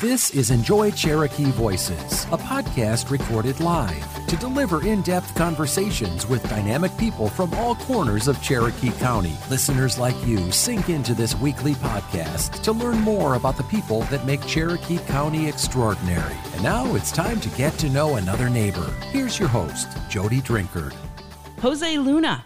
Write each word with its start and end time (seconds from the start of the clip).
This 0.00 0.30
is 0.30 0.52
Enjoy 0.52 0.92
Cherokee 0.92 1.50
Voices, 1.50 2.22
a 2.26 2.38
podcast 2.38 3.10
recorded 3.10 3.58
live 3.58 4.26
to 4.28 4.36
deliver 4.36 4.86
in 4.86 5.02
depth 5.02 5.34
conversations 5.34 6.24
with 6.24 6.48
dynamic 6.48 6.96
people 6.96 7.28
from 7.28 7.52
all 7.54 7.74
corners 7.74 8.28
of 8.28 8.40
Cherokee 8.40 8.92
County. 8.92 9.36
Listeners 9.50 9.98
like 9.98 10.14
you 10.24 10.52
sink 10.52 10.88
into 10.88 11.14
this 11.14 11.34
weekly 11.34 11.74
podcast 11.74 12.62
to 12.62 12.70
learn 12.70 13.00
more 13.00 13.34
about 13.34 13.56
the 13.56 13.64
people 13.64 14.02
that 14.02 14.24
make 14.24 14.46
Cherokee 14.46 14.98
County 14.98 15.48
extraordinary. 15.48 16.36
And 16.52 16.62
now 16.62 16.94
it's 16.94 17.10
time 17.10 17.40
to 17.40 17.48
get 17.56 17.72
to 17.78 17.90
know 17.90 18.14
another 18.14 18.48
neighbor. 18.48 18.94
Here's 19.10 19.36
your 19.36 19.48
host, 19.48 19.88
Jody 20.08 20.40
Drinkard. 20.42 20.94
Jose 21.60 21.98
Luna 21.98 22.44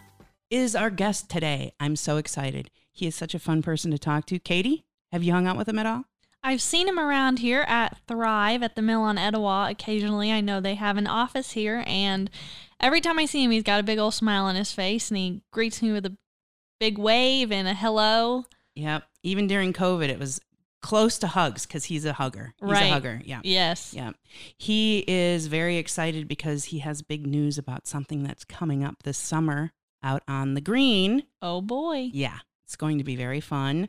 is 0.48 0.74
our 0.74 0.88
guest 0.88 1.28
today. 1.28 1.74
I'm 1.78 1.96
so 1.96 2.16
excited. 2.16 2.70
He 2.90 3.06
is 3.06 3.14
such 3.14 3.34
a 3.34 3.38
fun 3.38 3.60
person 3.60 3.90
to 3.90 3.98
talk 3.98 4.24
to. 4.28 4.38
Katie, 4.38 4.86
have 5.10 5.22
you 5.22 5.32
hung 5.32 5.46
out 5.46 5.58
with 5.58 5.68
him 5.68 5.78
at 5.78 5.84
all? 5.84 6.04
I've 6.44 6.60
seen 6.62 6.88
him 6.88 6.98
around 6.98 7.38
here 7.38 7.62
at 7.68 7.98
Thrive 8.08 8.62
at 8.62 8.74
the 8.74 8.82
mill 8.82 9.02
on 9.02 9.16
Etowah 9.18 9.68
occasionally. 9.70 10.32
I 10.32 10.40
know 10.40 10.60
they 10.60 10.74
have 10.74 10.96
an 10.96 11.06
office 11.06 11.52
here, 11.52 11.84
and 11.86 12.28
every 12.80 13.00
time 13.00 13.18
I 13.18 13.26
see 13.26 13.44
him, 13.44 13.52
he's 13.52 13.62
got 13.62 13.78
a 13.80 13.84
big 13.84 13.98
old 13.98 14.14
smile 14.14 14.44
on 14.44 14.56
his 14.56 14.72
face 14.72 15.08
and 15.10 15.18
he 15.18 15.42
greets 15.52 15.80
me 15.82 15.92
with 15.92 16.04
a 16.06 16.16
big 16.80 16.98
wave 16.98 17.52
and 17.52 17.68
a 17.68 17.74
hello. 17.74 18.46
Yep. 18.74 19.04
Even 19.22 19.46
during 19.46 19.72
COVID, 19.72 20.08
it 20.08 20.18
was 20.18 20.40
close 20.80 21.16
to 21.20 21.28
hugs 21.28 21.64
because 21.64 21.84
he's 21.84 22.04
a 22.04 22.14
hugger. 22.14 22.54
He's 22.60 22.70
Right. 22.70 22.86
a 22.86 22.92
hugger. 22.92 23.22
Yeah. 23.24 23.40
Yes. 23.44 23.94
Yeah. 23.94 24.12
He 24.58 25.04
is 25.06 25.46
very 25.46 25.76
excited 25.76 26.26
because 26.26 26.64
he 26.66 26.80
has 26.80 27.02
big 27.02 27.24
news 27.24 27.56
about 27.56 27.86
something 27.86 28.24
that's 28.24 28.44
coming 28.44 28.82
up 28.82 29.04
this 29.04 29.16
summer 29.16 29.70
out 30.02 30.24
on 30.26 30.54
the 30.54 30.60
green. 30.60 31.22
Oh 31.40 31.60
boy. 31.60 32.10
Yeah. 32.12 32.38
It's 32.64 32.74
going 32.74 32.98
to 32.98 33.04
be 33.04 33.14
very 33.14 33.40
fun. 33.40 33.88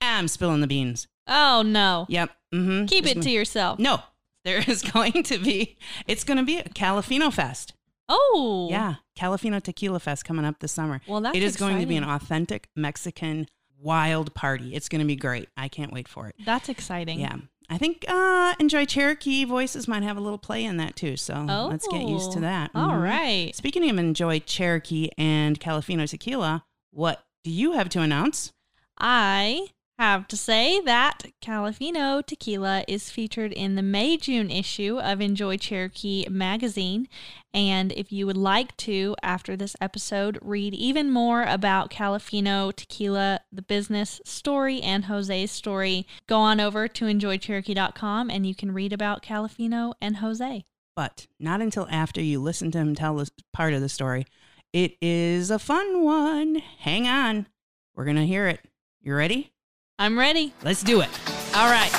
I'm 0.00 0.26
spilling 0.26 0.62
the 0.62 0.66
beans. 0.66 1.06
Oh 1.26 1.62
no. 1.64 2.06
Yep. 2.08 2.30
Mm-hmm. 2.54 2.84
Keep 2.86 3.06
it 3.06 3.22
to 3.22 3.30
yourself. 3.30 3.78
No, 3.78 4.00
there 4.44 4.62
is 4.66 4.82
going 4.92 5.22
to 5.24 5.38
be, 5.38 5.76
it's 6.06 6.24
going 6.24 6.38
to 6.38 6.44
be 6.44 6.58
a 6.58 6.64
Califino 6.64 7.32
Fest. 7.32 7.72
Oh. 8.08 8.68
Yeah. 8.70 8.96
Califino 9.18 9.60
Tequila 9.62 9.98
Fest 9.98 10.24
coming 10.24 10.44
up 10.44 10.60
this 10.60 10.72
summer. 10.72 11.00
Well, 11.08 11.20
that's 11.20 11.36
it 11.36 11.42
is 11.42 11.56
going 11.56 11.80
to 11.80 11.86
be 11.86 11.96
an 11.96 12.04
authentic 12.04 12.68
Mexican 12.76 13.48
wild 13.80 14.32
party. 14.34 14.74
It's 14.74 14.88
going 14.88 15.00
to 15.00 15.06
be 15.06 15.16
great. 15.16 15.48
I 15.56 15.68
can't 15.68 15.92
wait 15.92 16.06
for 16.08 16.28
it. 16.28 16.36
That's 16.44 16.68
exciting. 16.68 17.18
Yeah. 17.20 17.36
I 17.68 17.78
think 17.78 18.04
uh, 18.06 18.54
Enjoy 18.60 18.84
Cherokee 18.84 19.44
Voices 19.44 19.88
might 19.88 20.04
have 20.04 20.16
a 20.16 20.20
little 20.20 20.38
play 20.38 20.64
in 20.64 20.76
that 20.76 20.94
too. 20.94 21.16
So 21.16 21.34
let's 21.68 21.88
get 21.88 22.02
used 22.06 22.30
to 22.32 22.38
Oh, 22.38 22.42
that. 22.42 22.70
all 22.76 22.90
Mhm. 22.90 23.02
right. 23.02 23.56
Speaking 23.56 23.90
of 23.90 23.98
Enjoy 23.98 24.38
Cherokee 24.38 25.08
and 25.18 25.58
Califino 25.58 26.08
Tequila, 26.08 26.64
what 26.92 27.24
do 27.42 27.50
you 27.50 27.72
have 27.72 27.88
to 27.88 28.00
announce? 28.02 28.52
I 28.98 29.66
have 29.98 30.28
to 30.28 30.36
say 30.36 30.80
that 30.80 31.22
Califino 31.42 32.24
tequila 32.24 32.84
is 32.86 33.10
featured 33.10 33.52
in 33.52 33.74
the 33.74 33.82
May 33.82 34.16
June 34.16 34.50
issue 34.50 34.98
of 34.98 35.20
Enjoy 35.20 35.56
Cherokee 35.56 36.26
magazine. 36.28 37.08
And 37.54 37.92
if 37.92 38.12
you 38.12 38.26
would 38.26 38.36
like 38.36 38.76
to, 38.78 39.16
after 39.22 39.56
this 39.56 39.74
episode, 39.80 40.38
read 40.42 40.74
even 40.74 41.10
more 41.10 41.44
about 41.44 41.90
Califino 41.90 42.74
tequila, 42.74 43.40
the 43.50 43.62
business 43.62 44.20
story, 44.24 44.82
and 44.82 45.06
Jose's 45.06 45.50
story, 45.50 46.06
go 46.26 46.38
on 46.38 46.60
over 46.60 46.88
to 46.88 47.04
enjoycherokee.com 47.06 48.30
and 48.30 48.46
you 48.46 48.54
can 48.54 48.74
read 48.74 48.92
about 48.92 49.22
Califino 49.22 49.94
and 50.00 50.18
Jose. 50.18 50.64
But 50.94 51.26
not 51.40 51.62
until 51.62 51.88
after 51.90 52.20
you 52.20 52.40
listen 52.40 52.70
to 52.72 52.78
him 52.78 52.94
tell 52.94 53.16
this 53.16 53.30
part 53.52 53.72
of 53.72 53.80
the 53.80 53.88
story. 53.88 54.26
It 54.72 54.96
is 55.00 55.50
a 55.50 55.58
fun 55.58 56.02
one. 56.02 56.56
Hang 56.80 57.06
on. 57.06 57.46
We're 57.94 58.04
going 58.04 58.16
to 58.16 58.26
hear 58.26 58.46
it. 58.46 58.60
You 59.00 59.14
ready? 59.14 59.52
I'm 59.98 60.18
ready. 60.18 60.52
Let's 60.62 60.82
do 60.82 61.00
it. 61.00 61.08
All 61.54 61.70
right. 61.70 61.90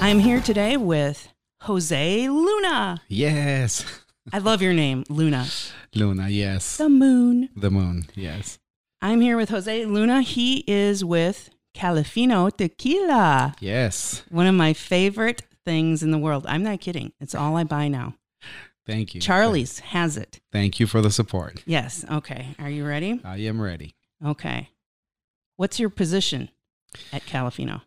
I'm 0.00 0.20
here 0.20 0.40
today 0.40 0.76
with 0.76 1.28
Jose 1.62 2.28
Luna. 2.28 3.02
Yes. 3.08 3.84
I 4.32 4.38
love 4.38 4.62
your 4.62 4.72
name, 4.72 5.02
Luna. 5.08 5.46
Luna, 5.94 6.28
yes. 6.28 6.76
The 6.76 6.88
moon. 6.88 7.48
The 7.56 7.70
moon, 7.70 8.06
yes. 8.14 8.58
I'm 9.02 9.20
here 9.20 9.36
with 9.36 9.48
Jose 9.50 9.84
Luna. 9.86 10.22
He 10.22 10.62
is 10.68 11.04
with 11.04 11.50
Califino 11.76 12.56
Tequila, 12.56 13.54
Yes. 13.60 14.22
one 14.30 14.46
of 14.46 14.54
my 14.54 14.72
favorite 14.72 15.42
things 15.64 16.02
in 16.04 16.10
the 16.12 16.18
world. 16.18 16.46
I'm 16.48 16.62
not 16.62 16.80
kidding. 16.80 17.12
It's 17.20 17.34
all 17.34 17.56
I 17.56 17.64
buy 17.64 17.88
now. 17.88 18.14
Thank 18.86 19.14
you. 19.14 19.20
Charlie's 19.20 19.80
has 19.80 20.16
it. 20.16 20.40
Thank 20.52 20.78
you 20.78 20.86
for 20.86 21.00
the 21.00 21.10
support. 21.10 21.62
Yes. 21.66 22.04
Okay. 22.10 22.54
Are 22.58 22.70
you 22.70 22.86
ready? 22.86 23.20
I 23.24 23.38
am 23.38 23.60
ready. 23.60 23.94
Okay. 24.24 24.70
What's 25.56 25.80
your 25.80 25.90
position 25.90 26.50
at 27.12 27.22
Califino? 27.26 27.82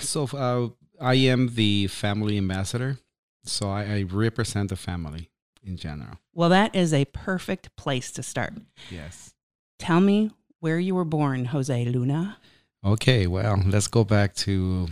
So 0.00 0.24
uh, 0.34 0.68
I 1.00 1.14
am 1.14 1.54
the 1.54 1.86
family 1.86 2.36
ambassador. 2.36 2.98
So 3.44 3.68
I, 3.70 3.82
I 3.84 4.02
represent 4.02 4.70
the 4.70 4.76
family 4.76 5.30
in 5.62 5.76
general. 5.76 6.18
Well, 6.34 6.48
that 6.48 6.74
is 6.74 6.92
a 6.92 7.04
perfect 7.06 7.74
place 7.76 8.10
to 8.12 8.22
start. 8.22 8.54
Yes. 8.90 9.34
Tell 9.78 10.00
me 10.00 10.32
where 10.60 10.78
you 10.78 10.94
were 10.94 11.04
born, 11.04 11.46
Jose 11.46 11.84
Luna. 11.84 12.38
Okay, 12.84 13.26
well, 13.26 13.62
let's 13.66 13.86
go 13.88 14.04
back 14.04 14.34
to 14.36 14.88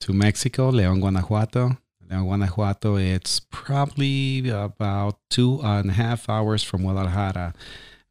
to 0.00 0.12
Mexico, 0.12 0.70
León, 0.72 1.00
Guanajuato. 1.00 1.76
León, 2.12 2.24
Guanajuato, 2.24 2.96
it's 2.96 3.40
probably 3.40 4.48
about 4.48 5.18
two 5.30 5.60
and 5.62 5.90
a 5.90 5.94
half 5.94 6.28
hours 6.28 6.62
from 6.62 6.82
Guadalajara. 6.82 7.54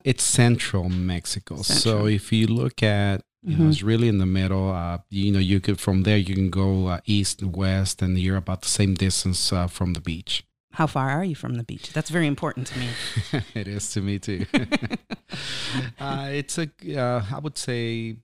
It's 0.03 0.23
central 0.23 0.89
Mexico. 0.89 1.61
So 1.61 2.07
if 2.07 2.31
you 2.31 2.47
look 2.47 2.81
at, 2.81 3.21
you 3.43 3.57
know, 3.57 3.65
Mhm. 3.65 3.69
it's 3.69 3.83
really 3.83 4.07
in 4.07 4.17
the 4.17 4.25
middle. 4.25 4.71
Uh, 4.71 4.99
you 5.09 5.31
know, 5.31 5.39
you 5.39 5.59
could 5.59 5.79
from 5.79 6.03
there 6.03 6.17
you 6.17 6.35
can 6.35 6.49
go 6.49 6.87
uh, 6.87 6.99
east 7.05 7.41
and 7.41 7.55
west, 7.55 8.01
and 8.01 8.17
you're 8.19 8.37
about 8.37 8.61
the 8.61 8.67
same 8.69 8.93
distance 8.93 9.51
uh, 9.53 9.67
from 9.67 9.93
the 9.93 10.01
beach. 10.01 10.43
How 10.73 10.87
far 10.87 11.09
are 11.09 11.25
you 11.25 11.35
from 11.35 11.55
the 11.55 11.63
beach? 11.63 11.91
That's 11.91 12.09
very 12.09 12.27
important 12.27 12.67
to 12.67 12.79
me. 12.79 12.87
it 13.55 13.67
is 13.67 13.91
to 13.93 14.01
me 14.01 14.19
too. 14.19 14.45
uh, 15.99 16.29
it's 16.31 16.57
a, 16.57 16.69
uh, 16.97 17.25
I 17.35 17.39
would 17.39 17.57
say, 17.57 18.17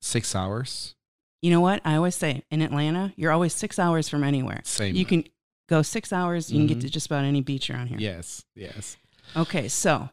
six 0.00 0.34
hours. 0.34 0.95
You 1.42 1.50
know 1.50 1.60
what? 1.60 1.80
I 1.84 1.96
always 1.96 2.14
say 2.16 2.42
in 2.50 2.62
Atlanta, 2.62 3.12
you're 3.16 3.32
always 3.32 3.52
six 3.52 3.78
hours 3.78 4.08
from 4.08 4.24
anywhere. 4.24 4.60
Same. 4.64 4.94
You 4.94 5.04
can 5.04 5.24
go 5.68 5.82
six 5.82 6.12
hours, 6.12 6.50
you 6.50 6.58
can 6.58 6.66
get 6.66 6.78
Mhm. 6.78 6.82
to 6.82 6.90
just 6.90 7.06
about 7.06 7.24
any 7.24 7.40
beach 7.40 7.70
around 7.70 7.88
here. 7.88 7.98
Yes, 7.98 8.44
yes. 8.54 8.96
Okay, 9.36 9.68
so 9.68 10.10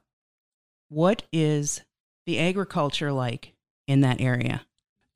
what 0.90 1.24
is 1.32 1.82
the 2.26 2.40
agriculture 2.40 3.12
like 3.12 3.54
in 3.88 4.02
that 4.02 4.20
area? 4.22 4.66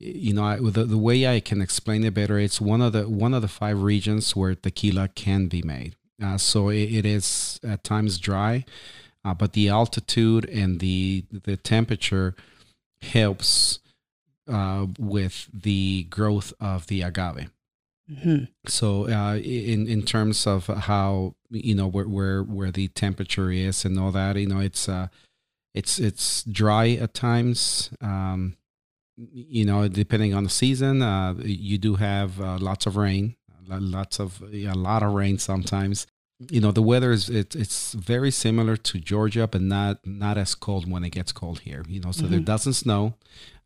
you 0.00 0.32
know 0.32 0.44
I, 0.44 0.56
the, 0.60 0.84
the 0.84 0.96
way 0.96 1.26
i 1.26 1.40
can 1.40 1.60
explain 1.60 2.04
it 2.04 2.14
better 2.14 2.38
it's 2.38 2.60
one 2.60 2.80
of 2.80 2.92
the 2.92 3.08
one 3.08 3.34
of 3.34 3.42
the 3.42 3.48
five 3.48 3.82
regions 3.82 4.36
where 4.36 4.54
tequila 4.54 5.08
can 5.08 5.48
be 5.48 5.60
made 5.60 5.96
uh, 6.22 6.38
so 6.38 6.68
it, 6.68 6.84
it 6.94 7.04
is 7.04 7.58
at 7.64 7.82
times 7.82 8.18
dry 8.18 8.64
uh, 9.24 9.34
but 9.34 9.54
the 9.54 9.68
altitude 9.68 10.48
and 10.50 10.78
the 10.78 11.24
the 11.32 11.56
temperature 11.56 12.36
helps 13.02 13.80
uh, 14.48 14.86
with 14.98 15.48
the 15.52 16.04
growth 16.10 16.52
of 16.60 16.86
the 16.86 17.02
agave. 17.02 17.50
Hmm 18.22 18.44
so 18.66 19.06
uh, 19.08 19.36
in 19.36 19.86
in 19.86 20.02
terms 20.02 20.46
of 20.46 20.66
how 20.66 21.34
you 21.50 21.74
know 21.74 21.86
where 21.86 22.08
where 22.08 22.42
where 22.42 22.70
the 22.72 22.88
temperature 22.88 23.50
is 23.50 23.84
and 23.84 23.98
all 23.98 24.10
that 24.12 24.36
you 24.36 24.46
know 24.46 24.60
it's 24.60 24.88
uh 24.88 25.08
it's 25.74 25.98
it's 25.98 26.42
dry 26.44 26.90
at 26.92 27.12
times 27.12 27.90
um 28.00 28.56
you 29.16 29.64
know 29.64 29.88
depending 29.88 30.32
on 30.34 30.44
the 30.44 30.50
season 30.50 31.02
uh 31.02 31.34
you 31.44 31.76
do 31.78 31.96
have 31.96 32.40
uh, 32.40 32.56
lots 32.58 32.86
of 32.86 32.96
rain 32.96 33.36
lots 33.68 34.18
of 34.18 34.42
a 34.52 34.72
lot 34.72 35.02
of 35.02 35.12
rain 35.12 35.38
sometimes. 35.38 36.06
You 36.50 36.60
know 36.62 36.72
the 36.72 36.82
weather 36.82 37.10
is 37.12 37.28
it, 37.28 37.54
it's 37.56 37.92
very 37.92 38.30
similar 38.30 38.76
to 38.76 38.98
Georgia 38.98 39.46
but 39.46 39.60
not 39.60 40.06
not 40.06 40.38
as 40.38 40.54
cold 40.54 40.90
when 40.90 41.04
it 41.04 41.10
gets 41.10 41.32
cold 41.32 41.60
here 41.60 41.84
you 41.88 42.00
know 42.00 42.12
so 42.12 42.26
there 42.26 42.40
Mhm. 42.40 42.44
doesn't 42.46 42.74
snow 42.74 43.14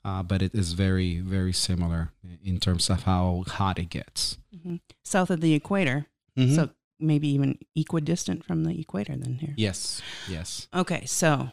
uh, 0.04 0.22
but 0.22 0.42
it 0.42 0.54
is 0.54 0.72
very 0.72 1.19
very 1.20 1.52
similar 1.52 2.10
in 2.44 2.58
terms 2.58 2.90
of 2.90 3.02
how 3.04 3.44
hot 3.46 3.78
it 3.78 3.90
gets 3.90 4.38
hmm 4.62 4.76
South 5.04 5.31
of 5.31 5.40
the 5.40 5.54
equator. 5.54 6.06
Mhm. 6.38 6.54
So 6.54 6.70
maybe 7.00 7.28
even 7.28 7.58
equidistant 7.76 8.44
from 8.44 8.64
the 8.64 8.78
equator 8.81 9.16
than 9.16 9.34
here. 9.38 9.54
yes 9.56 10.00
yes 10.28 10.69
Okay, 10.75 11.04
so 11.06 11.50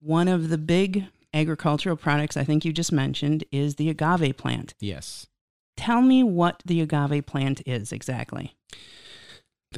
one 0.00 0.28
of 0.28 0.48
the 0.50 0.58
big 0.58 1.04
agricultural 1.32 1.96
products 1.96 2.36
I 2.36 2.44
think 2.44 2.64
you 2.64 2.72
just 2.72 2.92
mentioned 2.92 3.44
is 3.50 3.74
the 3.76 3.88
agave 3.90 4.36
plant. 4.36 4.74
yes 4.80 5.26
Tell 5.76 6.02
me 6.02 6.22
what 6.22 6.62
the 6.64 6.80
agave 6.80 7.26
plant 7.26 7.60
is 7.66 7.90
exactly. 7.92 8.54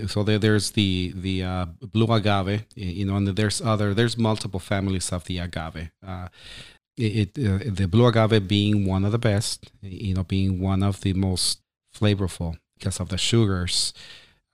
so 0.06 0.22
there, 0.22 0.38
there's 0.38 0.72
the 0.72 1.12
the 1.16 1.42
uh, 1.42 1.66
blue 1.80 2.12
agave 2.12 2.64
you 2.74 3.04
know 3.06 3.16
and 3.16 3.28
there's 3.28 3.60
other 3.62 3.94
there's 3.94 4.18
multiple 4.18 4.60
families 4.60 5.10
of 5.12 5.24
the 5.24 5.38
agave 5.38 5.90
uh, 6.06 6.28
it, 6.96 7.36
it 7.36 7.46
uh, 7.46 7.58
the 7.66 7.86
blue 7.86 8.06
agave 8.06 8.48
being 8.48 8.86
one 8.86 9.04
of 9.04 9.12
the 9.12 9.18
best 9.18 9.70
you 9.82 10.14
know 10.14 10.24
being 10.24 10.60
one 10.60 10.82
of 10.82 11.00
the 11.00 11.12
most 11.12 11.60
flavorful 11.94 12.56
because 12.78 13.00
of 13.00 13.08
the 13.08 13.18
sugars 13.18 13.92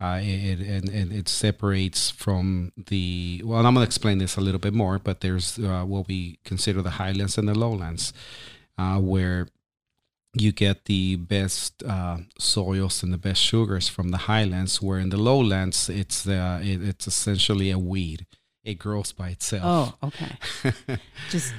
uh, 0.00 0.18
it, 0.20 0.58
and, 0.58 0.88
and 0.88 1.12
it 1.12 1.28
separates 1.28 2.10
from 2.10 2.72
the 2.76 3.40
well 3.44 3.64
i'm 3.64 3.74
going 3.74 3.84
to 3.84 3.88
explain 3.88 4.18
this 4.18 4.36
a 4.36 4.40
little 4.40 4.60
bit 4.60 4.74
more 4.74 4.98
but 4.98 5.20
there's 5.20 5.58
uh, 5.58 5.82
what 5.84 6.08
we 6.08 6.38
consider 6.44 6.82
the 6.82 6.90
highlands 6.90 7.38
and 7.38 7.48
the 7.48 7.58
lowlands 7.58 8.12
uh, 8.78 8.98
where 8.98 9.46
you 10.34 10.52
get 10.52 10.86
the 10.86 11.16
best 11.16 11.82
uh, 11.82 12.18
soils 12.38 13.02
and 13.02 13.12
the 13.12 13.18
best 13.18 13.42
sugars 13.42 13.88
from 13.88 14.10
the 14.10 14.16
highlands, 14.16 14.80
where 14.80 14.98
in 14.98 15.10
the 15.10 15.18
lowlands 15.18 15.88
it's 15.88 16.22
the 16.22 16.60
it, 16.62 16.82
it's 16.82 17.06
essentially 17.06 17.70
a 17.70 17.78
weed. 17.78 18.26
It 18.64 18.74
grows 18.74 19.12
by 19.12 19.30
itself. 19.30 19.94
Oh, 20.02 20.06
okay. 20.08 21.00
Just 21.30 21.52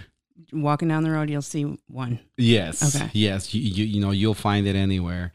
walking 0.54 0.88
down 0.88 1.04
the 1.04 1.12
road, 1.12 1.30
you'll 1.30 1.42
see 1.42 1.64
one. 1.88 2.20
yes, 2.38 2.96
Okay. 2.96 3.10
yes, 3.14 3.54
you, 3.54 3.62
you 3.62 3.84
you 3.86 4.02
know 4.02 4.12
you'll 4.12 4.34
find 4.34 4.68
it 4.68 4.76
anywhere, 4.76 5.34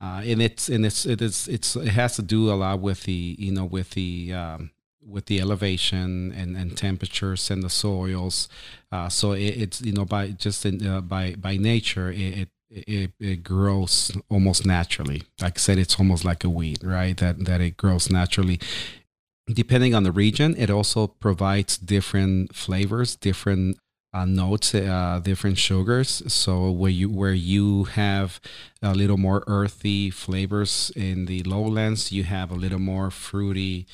uh, 0.00 0.22
and 0.24 0.40
it's 0.42 0.68
and 0.68 0.84
it's 0.86 1.06
it 1.06 1.20
is 1.22 1.48
it's 1.48 1.76
it 1.76 1.88
has 1.88 2.16
to 2.16 2.22
do 2.22 2.50
a 2.50 2.54
lot 2.54 2.80
with 2.80 3.04
the 3.04 3.36
you 3.38 3.52
know 3.52 3.64
with 3.64 3.90
the 3.90 4.32
um, 4.32 4.70
with 5.06 5.26
the 5.26 5.40
elevation 5.40 6.32
and, 6.32 6.56
and 6.56 6.76
temperatures 6.76 7.50
and 7.50 7.62
the 7.62 7.70
soils. 7.70 8.48
Uh, 8.92 9.08
so 9.08 9.32
it, 9.32 9.56
it's 9.62 9.80
you 9.80 9.92
know 9.92 10.04
by 10.04 10.28
just 10.30 10.64
in, 10.66 10.86
uh, 10.86 11.00
by 11.00 11.34
by 11.34 11.56
nature 11.56 12.10
it, 12.12 12.38
it 12.38 12.48
it 12.70 13.12
it 13.18 13.42
grows 13.42 14.12
almost 14.28 14.66
naturally. 14.66 15.22
Like 15.40 15.56
I 15.58 15.60
said, 15.60 15.78
it's 15.78 15.98
almost 15.98 16.24
like 16.24 16.44
a 16.44 16.50
weed, 16.50 16.84
right? 16.84 17.16
That 17.16 17.44
that 17.46 17.60
it 17.60 17.76
grows 17.76 18.10
naturally. 18.10 18.60
Depending 19.46 19.94
on 19.94 20.02
the 20.02 20.12
region, 20.12 20.54
it 20.58 20.68
also 20.68 21.06
provides 21.06 21.78
different 21.78 22.54
flavors, 22.54 23.16
different 23.16 23.78
uh, 24.12 24.24
notes, 24.24 24.74
uh, 24.74 25.20
different 25.22 25.58
sugars. 25.58 26.22
So 26.32 26.70
where 26.70 26.90
you 26.90 27.08
where 27.10 27.34
you 27.34 27.84
have 27.84 28.40
a 28.82 28.94
little 28.94 29.18
more 29.18 29.44
earthy 29.46 30.10
flavors 30.10 30.90
in 30.96 31.26
the 31.26 31.42
lowlands, 31.42 32.12
you 32.12 32.24
have 32.24 32.50
a 32.50 32.54
little 32.54 32.78
more 32.78 33.10
fruity 33.10 33.86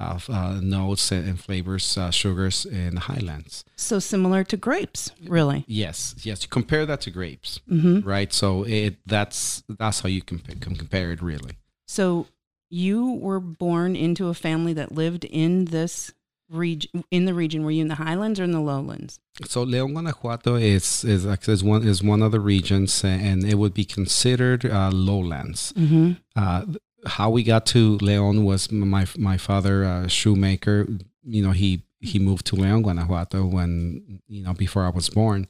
uh, 0.00 0.18
uh, 0.28 0.60
notes 0.62 1.10
and, 1.10 1.28
and 1.28 1.40
flavors, 1.40 1.98
uh, 1.98 2.10
sugars 2.10 2.64
in 2.64 2.94
the 2.94 3.00
highlands. 3.00 3.64
So 3.76 3.98
similar 3.98 4.44
to 4.44 4.56
grapes, 4.56 5.10
really. 5.26 5.64
Yes, 5.66 6.14
yes. 6.22 6.42
You 6.42 6.48
Compare 6.48 6.86
that 6.86 7.00
to 7.02 7.10
grapes, 7.10 7.60
hmm 7.68 8.00
right? 8.00 8.32
So 8.32 8.62
it 8.64 8.96
that's 9.06 9.64
that's 9.68 10.00
how 10.00 10.08
you 10.08 10.22
can, 10.22 10.38
can 10.38 10.76
compare 10.76 11.12
it 11.12 11.20
really. 11.20 11.58
So 11.86 12.26
you 12.70 13.12
were 13.14 13.40
born 13.40 13.96
into 13.96 14.28
a 14.28 14.34
family 14.34 14.72
that 14.74 14.92
lived 14.92 15.24
in 15.24 15.66
this 15.66 16.12
region, 16.50 17.04
in 17.10 17.24
the 17.24 17.34
region. 17.34 17.64
Were 17.64 17.70
you 17.70 17.82
in 17.82 17.88
the 17.88 17.94
highlands 17.94 18.40
or 18.40 18.44
in 18.44 18.52
the 18.52 18.60
lowlands? 18.60 19.20
So 19.44 19.64
León, 19.64 19.92
Guanajuato 19.92 20.56
is 20.56 21.04
is 21.04 21.24
is 21.24 21.64
one 21.64 21.86
is 21.86 22.02
one 22.02 22.22
of 22.22 22.32
the 22.32 22.40
regions, 22.40 23.04
and 23.04 23.44
it 23.44 23.56
would 23.56 23.74
be 23.74 23.84
considered 23.84 24.64
uh, 24.64 24.90
lowlands. 24.92 25.72
Mm-hmm. 25.76 26.12
Uh, 26.36 26.64
how 27.06 27.30
we 27.30 27.42
got 27.42 27.66
to 27.66 27.98
León 27.98 28.44
was 28.44 28.70
my 28.70 29.06
my 29.16 29.36
father, 29.36 29.84
uh, 29.84 30.08
shoemaker. 30.08 30.86
You 31.22 31.42
know, 31.42 31.52
he 31.52 31.82
he 32.00 32.18
moved 32.18 32.46
to 32.46 32.56
León, 32.56 32.82
Guanajuato 32.82 33.44
when 33.44 34.20
you 34.28 34.42
know 34.42 34.54
before 34.54 34.84
I 34.84 34.90
was 34.90 35.08
born. 35.08 35.46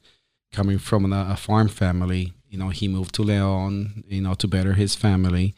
Coming 0.51 0.79
from 0.79 1.13
a, 1.13 1.27
a 1.33 1.35
farm 1.35 1.67
family, 1.67 2.33
you 2.49 2.57
know, 2.57 2.69
he 2.69 2.87
moved 2.87 3.13
to 3.15 3.21
León, 3.21 4.03
you 4.07 4.21
know, 4.21 4.33
to 4.33 4.47
better 4.47 4.73
his 4.73 4.95
family. 4.95 5.53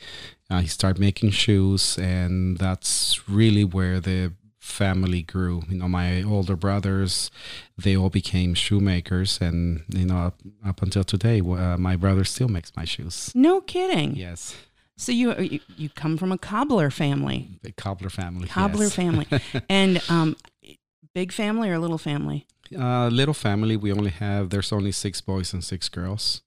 Uh, 0.50 0.60
he 0.60 0.68
started 0.68 1.00
making 1.00 1.30
shoes, 1.30 1.98
and 1.98 2.58
that's 2.58 3.30
really 3.30 3.64
where 3.64 4.02
the 4.02 4.34
family 4.72 5.22
grew. 5.22 5.62
You 5.70 5.78
know, 5.78 5.88
my 5.88 6.24
older 6.24 6.56
brothers, 6.56 7.30
they 7.78 7.96
all 7.96 8.10
became 8.10 8.54
shoemakers, 8.56 9.40
and 9.42 9.84
you 9.90 10.06
know, 10.06 10.18
up, 10.18 10.40
up 10.66 10.82
until 10.82 11.04
today, 11.04 11.42
uh, 11.42 11.78
my 11.78 11.96
brother 11.96 12.24
still 12.24 12.48
makes 12.48 12.72
my 12.76 12.86
shoes. 12.86 13.32
No 13.36 13.62
kidding. 13.62 14.16
Yes, 14.16 14.56
So 14.98 15.12
you, 15.12 15.36
you 15.40 15.60
you 15.78 15.90
come 15.90 16.18
from 16.18 16.32
a 16.32 16.38
cobbler 16.38 16.90
family, 16.92 17.60
the 17.62 17.72
cobbler 17.72 18.10
family. 18.10 18.48
cobbler 18.48 18.86
yes. 18.86 18.96
family, 19.02 19.28
and 19.70 20.02
um, 20.10 20.36
big 21.14 21.32
family 21.32 21.70
or 21.70 21.78
little 21.80 21.98
family? 22.00 22.46
Uh, 22.76 23.08
little 23.10 23.34
family. 23.34 23.76
We 23.78 23.92
only 23.92 24.12
have. 24.12 24.50
There's 24.50 24.72
only 24.72 24.92
six 24.92 25.22
boys 25.22 25.54
and 25.54 25.64
six 25.64 25.90
girls. 25.90 26.42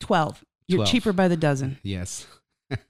Twelve. 0.00 0.44
You're 0.68 0.78
12. 0.78 0.90
cheaper 0.90 1.12
by 1.12 1.28
the 1.28 1.36
dozen. 1.36 1.78
Yes. 1.84 2.26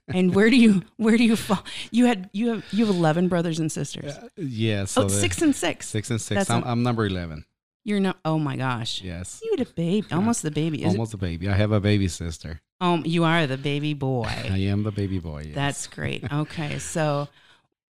And 0.07 0.33
where 0.33 0.49
do 0.49 0.55
you 0.55 0.83
where 0.97 1.17
do 1.17 1.23
you 1.23 1.35
fall? 1.35 1.63
You 1.91 2.05
had 2.05 2.29
you 2.33 2.49
have 2.49 2.65
you 2.71 2.85
have 2.85 2.95
eleven 2.95 3.27
brothers 3.27 3.59
and 3.59 3.71
sisters. 3.71 4.15
Uh, 4.17 4.29
yeah. 4.37 4.85
So 4.85 5.03
oh, 5.03 5.03
the- 5.05 5.13
six 5.13 5.41
and 5.41 5.55
six. 5.55 5.87
Six 5.87 6.09
and 6.09 6.21
six. 6.21 6.49
I'm, 6.49 6.83
number 6.83 7.05
eleven. 7.05 7.45
You're 7.83 7.99
not. 7.99 8.17
Oh 8.25 8.37
my 8.37 8.57
gosh. 8.57 9.01
Yes. 9.01 9.39
You 9.43 9.51
had 9.57 9.67
a 9.67 9.71
baby, 9.71 10.07
almost 10.11 10.41
the 10.41 10.51
baby. 10.51 10.83
Is 10.83 10.91
Almost 10.91 11.13
a 11.13 11.17
baby. 11.17 11.47
I 11.47 11.53
have 11.53 11.71
a 11.71 11.79
baby 11.79 12.09
sister. 12.09 12.59
Um, 12.81 13.03
you 13.05 13.23
are 13.23 13.47
the 13.47 13.57
baby 13.57 13.93
boy. 13.93 14.27
I 14.29 14.57
am 14.57 14.83
the 14.83 14.91
baby 14.91 15.19
boy. 15.19 15.43
Yes. 15.45 15.55
That's 15.55 15.87
great. 15.87 16.31
Okay, 16.31 16.79
so 16.79 17.29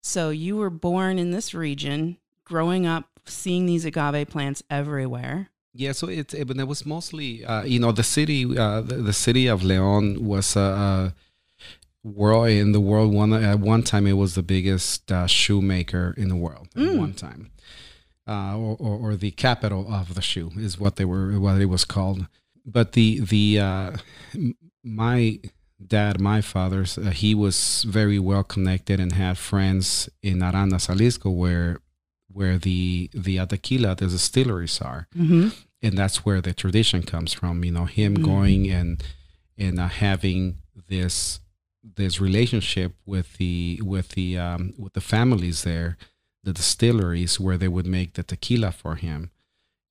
so 0.04 0.30
you 0.30 0.58
were 0.58 0.70
born 0.70 1.18
in 1.20 1.32
this 1.32 1.54
region, 1.54 2.18
growing 2.44 2.86
up, 2.86 3.10
seeing 3.26 3.66
these 3.66 3.86
agave 3.86 4.28
plants 4.30 4.62
everywhere. 4.70 5.50
Yeah, 5.74 5.92
so 5.92 6.10
it, 6.10 6.34
it 6.34 6.48
but 6.48 6.58
it 6.58 6.68
was 6.68 6.86
mostly 6.86 7.46
uh, 7.46 7.64
you 7.64 7.80
know 7.80 7.92
the 7.92 8.04
city 8.04 8.58
uh, 8.58 8.82
the, 8.82 8.96
the 8.96 9.14
city 9.14 9.48
of 9.48 9.64
Leon 9.64 10.26
was 10.26 10.56
a, 10.56 10.60
a 10.60 11.14
world 12.08 12.50
in 12.50 12.72
the 12.72 12.80
world 12.80 13.14
one 13.14 13.34
at 13.34 13.60
one 13.60 13.84
time 13.84 14.08
it 14.08 14.14
was 14.14 14.34
the 14.36 14.44
biggest 14.44 15.12
uh, 15.12 15.28
shoemaker 15.28 16.14
in 16.18 16.30
the 16.30 16.36
world 16.36 16.68
at 16.76 16.82
Mm. 16.82 16.98
one 17.00 17.14
time, 17.14 17.52
uh, 18.28 18.56
or, 18.58 18.76
or 18.80 18.96
or 19.12 19.16
the 19.16 19.32
capital 19.32 19.92
of 19.94 20.14
the 20.16 20.22
shoe 20.22 20.52
is 20.58 20.80
what 20.80 20.96
they 20.96 21.06
were 21.06 21.40
what 21.40 21.62
it 21.62 21.66
was 21.70 21.86
called. 21.86 22.28
But 22.66 22.92
the 22.94 23.20
the 23.20 23.60
uh, 23.60 23.92
my 24.84 25.40
dad, 25.86 26.20
my 26.20 26.42
father's, 26.42 26.98
uh, 26.98 27.12
he 27.12 27.36
was 27.36 27.84
very 27.88 28.20
well 28.20 28.44
connected 28.44 29.00
and 29.00 29.14
had 29.14 29.38
friends 29.38 30.10
in 30.22 30.40
Arandas, 30.40 30.88
Jalisco 30.88 31.30
where 31.30 31.80
where 32.32 32.58
the 32.58 33.10
the 33.14 33.38
tequila 33.46 33.96
the 33.96 34.08
distilleries 34.08 34.82
are 34.82 35.08
Mm-hmm. 35.16 35.50
and 35.82 35.98
that's 35.98 36.26
where 36.26 36.42
the 36.42 36.54
tradition 36.54 37.02
comes 37.04 37.34
from 37.34 37.64
you 37.64 37.72
know 37.72 37.86
him 37.86 38.16
Mhm. 38.18 38.24
going 38.24 38.70
and 38.70 39.04
and 39.58 39.80
uh, 39.80 39.88
having 39.88 40.58
this 40.90 41.40
this 41.96 42.20
relationship 42.20 42.94
with 43.06 43.38
the 43.38 43.80
with 43.84 44.10
the 44.10 44.38
um, 44.38 44.74
with 44.78 44.94
the 44.94 45.02
families 45.02 45.64
there 45.64 45.98
the 46.44 46.54
distilleries 46.54 47.40
where 47.40 47.58
they 47.58 47.68
would 47.68 47.86
make 47.86 48.14
the 48.14 48.24
tequila 48.24 48.72
for 48.72 48.96
him 48.96 49.32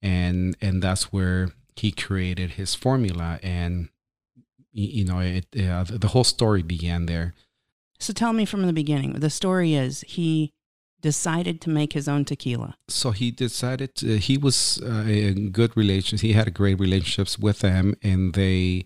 and 0.03 0.57
and 0.61 0.83
that's 0.83 1.13
where 1.13 1.51
he 1.75 1.91
created 1.91 2.53
his 2.53 2.75
formula 2.75 3.39
and 3.43 3.89
you 4.73 5.05
know 5.05 5.21
it 5.21 5.47
uh, 5.59 5.85
the 5.85 6.09
whole 6.09 6.25
story 6.25 6.63
began 6.63 7.07
there 7.07 7.35
So 7.99 8.13
tell 8.13 8.33
me 8.33 8.45
from 8.45 8.67
the 8.67 8.73
beginning. 8.73 9.21
The 9.21 9.31
story 9.31 9.75
is 9.75 10.03
he 10.07 10.53
decided 11.01 11.61
to 11.63 11.71
make 11.71 11.93
his 11.93 12.09
own 12.09 12.25
tequila. 12.25 12.77
so 12.89 13.11
he 13.11 13.31
decided 13.31 13.95
to, 13.97 14.19
he 14.19 14.37
was 14.39 14.81
uh, 14.83 15.05
in 15.09 15.51
good 15.51 15.77
relations 15.77 16.21
he 16.21 16.33
had 16.33 16.53
great 16.53 16.79
relationships 16.81 17.39
with 17.39 17.61
them 17.61 17.95
and 18.03 18.33
they 18.35 18.85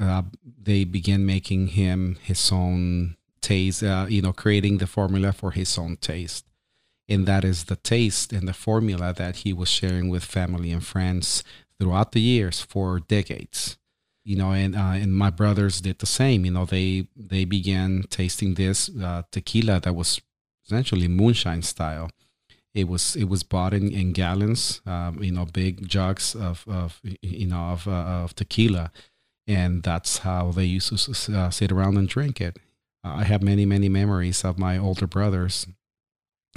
uh, 0.00 0.22
they 0.62 0.84
began 0.84 1.26
making 1.26 1.68
him 1.68 2.16
his 2.22 2.50
own 2.52 3.16
taste 3.40 3.82
uh, 3.82 4.06
you 4.08 4.22
know 4.22 4.32
creating 4.32 4.78
the 4.78 4.86
formula 4.86 5.32
for 5.32 5.50
his 5.50 5.76
own 5.76 5.96
taste. 5.96 6.46
And 7.08 7.26
that 7.26 7.44
is 7.44 7.64
the 7.64 7.76
taste 7.76 8.32
and 8.32 8.48
the 8.48 8.54
formula 8.54 9.12
that 9.12 9.36
he 9.38 9.52
was 9.52 9.68
sharing 9.68 10.08
with 10.08 10.24
family 10.24 10.70
and 10.70 10.84
friends 10.84 11.42
throughout 11.78 12.12
the 12.12 12.20
years 12.20 12.60
for 12.60 13.00
decades. 13.00 13.76
You 14.24 14.36
know 14.36 14.52
and 14.52 14.76
uh, 14.76 14.94
and 15.02 15.14
my 15.14 15.30
brothers 15.30 15.80
did 15.80 15.98
the 15.98 16.06
same. 16.06 16.44
You 16.44 16.52
know 16.52 16.64
they 16.64 17.08
they 17.16 17.44
began 17.44 18.04
tasting 18.08 18.54
this 18.54 18.88
uh, 18.88 19.22
tequila 19.30 19.80
that 19.80 19.94
was 19.94 20.20
essentially 20.64 21.08
moonshine 21.08 21.62
style. 21.62 22.08
It 22.72 22.88
was 22.88 23.16
it 23.16 23.24
was 23.24 23.42
bought 23.42 23.74
in, 23.74 23.92
in 23.92 24.12
gallons 24.12 24.80
um, 24.86 25.22
you 25.22 25.32
know 25.32 25.44
big 25.44 25.86
jugs 25.86 26.34
of, 26.34 26.64
of 26.66 27.00
you 27.20 27.46
know 27.46 27.72
of, 27.72 27.86
uh, 27.86 28.24
of 28.24 28.34
tequila 28.34 28.90
and 29.46 29.82
that's 29.82 30.18
how 30.18 30.50
they 30.52 30.64
used 30.64 30.96
to 30.96 31.38
uh, 31.38 31.50
sit 31.50 31.72
around 31.72 31.96
and 31.96 32.08
drink 32.08 32.40
it 32.40 32.58
uh, 33.04 33.14
i 33.16 33.24
have 33.24 33.42
many 33.42 33.66
many 33.66 33.88
memories 33.88 34.44
of 34.44 34.58
my 34.58 34.78
older 34.78 35.06
brothers 35.06 35.66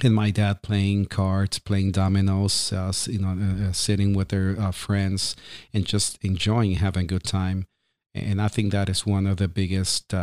and 0.03 0.13
my 0.13 0.29
dad 0.29 0.61
playing 0.61 1.05
cards 1.05 1.59
playing 1.59 1.91
dominoes 1.91 2.71
uh, 2.73 2.91
you 3.07 3.19
know 3.19 3.29
uh, 3.29 3.69
uh, 3.69 3.71
sitting 3.71 4.13
with 4.13 4.29
their 4.29 4.59
uh, 4.59 4.71
friends 4.71 5.35
and 5.73 5.85
just 5.85 6.23
enjoying 6.23 6.75
having 6.75 7.03
a 7.03 7.07
good 7.07 7.23
time 7.23 7.65
and 8.13 8.41
i 8.41 8.47
think 8.47 8.71
that 8.71 8.89
is 8.89 9.05
one 9.05 9.25
of 9.25 9.37
the 9.37 9.47
biggest 9.47 10.13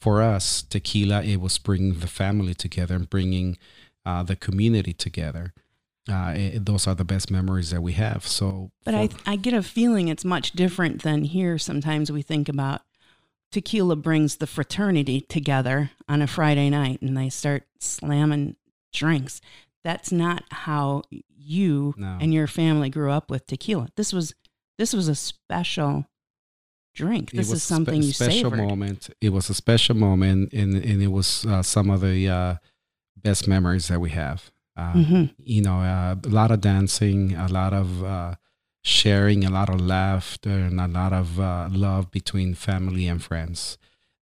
for 0.00 0.22
us 0.22 0.62
tequila 0.62 1.22
it 1.22 1.40
was 1.40 1.58
bringing 1.58 1.98
the 2.00 2.06
family 2.06 2.54
together 2.54 2.94
and 2.94 3.10
bringing 3.10 3.58
the 4.24 4.36
community 4.36 4.94
together. 4.94 5.52
Uh, 6.08 6.32
it- 6.36 6.64
those 6.66 6.86
are 6.86 6.94
the 6.94 7.04
best 7.04 7.30
memories 7.30 7.70
that 7.70 7.82
we 7.82 7.92
have. 7.92 8.26
So, 8.26 8.70
But 8.84 8.94
I 8.94 9.08
I 9.26 9.36
get 9.36 9.54
a 9.54 9.62
feeling 9.62 10.08
it's 10.08 10.24
much 10.24 10.52
different 10.52 11.02
than 11.02 11.24
here. 11.24 11.58
Sometimes 11.58 12.10
we 12.10 12.22
think 12.22 12.48
about 12.48 12.82
tequila 13.52 13.96
brings 13.96 14.36
the 14.36 14.46
fraternity 14.46 15.20
together 15.22 15.90
on 16.08 16.20
a 16.22 16.26
Friday 16.26 16.68
night 16.70 17.00
and 17.02 17.16
they 17.16 17.28
start 17.30 17.64
slamming 17.80 18.56
drinks. 18.92 19.40
That's 19.84 20.10
not 20.12 20.44
how 20.50 21.02
you 21.10 21.94
No. 21.96 22.18
and 22.20 22.32
your 22.34 22.46
family 22.46 22.90
grew 22.90 23.10
up 23.10 23.30
with 23.30 23.46
tequila. 23.46 23.88
This 23.96 24.12
was 24.12 24.34
this 24.76 24.92
was 24.92 25.08
a 25.08 25.14
special 25.14 26.06
drink. 26.94 27.30
This 27.32 27.46
is 27.48 27.52
a 27.54 27.60
spe- 27.60 27.68
something 27.68 28.02
you 28.02 28.12
special 28.12 28.50
savored. 28.50 28.58
moment. 28.68 29.10
It 29.20 29.30
was 29.30 29.48
a 29.50 29.54
special 29.54 29.94
moment, 29.96 30.52
and 30.52 30.74
and 30.74 31.02
it 31.02 31.08
was 31.08 31.44
uh, 31.46 31.62
some 31.62 31.90
of 31.90 32.00
the 32.00 32.28
uh, 32.28 32.54
best 33.16 33.48
memories 33.48 33.88
that 33.88 34.00
we 34.00 34.10
have. 34.10 34.50
Uh, 34.78 34.94
Mhm. 34.94 35.30
You 35.38 35.62
know, 35.62 35.80
uh, 35.80 36.16
a 36.24 36.28
lot 36.28 36.50
of 36.52 36.60
dancing, 36.60 37.34
a 37.34 37.48
lot 37.48 37.72
of 37.72 38.04
uh, 38.04 38.34
sharing 38.84 39.44
a 39.44 39.50
lot 39.50 39.68
of 39.68 39.80
laughter 39.80 40.50
and 40.68 40.80
a 40.80 40.86
lot 40.88 41.12
of 41.12 41.40
uh, 41.40 41.68
love 41.72 42.10
between 42.12 42.54
family 42.54 43.08
and 43.08 43.22
friends. 43.22 43.76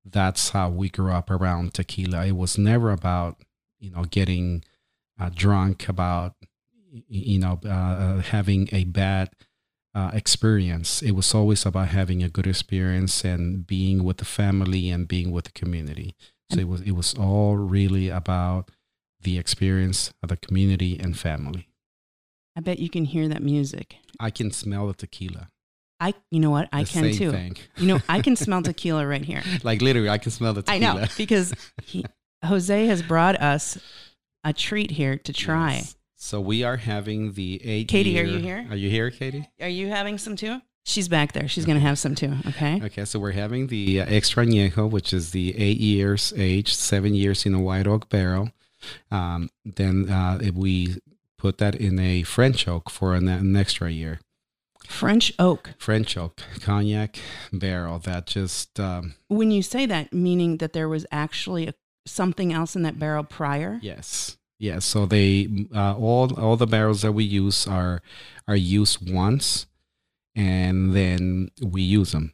That's 0.04 0.50
how 0.50 0.70
we 0.70 0.88
grew 0.88 1.12
up 1.12 1.30
around 1.30 1.74
tequila. 1.74 2.26
It 2.26 2.36
was 2.36 2.56
never 2.58 2.90
about 2.90 3.42
you 3.78 3.90
know 3.90 4.04
getting 4.04 4.64
uh, 5.20 5.30
drunk, 5.34 5.88
about 5.88 6.34
you 7.08 7.38
know 7.38 7.60
uh, 7.64 8.20
having 8.22 8.68
a 8.72 8.84
bad 8.84 9.30
uh, 9.94 10.10
experience. 10.14 11.02
It 11.02 11.12
was 11.12 11.34
always 11.34 11.66
about 11.66 11.88
having 11.88 12.22
a 12.22 12.28
good 12.28 12.46
experience 12.46 13.24
and 13.24 13.66
being 13.66 14.04
with 14.04 14.18
the 14.18 14.24
family 14.24 14.90
and 14.90 15.08
being 15.08 15.30
with 15.32 15.46
the 15.46 15.52
community. 15.52 16.14
So 16.50 16.60
it 16.60 16.68
was 16.68 16.80
it 16.82 16.92
was 16.92 17.14
all 17.14 17.56
really 17.56 18.08
about 18.08 18.70
the 19.26 19.38
experience 19.38 20.12
of 20.22 20.28
the 20.28 20.36
community 20.36 20.96
and 21.00 21.18
family. 21.18 21.66
I 22.56 22.60
bet 22.60 22.78
you 22.78 22.88
can 22.88 23.04
hear 23.04 23.26
that 23.28 23.42
music. 23.42 23.96
I 24.20 24.30
can 24.30 24.52
smell 24.52 24.86
the 24.86 24.94
tequila. 24.94 25.48
I, 25.98 26.14
you 26.30 26.38
know 26.38 26.50
what? 26.50 26.68
I 26.72 26.84
The 26.84 26.88
can 26.90 27.12
too. 27.12 27.32
thing. 27.32 27.56
You 27.76 27.88
know, 27.88 28.00
I 28.08 28.20
can 28.20 28.36
smell 28.36 28.62
tequila 28.70 29.04
right 29.04 29.24
here. 29.24 29.42
Like 29.64 29.82
literally, 29.82 30.08
I 30.08 30.18
can 30.18 30.30
smell 30.30 30.52
the 30.54 30.62
I 30.68 30.78
tequila. 30.78 31.00
know 31.02 31.06
because 31.16 31.52
he, 31.84 32.04
Jose 32.44 32.86
has 32.86 33.02
brought 33.02 33.34
us 33.42 33.78
a 34.44 34.52
treat 34.52 34.92
here 34.92 35.16
to 35.18 35.32
try. 35.32 35.72
Yes. 35.74 35.96
So 36.14 36.40
we 36.40 36.62
are 36.62 36.76
having 36.76 37.32
the 37.32 37.60
eight. 37.64 37.88
Katie, 37.88 38.18
are 38.20 38.24
you 38.24 38.38
here? 38.38 38.64
Are 38.70 38.76
you 38.76 38.88
here, 38.90 39.10
Katie? 39.10 39.48
Are 39.60 39.68
you 39.68 39.88
having 39.88 40.16
some 40.18 40.36
too? 40.36 40.60
She's 40.84 41.08
back 41.08 41.32
there. 41.32 41.48
She's 41.48 41.64
going 41.66 41.78
to 41.78 41.84
have 41.84 41.98
some 41.98 42.14
too. 42.14 42.32
Okay. 42.46 42.80
Okay, 42.84 43.04
so 43.04 43.18
we're 43.18 43.32
having 43.32 43.66
the 43.66 44.02
uh, 44.02 44.06
extra 44.06 44.46
añejo, 44.46 44.88
which 44.88 45.12
is 45.12 45.32
the 45.32 45.56
eight 45.58 45.78
years 45.80 46.32
age, 46.36 46.72
seven 46.76 47.12
years 47.12 47.44
in 47.44 47.54
a 47.54 47.60
white 47.60 47.88
oak 47.88 48.08
barrel. 48.08 48.50
Um, 49.10 49.50
then 49.64 50.08
uh, 50.08 50.38
if 50.40 50.54
we 50.54 50.96
put 51.38 51.58
that 51.58 51.74
in 51.74 51.98
a 51.98 52.22
French 52.22 52.66
oak 52.66 52.90
for 52.90 53.14
an, 53.14 53.28
an 53.28 53.56
extra 53.56 53.90
year. 53.90 54.20
French 54.86 55.32
oak. 55.38 55.74
French 55.78 56.16
oak 56.16 56.40
cognac 56.60 57.18
barrel 57.52 57.98
that 58.00 58.26
just 58.26 58.78
um, 58.78 59.14
When 59.28 59.50
you 59.50 59.62
say 59.62 59.86
that, 59.86 60.12
meaning 60.12 60.58
that 60.58 60.72
there 60.72 60.88
was 60.88 61.04
actually 61.10 61.66
a, 61.66 61.74
something 62.06 62.52
else 62.52 62.76
in 62.76 62.82
that 62.82 62.98
barrel 62.98 63.24
prior? 63.24 63.78
yes 63.82 64.36
yes. 64.58 64.84
So 64.84 65.06
they 65.06 65.48
uh, 65.74 65.96
all 65.96 66.32
all 66.38 66.56
the 66.56 66.66
barrels 66.66 67.02
that 67.02 67.12
we 67.12 67.24
use 67.24 67.66
are 67.66 68.00
are 68.48 68.56
used 68.56 69.12
once, 69.12 69.66
and 70.34 70.94
then 70.94 71.50
we 71.60 71.82
use 71.82 72.12
them. 72.12 72.32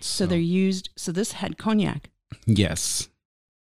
So 0.00 0.26
they're 0.26 0.38
used. 0.38 0.90
So 0.96 1.10
this 1.12 1.32
had 1.32 1.56
cognac. 1.58 2.10
yes 2.46 3.08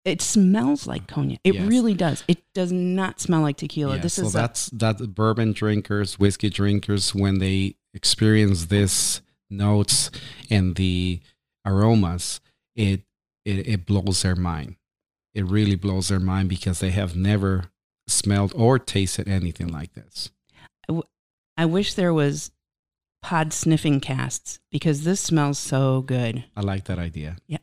It 0.05 0.21
smells 0.21 0.87
like 0.87 1.07
cognac. 1.07 1.39
It 1.45 1.55
Yes. 1.55 1.69
really 1.69 1.95
does. 1.95 2.25
It 2.27 2.43
does 2.55 2.73
not 2.73 3.21
smell 3.21 3.43
like 3.43 3.57
tequila. 3.57 3.97
Yeah, 3.97 4.03
this 4.03 4.15
so 4.15 4.27
is 4.27 4.35
a- 4.35 4.39
that's 4.39 4.67
that 4.71 5.15
bourbon 5.15 5.53
drinkers, 5.53 6.19
whiskey 6.19 6.51
drinkers, 6.51 7.15
when 7.15 7.39
they 7.39 7.77
experience 7.95 8.67
this 8.67 9.21
notes 9.51 10.11
and 10.51 10.75
the 10.77 11.21
aromas, 11.65 12.41
it 12.75 13.03
it, 13.45 13.67
it 13.69 13.87
blows 13.87 14.23
their 14.23 14.37
mind. 14.37 14.77
It 15.35 15.45
really 15.47 15.77
blows 15.77 16.09
their 16.09 16.21
mind 16.21 16.49
because 16.49 16.81
they 16.81 16.91
have 16.91 17.17
never 17.17 17.71
smelled 18.07 18.53
or 18.57 18.79
tasted 18.79 19.29
anything 19.29 19.69
like 19.69 19.95
this. 19.95 20.31
I 21.57 21.67
wish 21.67 21.95
there 21.95 22.15
was 22.15 22.51
pod 23.23 23.53
sniffing 23.53 24.01
casts 24.01 24.59
because 24.71 25.05
this 25.05 25.21
smells 25.21 25.59
so 25.59 26.01
good. 26.03 26.45
I 26.57 26.61
like 26.63 26.85
that 26.85 26.99
idea. 26.99 27.37
Yeah. 27.47 27.59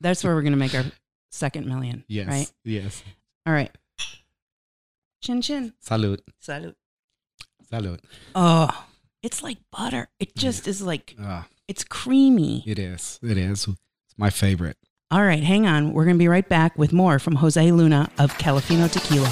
That's 0.00 0.22
where 0.22 0.34
we're 0.34 0.42
going 0.42 0.52
to 0.52 0.58
make 0.58 0.74
our 0.74 0.84
second 1.30 1.66
million. 1.66 2.04
Yes. 2.08 2.28
Right? 2.28 2.52
Yes. 2.64 3.02
All 3.46 3.52
right. 3.52 3.70
Chin 5.22 5.42
chin. 5.42 5.72
Salud. 5.84 6.20
Salud. 6.44 6.74
Salud. 7.72 7.98
Oh, 8.34 8.86
it's 9.22 9.42
like 9.42 9.58
butter. 9.72 10.08
It 10.20 10.34
just 10.36 10.66
is 10.68 10.80
like, 10.80 11.14
Ah, 11.20 11.46
it's 11.66 11.84
creamy. 11.84 12.62
it 12.66 12.78
is. 12.78 13.18
It 13.22 13.36
is. 13.36 13.66
It's 13.68 14.14
my 14.16 14.30
favorite. 14.30 14.76
All 15.10 15.22
right, 15.24 15.42
hang 15.42 15.66
on. 15.66 15.92
We're 15.94 16.04
going 16.04 16.16
to 16.16 16.18
be 16.18 16.28
right 16.28 16.48
back 16.48 16.76
with 16.78 16.92
more 16.92 17.18
from 17.18 17.36
Jose 17.36 17.72
Luna 17.72 18.10
of 18.18 18.32
Califino 18.38 18.90
Tequila. 18.90 19.28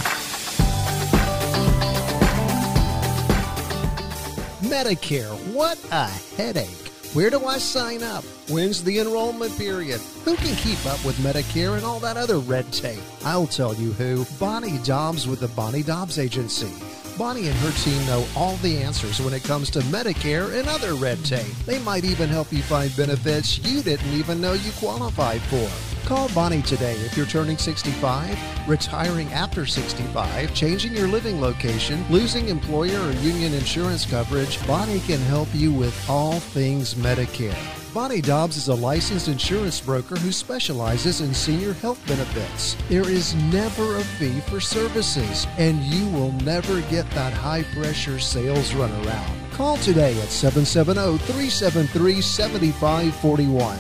Medicare, 4.63 5.31
what 5.53 5.79
a 5.93 6.07
headache. 6.37 6.86
Where 7.17 7.31
do 7.31 7.47
I 7.47 7.57
sign 7.57 8.03
up? 8.03 8.25
When's 8.51 8.85
the 8.85 8.99
enrollment 8.99 9.57
period? 9.57 10.03
Who 10.27 10.37
can 10.37 10.55
keep 10.57 10.85
up 10.85 11.03
with 11.03 11.17
Medicare 11.17 11.75
and 11.75 11.83
all 11.83 11.99
that 12.01 12.19
other 12.19 12.41
red 12.41 12.71
tape? 12.75 13.01
I'll 13.25 13.47
tell 13.47 13.73
you 13.73 13.95
who. 13.95 14.27
Bonnie 14.39 14.77
Dobbs 14.85 15.27
with 15.27 15.41
the 15.41 15.49
Bonnie 15.49 15.83
Dobbs 15.83 16.19
Agency. 16.19 16.69
Bonnie 17.17 17.49
and 17.49 17.57
her 17.59 17.73
team 17.83 18.05
know 18.07 18.27
all 18.37 18.57
the 18.57 18.77
answers 18.79 19.21
when 19.21 19.33
it 19.33 19.43
comes 19.43 19.71
to 19.71 19.79
Medicare 19.81 20.59
and 20.59 20.69
other 20.69 20.95
red 20.95 21.25
tape. 21.25 21.55
They 21.65 21.79
might 21.79 22.05
even 22.05 22.29
help 22.29 22.53
you 22.53 22.63
find 22.63 22.95
benefits 22.97 23.59
you 23.59 23.83
didn't 23.83 24.13
even 24.13 24.41
know 24.41 24.53
you 24.53 24.71
qualified 24.73 25.41
for. 25.43 25.69
Call 26.07 26.29
Bonnie 26.31 26.63
today 26.63 26.95
if 26.97 27.17
you're 27.17 27.27
turning 27.27 27.57
65, 27.57 28.39
retiring 28.69 29.33
after 29.33 29.65
65, 29.67 30.55
changing 30.55 30.95
your 30.95 31.09
living 31.09 31.41
location, 31.41 32.05
losing 32.11 32.49
employer 32.49 33.01
or 33.01 33.13
union 33.13 33.55
insurance 33.55 34.05
coverage. 34.05 34.65
Bonnie 34.67 35.01
can 35.01 35.21
help 35.23 35.49
you 35.55 35.73
with 35.73 36.09
all 36.09 36.39
things 36.39 36.95
Medicare. 36.95 37.86
Bonnie 37.97 38.21
Dobbs 38.21 38.59
is 38.59 38.69
a 38.69 38.75
licensed 38.75 39.27
insurance 39.27 39.81
broker 39.81 40.17
who 40.17 40.31
specializes 40.31 41.23
in 41.23 41.33
senior 41.33 41.73
health 41.73 41.99
benefits. 42.07 42.77
There 42.91 43.09
is 43.09 43.35
never 43.51 43.97
a 43.97 44.03
fee 44.03 44.41
for 44.41 44.61
services, 44.61 45.47
and 45.57 45.83
you 45.83 46.07
will 46.11 46.33
never 46.43 46.83
get 46.91 47.11
that 47.13 47.33
high 47.33 47.63
pressure 47.63 48.19
sales 48.19 48.73
runaround. 48.73 49.51
Call 49.53 49.79
today 49.79 50.11
at 50.21 50.29
770 50.29 51.17
373 51.25 52.21
7541. 52.21 53.79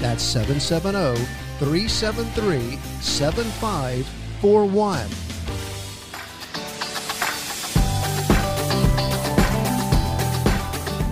That's 0.00 0.22
770 0.22 1.22
373 1.58 2.78
7541. 3.02 5.06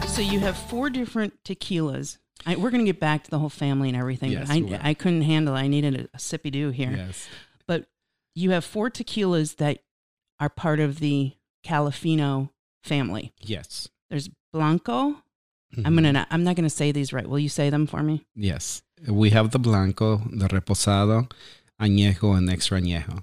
So 0.09 0.23
you 0.23 0.41
have 0.41 0.57
four 0.57 0.89
different 0.89 1.45
tequilas. 1.45 2.17
I, 2.47 2.57
we're 2.57 2.71
going 2.71 2.85
to 2.85 2.91
get 2.91 3.01
back 3.01 3.25
to 3.25 3.31
the 3.31 3.39
whole 3.39 3.49
family 3.51 3.89
and 3.89 3.97
everything, 3.97 4.31
Yes. 4.33 4.49
I, 4.51 4.79
I 4.83 4.95
couldn't 4.95 5.23
handle 5.23 5.55
it. 5.57 5.61
I 5.61 5.67
needed 5.69 5.95
a, 5.97 6.05
a 6.15 6.19
sippy 6.19 6.51
doo 6.51 6.71
here. 6.71 6.93
Yes. 6.93 7.29
But 7.67 7.87
you 8.35 8.51
have 8.53 8.65
four 8.65 8.91
tequilas 8.91 9.57
that 9.57 9.81
are 10.41 10.49
part 10.49 10.81
of 10.81 11.01
the 11.01 11.33
Califino 11.67 12.51
family. 12.85 13.33
Yes. 13.41 13.89
There's 14.11 14.31
Blanco. 14.53 15.23
I'm 15.77 15.83
Mhm. 15.93 15.95
gonna. 15.97 16.13
Not, 16.13 16.29
I'm 16.31 16.45
not 16.45 16.57
gonna 16.57 16.71
say 16.71 16.93
these 16.93 17.13
right. 17.13 17.29
Will 17.29 17.39
you 17.39 17.51
say 17.51 17.69
them 17.69 17.87
for 17.87 18.03
me? 18.03 18.25
Yes. 18.35 18.83
We 19.07 19.31
have 19.31 19.51
the 19.51 19.59
blanco, 19.59 20.17
the 20.33 20.49
reposado, 20.49 21.31
añejo, 21.79 22.35
and 22.39 22.49
extra 22.49 22.81
añejo. 22.81 23.23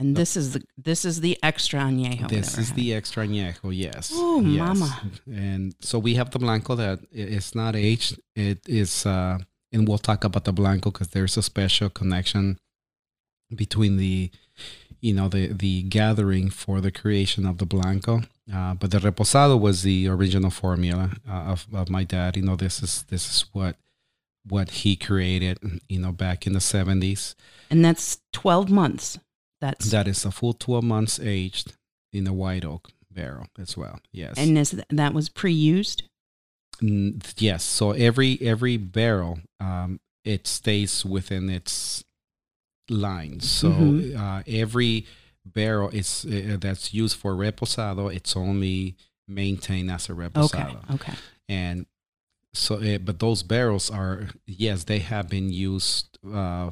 And 0.00 0.14
this 0.16 0.36
is 0.36 0.52
the 0.52 0.62
this 0.76 1.04
is 1.04 1.20
the 1.20 1.36
extra 1.42 1.80
añejo. 1.80 2.28
This 2.28 2.56
is 2.56 2.72
the 2.72 2.94
extra 2.94 3.26
añejo, 3.26 3.76
yes. 3.76 4.12
Oh, 4.14 4.40
yes. 4.40 4.58
mama. 4.78 5.02
And 5.26 5.74
so 5.80 5.98
we 5.98 6.14
have 6.14 6.30
the 6.30 6.38
blanco 6.38 6.76
that 6.76 7.00
i- 7.12 7.16
is 7.38 7.54
not 7.54 7.74
aged. 7.74 8.20
It 8.36 8.60
is, 8.68 9.04
uh, 9.06 9.38
and 9.72 9.88
we'll 9.88 9.98
talk 9.98 10.22
about 10.24 10.44
the 10.44 10.52
blanco 10.52 10.90
because 10.92 11.08
there's 11.08 11.36
a 11.36 11.42
special 11.42 11.90
connection 11.90 12.58
between 13.54 13.96
the, 13.96 14.30
you 15.00 15.14
know, 15.14 15.28
the 15.28 15.48
the 15.52 15.82
gathering 15.82 16.48
for 16.50 16.80
the 16.80 16.90
creation 16.92 17.44
of 17.46 17.58
the 17.58 17.66
blanco. 17.66 18.22
Uh, 18.52 18.74
but 18.74 18.90
the 18.92 18.98
reposado 18.98 19.58
was 19.60 19.82
the 19.82 20.06
original 20.08 20.50
formula 20.50 21.10
uh, 21.28 21.52
of 21.52 21.66
of 21.72 21.90
my 21.90 22.04
dad. 22.04 22.36
You 22.36 22.42
know, 22.44 22.56
this 22.56 22.82
is 22.82 23.02
this 23.08 23.28
is 23.28 23.46
what 23.52 23.76
what 24.46 24.70
he 24.70 24.94
created. 24.96 25.58
You 25.88 25.98
know, 25.98 26.12
back 26.12 26.46
in 26.46 26.52
the 26.52 26.60
seventies. 26.60 27.34
and 27.70 27.84
that's 27.84 28.18
12 28.32 28.70
months. 28.70 29.18
That's 29.60 29.90
That 29.90 30.06
is 30.08 30.24
a 30.24 30.30
full 30.30 30.52
twelve 30.52 30.84
months 30.84 31.18
aged 31.20 31.74
in 32.12 32.26
a 32.26 32.32
white 32.32 32.64
oak 32.64 32.88
barrel 33.10 33.46
as 33.58 33.76
well. 33.76 33.98
Yes. 34.12 34.34
and 34.38 34.56
is 34.58 34.80
that 34.90 35.12
was 35.14 35.28
pre-used. 35.28 36.04
Mm, 36.82 37.34
yes. 37.38 37.64
So 37.64 37.90
every 37.92 38.38
every 38.40 38.76
barrel, 38.76 39.40
um, 39.60 39.98
it 40.24 40.46
stays 40.46 41.04
within 41.04 41.50
its 41.50 42.04
line. 42.88 43.40
So 43.40 43.70
Mhm. 43.70 44.16
uh, 44.16 44.42
every 44.46 45.06
barrel 45.44 45.88
is 45.90 46.24
uh, 46.24 46.56
that's 46.60 46.94
used 46.94 47.16
for 47.16 47.34
reposado. 47.34 48.14
It's 48.14 48.36
only 48.36 48.96
maintained 49.26 49.90
as 49.90 50.08
a 50.08 50.12
reposado, 50.12 50.82
Okay. 50.84 50.94
Okay. 50.94 51.14
and 51.48 51.86
so 52.54 52.76
uh, 52.76 52.98
but 52.98 53.18
those 53.18 53.42
barrels 53.42 53.90
are 53.90 54.28
yes 54.46 54.84
they 54.84 55.00
have 55.00 55.28
been 55.28 55.50
used 55.52 56.18
uh, 56.32 56.70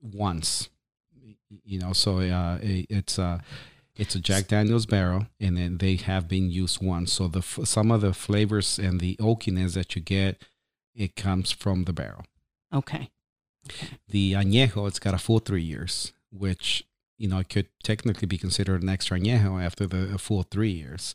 once. 0.00 0.68
You 1.64 1.78
know, 1.78 1.92
so 1.92 2.18
uh, 2.18 2.58
it- 2.62 2.86
it's 2.90 3.18
a 3.18 3.42
it's 3.96 4.14
a 4.14 4.20
Jack 4.20 4.48
Daniel's 4.48 4.84
barrel, 4.86 5.26
and 5.40 5.56
then 5.56 5.78
they 5.78 5.96
have 5.96 6.28
been 6.28 6.50
used 6.50 6.82
once. 6.82 7.12
So 7.14 7.28
the 7.28 7.38
f- 7.38 7.60
some 7.64 7.90
of 7.90 8.00
the 8.02 8.12
flavors 8.12 8.78
and 8.78 9.00
the 9.00 9.16
oakiness 9.16 9.72
that 9.74 9.96
you 9.96 10.02
get, 10.02 10.42
it 10.94 11.16
comes 11.16 11.50
from 11.50 11.84
the 11.84 11.92
barrel. 11.94 12.24
Okay. 12.74 13.08
The 14.08 14.34
añejo, 14.34 14.86
it's 14.86 14.98
got 14.98 15.14
a 15.14 15.18
full 15.18 15.38
three 15.40 15.62
years, 15.62 16.12
which 16.30 16.84
you 17.18 17.26
know 17.28 17.38
it 17.38 17.48
could 17.48 17.68
technically 17.82 18.26
be 18.26 18.38
considered 18.38 18.82
an 18.82 18.88
extra 18.90 19.18
añejo 19.18 19.62
after 19.64 19.86
the 19.86 20.18
full 20.18 20.42
three 20.42 20.72
years. 20.72 21.14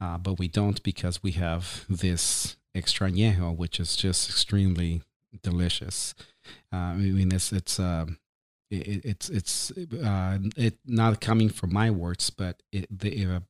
uh, 0.00 0.18
but 0.18 0.38
we 0.38 0.46
don't 0.48 0.82
because 0.82 1.22
we 1.22 1.32
have 1.32 1.84
this 1.88 2.56
extra 2.74 3.10
añejo, 3.10 3.56
which 3.56 3.80
is 3.80 3.96
just 3.96 4.28
extremely 4.28 5.02
delicious. 5.42 6.14
Uh, 6.72 6.76
I 6.76 6.94
mean, 6.96 7.32
it's 7.32 7.52
it's 7.52 7.80
um, 7.80 8.18
it, 8.78 9.04
it's 9.04 9.28
it's 9.28 9.70
uh, 9.72 10.38
it 10.56 10.78
not 10.86 11.20
coming 11.20 11.48
from 11.48 11.72
my 11.72 11.90
words, 11.90 12.30
but 12.30 12.62
it, 12.72 12.86
the, 12.90 13.26
uh, 13.26 13.40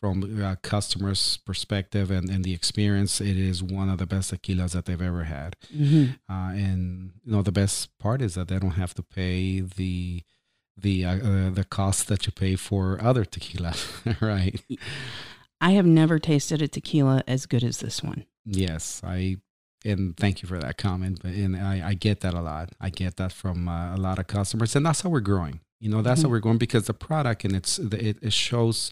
from 0.00 0.42
a 0.42 0.56
customer's 0.56 1.36
perspective 1.38 2.10
and, 2.10 2.30
and 2.30 2.42
the 2.42 2.54
experience, 2.54 3.20
it 3.20 3.36
is 3.36 3.62
one 3.62 3.90
of 3.90 3.98
the 3.98 4.06
best 4.06 4.32
tequilas 4.32 4.72
that 4.72 4.86
they've 4.86 5.02
ever 5.02 5.24
had. 5.24 5.56
Mhm. 5.74 6.18
Uh, 6.28 6.52
and 6.54 7.12
you 7.24 7.32
know, 7.32 7.42
the 7.42 7.52
best 7.52 7.96
part 7.98 8.22
is 8.22 8.34
that 8.34 8.48
they 8.48 8.58
don't 8.58 8.72
have 8.72 8.94
to 8.94 9.02
pay 9.02 9.60
the 9.60 10.22
the 10.76 11.04
uh, 11.04 11.16
uh, 11.16 11.50
the 11.50 11.64
cost 11.64 12.08
that 12.08 12.26
you 12.26 12.32
pay 12.32 12.56
for 12.56 12.98
other 13.02 13.24
tequila, 13.24 13.74
right? 14.20 14.60
I 15.60 15.72
have 15.72 15.84
never 15.86 16.18
tasted 16.18 16.62
a 16.62 16.68
tequila 16.68 17.22
as 17.26 17.44
good 17.44 17.62
as 17.62 17.80
this 17.80 18.02
one. 18.02 18.24
Yes, 18.46 19.02
I 19.04 19.36
and 19.84 20.16
thank 20.16 20.42
you 20.42 20.48
for 20.48 20.58
that 20.58 20.76
comment. 20.76 21.20
But 21.22 21.32
and 21.32 21.56
I, 21.56 21.88
I 21.90 21.94
get 21.94 22.20
that 22.20 22.34
a 22.34 22.40
lot. 22.40 22.70
I 22.80 22.90
get 22.90 23.16
that 23.16 23.32
from 23.32 23.68
uh, 23.68 23.94
a 23.94 23.98
lot 23.98 24.18
of 24.18 24.26
customers, 24.26 24.76
and 24.76 24.84
that's 24.84 25.00
how 25.02 25.08
we're 25.10 25.20
growing. 25.20 25.60
You 25.80 25.88
know, 25.90 26.02
that's 26.02 26.22
how 26.22 26.28
Mhm. 26.28 26.32
we're 26.32 26.40
growing 26.40 26.58
because 26.58 26.86
the 26.86 26.94
product 26.94 27.44
and 27.44 27.54
it's 27.56 27.78
it, 27.78 28.18
it 28.22 28.32
shows. 28.32 28.90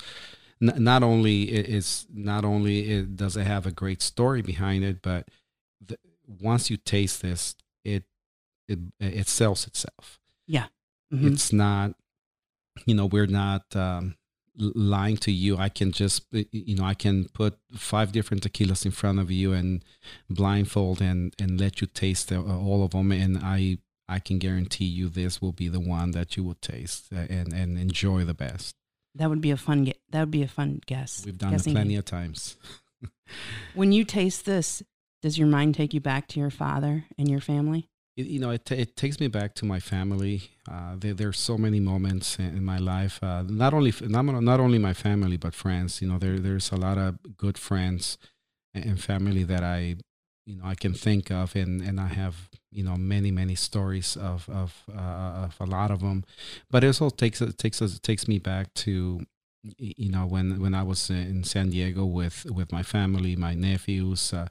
n- 0.63 0.83
Not 0.83 1.03
only 1.03 1.51
it 1.53 1.69
is 1.69 2.07
not 2.13 2.45
only 2.45 2.91
it 2.91 3.17
does 3.17 3.37
it 3.37 3.47
have 3.47 3.67
a 3.67 3.71
great 3.71 4.03
story 4.03 4.43
behind 4.43 4.85
it, 4.85 5.03
but 5.03 5.29
the, 5.87 5.97
once 6.27 6.71
you 6.71 6.77
taste 6.77 7.23
this, 7.23 7.55
it 7.85 8.05
it 8.69 8.79
it 9.01 9.29
sells 9.29 9.67
itself. 9.67 10.19
Mhm. 11.11 11.33
It's 11.33 11.55
not, 11.55 11.95
you 12.85 12.95
know, 12.95 13.07
we're 13.07 13.27
not 13.27 13.75
um, 13.75 14.18
lying 14.59 15.17
to 15.19 15.33
you. 15.33 15.57
I 15.57 15.69
can 15.69 15.93
just, 15.93 16.27
you 16.33 16.75
know, 16.75 16.85
I 16.85 16.95
can 16.95 17.27
put 17.29 17.59
five 17.73 18.13
different 18.13 18.43
tequilas 18.43 18.85
in 18.85 18.91
front 18.91 19.19
of 19.19 19.31
you 19.31 19.53
and 19.53 19.85
blindfold 20.29 21.01
and 21.01 21.35
and 21.39 21.61
let 21.61 21.81
you 21.81 21.87
taste 21.87 22.33
all 22.33 22.85
of 22.85 22.91
them, 22.91 23.13
and 23.13 23.39
I 23.39 23.79
I 24.09 24.19
can 24.19 24.39
guarantee 24.39 24.87
you 24.87 25.09
this 25.09 25.41
will 25.41 25.53
be 25.53 25.69
the 25.69 25.81
one 25.81 26.13
that 26.13 26.37
you 26.37 26.45
will 26.45 26.57
taste 26.61 27.13
uh, 27.13 27.27
and 27.29 27.53
and 27.53 27.79
enjoy 27.79 28.25
the 28.25 28.35
best. 28.35 28.75
That 29.15 29.31
would 29.31 29.41
be 29.41 29.51
a 29.51 29.57
fun. 29.57 29.87
Ge- 29.87 30.01
that 30.11 30.21
would 30.21 30.31
be 30.31 30.43
a 30.43 30.49
fun 30.49 30.81
guess. 30.87 31.25
We've 31.25 31.37
done 31.37 31.55
it 31.55 31.65
plenty 31.65 31.97
of 31.97 32.05
times. 32.05 32.57
When 33.75 33.93
you 33.93 34.05
taste 34.05 34.47
this, 34.47 34.83
does 35.23 35.39
your 35.39 35.47
mind 35.47 35.75
take 35.75 35.93
you 35.93 36.01
back 36.01 36.29
to 36.29 36.41
your 36.41 36.51
father 36.51 37.05
and 37.19 37.29
your 37.29 37.41
family? 37.41 37.91
You 38.25 38.41
know, 38.41 38.51
it, 38.51 38.65
ta- 38.65 38.75
it 38.75 38.97
takes 38.97 39.21
me 39.21 39.29
back 39.29 39.55
to 39.55 39.65
my 39.65 39.81
family. 39.81 40.51
Uh, 40.71 40.97
there, 40.97 41.15
there's 41.15 41.39
so 41.39 41.57
many 41.57 41.81
moments 41.81 42.39
in, 42.39 42.47
in 42.57 42.65
my 42.65 42.79
life. 42.79 43.23
Uh, 43.23 43.43
not 43.47 43.73
only 43.75 43.93
not, 44.03 44.25
not 44.25 44.61
only 44.61 44.79
my 44.79 44.93
family, 44.95 45.37
but 45.37 45.55
friends. 45.55 46.03
You 46.03 46.09
know, 46.09 46.19
there 46.19 46.39
there's 46.39 46.73
a 46.73 46.77
lot 46.77 46.99
of 46.99 47.19
good 47.37 47.59
friends 47.59 48.19
and, 48.75 48.85
and 48.85 49.01
family 49.03 49.45
that 49.45 49.63
I, 49.63 49.97
you 50.47 50.57
know, 50.57 50.65
I 50.65 50.75
can 50.75 50.95
think 50.95 51.31
of, 51.31 51.55
and 51.57 51.81
and 51.81 52.01
I 52.01 52.09
have 52.09 52.49
you 52.71 52.85
know 52.85 52.97
many 52.97 53.31
many 53.31 53.55
stories 53.55 54.17
of 54.17 54.49
of 54.49 54.85
uh, 54.93 55.47
of 55.47 55.57
a 55.61 55.67
lot 55.67 55.91
of 55.91 56.01
them. 56.01 56.25
But 56.71 56.85
it 56.85 56.89
also 56.89 57.11
takes 57.11 57.41
it 57.41 57.59
takes 57.59 57.81
us 57.83 57.99
takes 58.01 58.29
me 58.29 58.39
back 58.39 58.75
to 58.87 59.21
you 59.79 60.11
know 60.11 60.27
when 60.27 60.61
when 60.61 60.75
I 60.75 60.83
was 60.83 61.11
in 61.11 61.45
San 61.45 61.71
Diego 61.71 62.05
with 62.05 62.47
with 62.47 62.73
my 62.73 62.83
family, 62.83 63.37
my 63.37 63.55
nephews, 63.55 64.33
uh, 64.33 64.49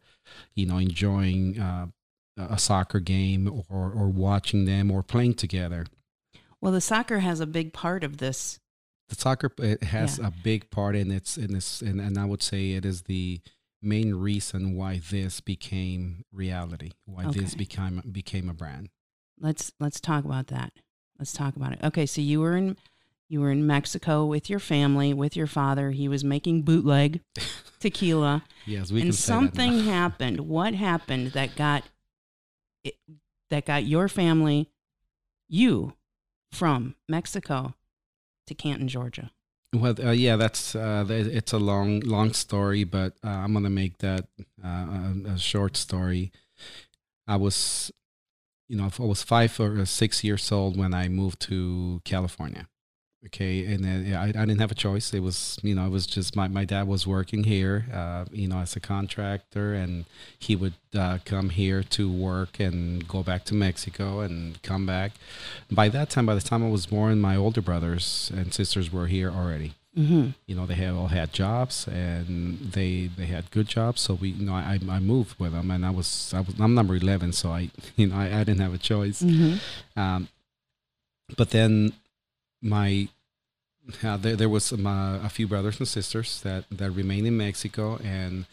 you 0.55 0.65
know, 0.65 0.77
enjoying. 0.77 1.59
Uh, 1.59 1.87
a 2.37 2.57
soccer 2.59 2.99
game 2.99 3.47
or 3.69 3.91
or 3.91 4.09
watching 4.09 4.65
them 4.65 4.91
or 4.91 5.03
playing 5.03 5.33
together. 5.35 5.85
Well, 6.61 6.71
the 6.71 6.81
soccer 6.81 7.19
has 7.19 7.39
a 7.39 7.45
big 7.47 7.73
part 7.73 8.03
of 8.03 8.17
this. 8.17 8.59
The 9.09 9.15
soccer 9.15 9.51
it 9.59 9.83
has 9.83 10.19
Yeah. 10.19 10.27
a 10.27 10.31
big 10.31 10.69
part 10.69 10.95
in 10.95 11.11
its 11.11 11.37
in 11.37 11.55
its 11.55 11.81
and, 11.81 11.99
and 12.01 12.17
I 12.17 12.25
would 12.25 12.43
say 12.43 12.71
it 12.71 12.85
is 12.85 13.03
the 13.03 13.39
main 13.81 14.15
reason 14.15 14.75
why 14.75 14.99
this 15.09 15.39
became 15.39 16.23
reality, 16.31 16.91
why 17.05 17.27
this 17.31 17.55
became 17.55 18.01
became 18.11 18.49
a 18.49 18.53
brand. 18.53 18.89
Let's 19.39 19.71
let's 19.79 19.99
talk 20.01 20.25
about 20.25 20.47
that. 20.47 20.73
Let's 21.19 21.33
talk 21.33 21.55
about 21.55 21.73
it. 21.73 21.79
Okay, 21.83 22.05
so 22.05 22.21
you 22.21 22.41
were 22.41 22.57
in 22.57 22.75
you 23.29 23.39
were 23.41 23.51
in 23.51 23.65
Mexico 23.67 24.25
with 24.25 24.49
your 24.49 24.59
family, 24.59 25.13
with 25.13 25.35
your 25.35 25.47
father. 25.47 25.91
He 25.91 26.07
was 26.07 26.23
making 26.23 26.63
bootleg 26.63 27.21
tequila, 27.79 28.43
Yes, 28.65 28.91
we 28.91 29.01
and 29.01 29.09
can 29.09 29.13
say 29.13 29.33
that 29.33 29.39
now. 29.39 29.45
something 29.47 29.79
happened. 29.83 30.39
What 30.41 30.73
happened 30.73 31.31
that 31.33 31.55
got 31.55 31.83
it, 32.87 32.95
that 33.49 33.65
got 33.65 33.85
your 33.85 34.07
family, 34.07 34.69
you, 35.47 35.93
from 36.51 36.95
Mexico 37.07 37.75
to 38.47 38.53
Canton, 38.53 38.87
Georgia? 38.87 39.31
Well, 39.73 39.95
uh, 40.01 40.11
yeah, 40.11 40.37
that's 40.37 40.75
uh, 40.75 41.05
it's 41.09 41.53
a 41.53 41.59
long, 41.59 41.99
long 41.99 42.33
story, 42.33 42.83
but 42.85 43.13
uh, 43.23 43.29
I'm 43.29 43.53
gonna 43.53 43.69
make 43.69 43.97
that 43.97 44.25
uh, 44.63 44.67
a, 44.67 45.33
a 45.33 45.37
short 45.37 45.75
story. 45.75 46.31
I 47.27 47.35
was, 47.35 47.91
you 48.69 48.77
know, 48.77 48.89
I 48.97 49.03
was 49.03 49.23
five 49.23 49.59
or 49.59 49.85
six 49.85 50.23
years 50.23 50.51
old 50.51 50.77
when 50.77 50.93
I 50.93 51.09
moved 51.09 51.41
to 51.41 52.01
California. 52.05 52.67
Okay, 53.27 53.65
and 53.65 53.83
then, 53.83 54.05
yeah, 54.05 54.21
I, 54.21 54.27
I 54.27 54.31
didn't 54.45 54.59
have 54.59 54.71
a 54.71 54.75
choice. 54.75 55.13
It 55.13 55.19
was, 55.19 55.59
you 55.61 55.75
know, 55.75 55.85
it 55.85 55.89
was 55.89 56.07
just 56.07 56.35
my, 56.35 56.47
my 56.47 56.65
dad 56.65 56.87
was 56.87 57.05
working 57.05 57.43
here, 57.43 57.85
uh, 57.93 58.25
you 58.31 58.47
know, 58.47 58.59
as 58.59 58.75
a 58.75 58.79
contractor, 58.79 59.73
and 59.73 60.05
he 60.39 60.55
would 60.55 60.73
uh, 60.95 61.19
come 61.25 61.49
here 61.49 61.83
to 61.83 62.09
work 62.11 62.59
and 62.59 63.05
go 63.07 63.23
back 63.23 63.43
to 63.45 63.53
Mexico 63.53 64.21
and 64.21 64.61
come 64.63 64.85
back. 64.85 65.11
By 65.69 65.89
that 65.89 66.09
time, 66.09 66.25
by 66.25 66.35
the 66.35 66.41
time 66.41 66.63
I 66.63 66.69
was 66.69 66.85
born, 66.85 67.19
my 67.19 67.35
older 67.35 67.61
brothers 67.61 68.31
and 68.33 68.53
sisters 68.53 68.91
were 68.91 69.07
here 69.07 69.29
already 69.31 69.73
Mm-hmm. 69.97 70.29
you 70.45 70.53
know 70.55 70.67
they 70.67 70.75
had 70.75 70.91
all 70.93 71.07
had 71.07 71.33
jobs 71.33 71.87
and 71.87 72.59
they 72.59 73.07
they 73.17 73.25
had 73.25 73.49
good 73.49 73.67
jobs 73.67 73.99
so 73.99 74.13
we 74.13 74.29
you 74.29 74.45
know 74.45 74.53
I, 74.53 74.77
I 74.87 74.99
moved 74.99 75.39
with 75.39 75.53
them 75.53 75.71
and 75.71 75.83
I 75.83 75.89
was, 75.89 76.31
I 76.35 76.41
was 76.41 76.53
I'm 76.59 76.75
number 76.75 76.95
11 76.95 77.33
so 77.33 77.49
I 77.49 77.71
you 77.95 78.05
know 78.05 78.15
I, 78.15 78.25
I 78.25 78.43
didn't 78.43 78.59
have 78.59 78.75
a 78.75 78.77
choice 78.77 79.23
Mm-hmm. 79.23 79.99
um, 79.99 80.27
but 81.35 81.49
then 81.49 81.93
my 82.61 83.07
uh, 84.03 84.17
there, 84.17 84.35
there 84.35 84.49
was 84.49 84.65
some, 84.65 84.85
uh, 84.85 85.17
a 85.19 85.29
few 85.29 85.47
brothers 85.47 85.79
and 85.79 85.87
sisters 85.87 86.41
that 86.41 86.65
that 86.71 86.91
remained 86.91 87.27
in 87.27 87.37
Mexico 87.37 87.99
and 88.03 88.45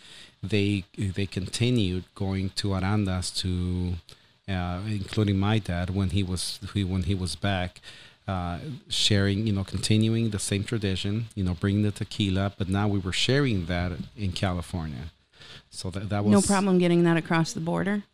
they 0.43 0.85
they 0.97 1.27
continued 1.27 2.05
going 2.15 2.51
to 2.51 2.69
Arandas 2.69 3.35
to 3.43 3.95
uh, 4.53 4.81
including 4.87 5.39
my 5.39 5.59
dad 5.59 5.91
when 5.91 6.11
he 6.11 6.23
was 6.23 6.61
he, 6.75 6.85
when 6.85 7.05
he 7.05 7.15
was 7.15 7.35
back 7.35 7.81
uh, 8.27 8.59
sharing, 8.89 9.47
you 9.47 9.53
know, 9.53 9.65
continuing 9.65 10.31
the 10.31 10.39
same 10.39 10.65
tradition, 10.65 11.27
you 11.35 11.45
know, 11.45 11.55
bringing 11.55 11.83
the 11.83 11.91
tequila, 11.91 12.53
but 12.57 12.69
now 12.69 12.89
we 12.89 12.99
were 12.99 13.13
sharing 13.13 13.67
that 13.67 13.93
in 14.17 14.33
California. 14.33 15.11
So 15.71 15.91
that 15.91 16.09
that 16.09 16.25
was 16.25 16.33
No 16.33 16.41
problem 16.41 16.79
getting 16.79 17.03
that 17.05 17.17
across 17.17 17.53
the 17.53 17.61
border. 17.61 18.05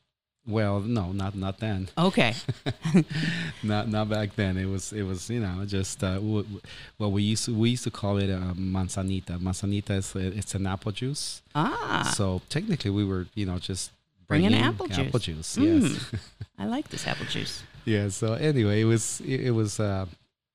Well, 0.50 0.80
no, 0.80 1.12
not 1.12 1.34
not 1.34 1.58
then, 1.58 1.88
Okay. 1.96 2.34
not 3.62 3.88
not 3.88 4.08
back 4.08 4.34
then. 4.36 4.56
It 4.56 4.66
was 4.66 4.92
it 4.92 5.02
was 5.02 5.30
you 5.30 5.40
know 5.40 5.64
just 5.66 6.02
uh, 6.02 6.14
w- 6.14 6.42
w- 6.42 6.60
well 6.98 7.12
we 7.12 7.22
used 7.22 7.44
to 7.46 7.54
we 7.54 7.70
used 7.70 7.84
to 7.84 7.90
call 7.90 8.18
it 8.18 8.30
a 8.30 8.54
manzanita. 8.54 9.38
Manzanita 9.38 9.94
is 9.94 10.14
it's 10.16 10.54
an 10.54 10.66
apple 10.66 10.92
juice. 10.92 11.42
Ah, 11.54 12.12
So 12.16 12.42
technically, 12.48 12.90
we 12.90 13.04
were 13.04 13.26
you 13.34 13.46
know 13.46 13.58
just 13.58 13.92
Bringing 14.28 14.50
bringing 14.50 14.66
apple 14.66 14.86
juice. 14.86 14.98
Apple 15.08 15.20
juice, 15.20 15.56
Mm. 15.56 15.82
yes. 15.82 16.22
I 16.58 16.66
like 16.66 16.88
this 16.88 17.06
apple 17.06 17.26
juice. 17.26 17.62
yeah 17.84 18.08
so 18.10 18.34
anyway 18.34 18.82
it 18.82 18.84
was 18.84 19.20
it, 19.24 19.40
it 19.48 19.50
was 19.52 19.80
uh 19.80 20.04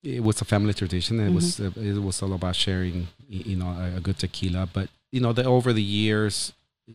it 0.03 0.21
was 0.23 0.39
a 0.41 0.45
family 0.45 0.73
tradition 0.73 1.19
it 1.19 1.33
was 1.33 1.59
uh, 1.59 1.71
it 1.75 1.97
was 2.01 2.21
all 2.21 2.33
about 2.33 2.55
sharing 2.55 3.07
you 3.27 3.55
know 3.57 3.67
a, 3.67 3.97
a 3.97 3.99
good 3.99 4.17
tequila 4.19 4.69
but 4.71 4.87
you 5.11 5.19
know 5.19 5.33
the 5.33 5.43
over 5.43 5.73
the 5.73 5.81
years 5.81 6.53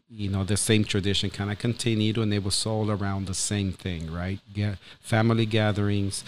you 0.09 0.29
know 0.31 0.45
the 0.45 0.57
same 0.57 0.85
tradition 0.85 1.31
kind 1.31 1.51
of 1.51 1.59
continued 1.59 2.17
and 2.19 2.33
it 2.33 2.43
was 2.45 2.65
all 2.67 2.91
around 2.91 3.27
the 3.27 3.35
same 3.35 3.73
thing 3.73 4.13
right 4.13 4.39
family 5.01 5.47
gatherings 5.47 6.23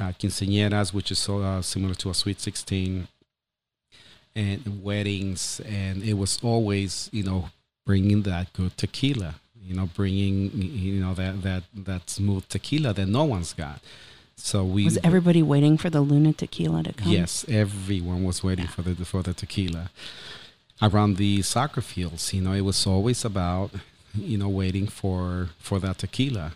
uh, 0.00 0.12
quinceañeras 0.18 0.92
which 0.92 1.10
is 1.10 1.18
so 1.18 1.40
uh, 1.42 1.62
similar 1.62 1.94
to 1.94 2.10
a 2.10 2.14
sweet 2.14 2.40
16 2.40 3.06
and 4.34 4.82
weddings 4.82 5.60
and 5.66 6.02
it 6.02 6.14
was 6.14 6.38
always 6.42 7.08
you 7.12 7.22
know 7.22 7.48
bringing 7.84 8.22
that 8.22 8.52
good 8.52 8.76
tequila 8.76 9.36
you 9.62 9.74
know 9.74 9.88
bringing 9.94 10.50
you 10.52 11.00
know 11.00 11.14
that 11.14 11.42
that 11.42 11.62
that 11.74 12.10
smooth 12.10 12.46
tequila 12.48 12.92
that 12.92 13.06
no 13.06 13.24
one's 13.24 13.52
got 13.52 13.80
so 14.38 14.62
we 14.64 14.84
Was 14.84 14.98
everybody 15.02 15.42
waiting 15.42 15.78
for 15.78 15.88
the 15.88 16.02
Luna 16.02 16.32
tequila 16.34 16.82
to 16.82 16.92
come? 16.92 17.08
yes 17.10 17.44
everyone 17.48 18.24
was 18.24 18.42
waiting 18.44 18.64
Yeah. 18.66 18.70
for 18.72 18.82
the 18.82 19.04
for 19.04 19.22
the 19.22 19.32
tequila 19.32 19.90
around 20.82 21.16
the 21.16 21.42
soccer 21.42 21.80
fields 21.80 22.32
you 22.34 22.40
know 22.42 22.52
it 22.52 22.60
was 22.62 22.86
always 22.86 23.24
about 23.24 23.70
you 24.14 24.36
know 24.38 24.48
waiting 24.48 24.86
for 24.86 25.48
for 25.58 25.78
that 25.78 25.98
tequila 25.98 26.52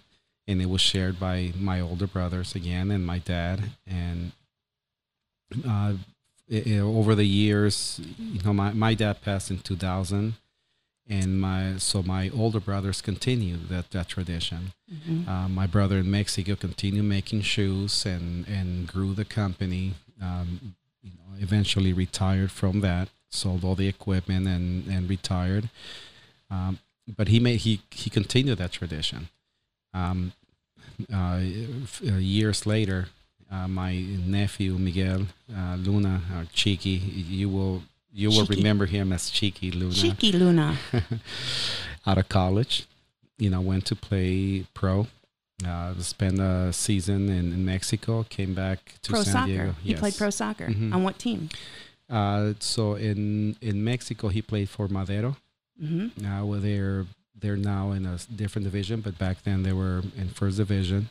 and 0.47 0.61
it 0.61 0.69
was 0.69 0.81
shared 0.81 1.19
by 1.19 1.53
my 1.59 1.81
older 1.81 2.07
brothers 2.07 2.55
again 2.55 2.91
and 2.91 3.05
my 3.07 3.19
dad 3.19 3.59
and 3.87 4.33
uh 5.67 5.95
i- 6.53 6.63
i- 6.67 6.79
over 6.79 7.15
the 7.15 7.27
years 7.27 8.01
you 8.19 8.41
know 8.43 8.53
my, 8.53 8.73
my 8.73 8.95
dad 8.95 9.21
passed 9.23 9.51
in 9.51 9.59
2000 9.59 10.35
and 11.09 11.41
my 11.41 11.77
so 11.79 12.03
my 12.03 12.29
older 12.31 12.61
brothers 12.61 13.01
continued 13.01 13.69
that 13.69 13.91
that 13.91 14.09
tradition 14.09 14.73
Mhm. 14.93 15.27
uh, 15.29 15.49
my 15.49 15.67
brother 15.67 15.99
in 15.99 16.11
Mexico 16.11 16.57
continued 16.57 17.05
making 17.05 17.43
shoes 17.43 18.05
and, 18.05 18.47
and 18.49 18.89
grew 18.89 19.15
the 19.15 19.25
company. 19.25 19.95
Um, 20.21 20.75
you 21.01 21.13
know, 21.17 21.39
eventually 21.41 21.93
retired 21.93 22.51
from 22.51 22.81
that. 22.81 23.09
Sold 23.31 23.65
all 23.65 23.75
the 23.75 23.89
equipment 23.89 24.47
and 24.47 24.87
and 24.89 25.09
retired. 25.09 25.69
Um, 26.51 26.79
but 27.17 27.29
he 27.29 27.41
made 27.41 27.61
he 27.61 27.81
he 27.91 28.11
continued 28.11 28.59
that 28.59 28.73
tradition. 28.73 29.29
Um, 29.95 30.33
uh, 31.13 31.17
uh, 31.17 31.41
years 32.03 32.67
later, 32.67 33.09
uh, 33.51 33.67
my 33.67 33.99
nephew 34.27 34.77
Miguel 34.79 35.27
uh, 35.57 35.77
Luna, 35.77 36.21
or 36.37 36.47
Cheeky, 36.53 36.91
you 36.91 37.49
will 37.49 37.83
you 38.13 38.29
will 38.29 38.47
remember 38.47 38.87
him 38.87 39.13
as 39.13 39.31
Cheeky 39.31 39.71
Luna 39.71 39.95
Cheeky 39.95 40.33
Luna. 40.33 40.77
out 42.07 42.19
of 42.19 42.29
college. 42.29 42.87
You 43.39 43.49
know, 43.51 43.61
went 43.61 43.87
to 43.87 43.97
play 43.97 44.67
pro. 44.75 45.07
Uh, 45.67 45.95
spent 45.99 46.39
a 46.39 46.73
season 46.73 47.29
in, 47.29 47.53
in 47.53 47.65
Mexico. 47.65 48.25
Came 48.29 48.55
back 48.55 48.79
to 49.03 49.13
Pro 49.13 49.23
San 49.23 49.33
soccer. 49.33 49.47
Diego. 49.47 49.75
He 49.83 49.95
played 49.95 50.17
pro 50.17 50.31
soccer. 50.31 50.67
Mhm. 50.69 50.95
On 50.95 51.03
what 51.05 51.19
team? 51.19 51.49
Uh, 52.11 52.55
so 52.59 52.95
in 52.95 53.57
in 53.61 53.85
Mexico, 53.85 54.29
he 54.29 54.43
played 54.43 54.69
for 54.69 54.89
Madero. 54.89 55.37
hmm 55.79 56.09
Now 56.17 56.45
well, 56.47 56.61
they're 56.61 57.07
they're 57.41 57.57
now 57.57 57.93
in 57.93 58.05
a 58.07 58.19
different 58.35 58.65
division, 58.65 59.01
but 59.01 59.17
back 59.19 59.43
then 59.45 59.63
they 59.63 59.73
were 59.73 60.03
in 60.17 60.29
first 60.29 60.57
division. 60.59 61.09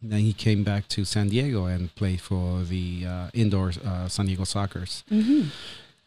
Then 0.00 0.20
he 0.20 0.32
came 0.32 0.64
back 0.64 0.88
to 0.88 1.04
San 1.04 1.28
Diego 1.28 1.66
and 1.66 1.94
played 1.94 2.20
for 2.20 2.62
the 2.62 3.04
uh, 3.06 3.30
indoor 3.34 3.72
uh, 3.84 4.08
San 4.08 4.26
Diego 4.26 4.44
Sockers, 4.44 5.02
hmm 5.08 5.48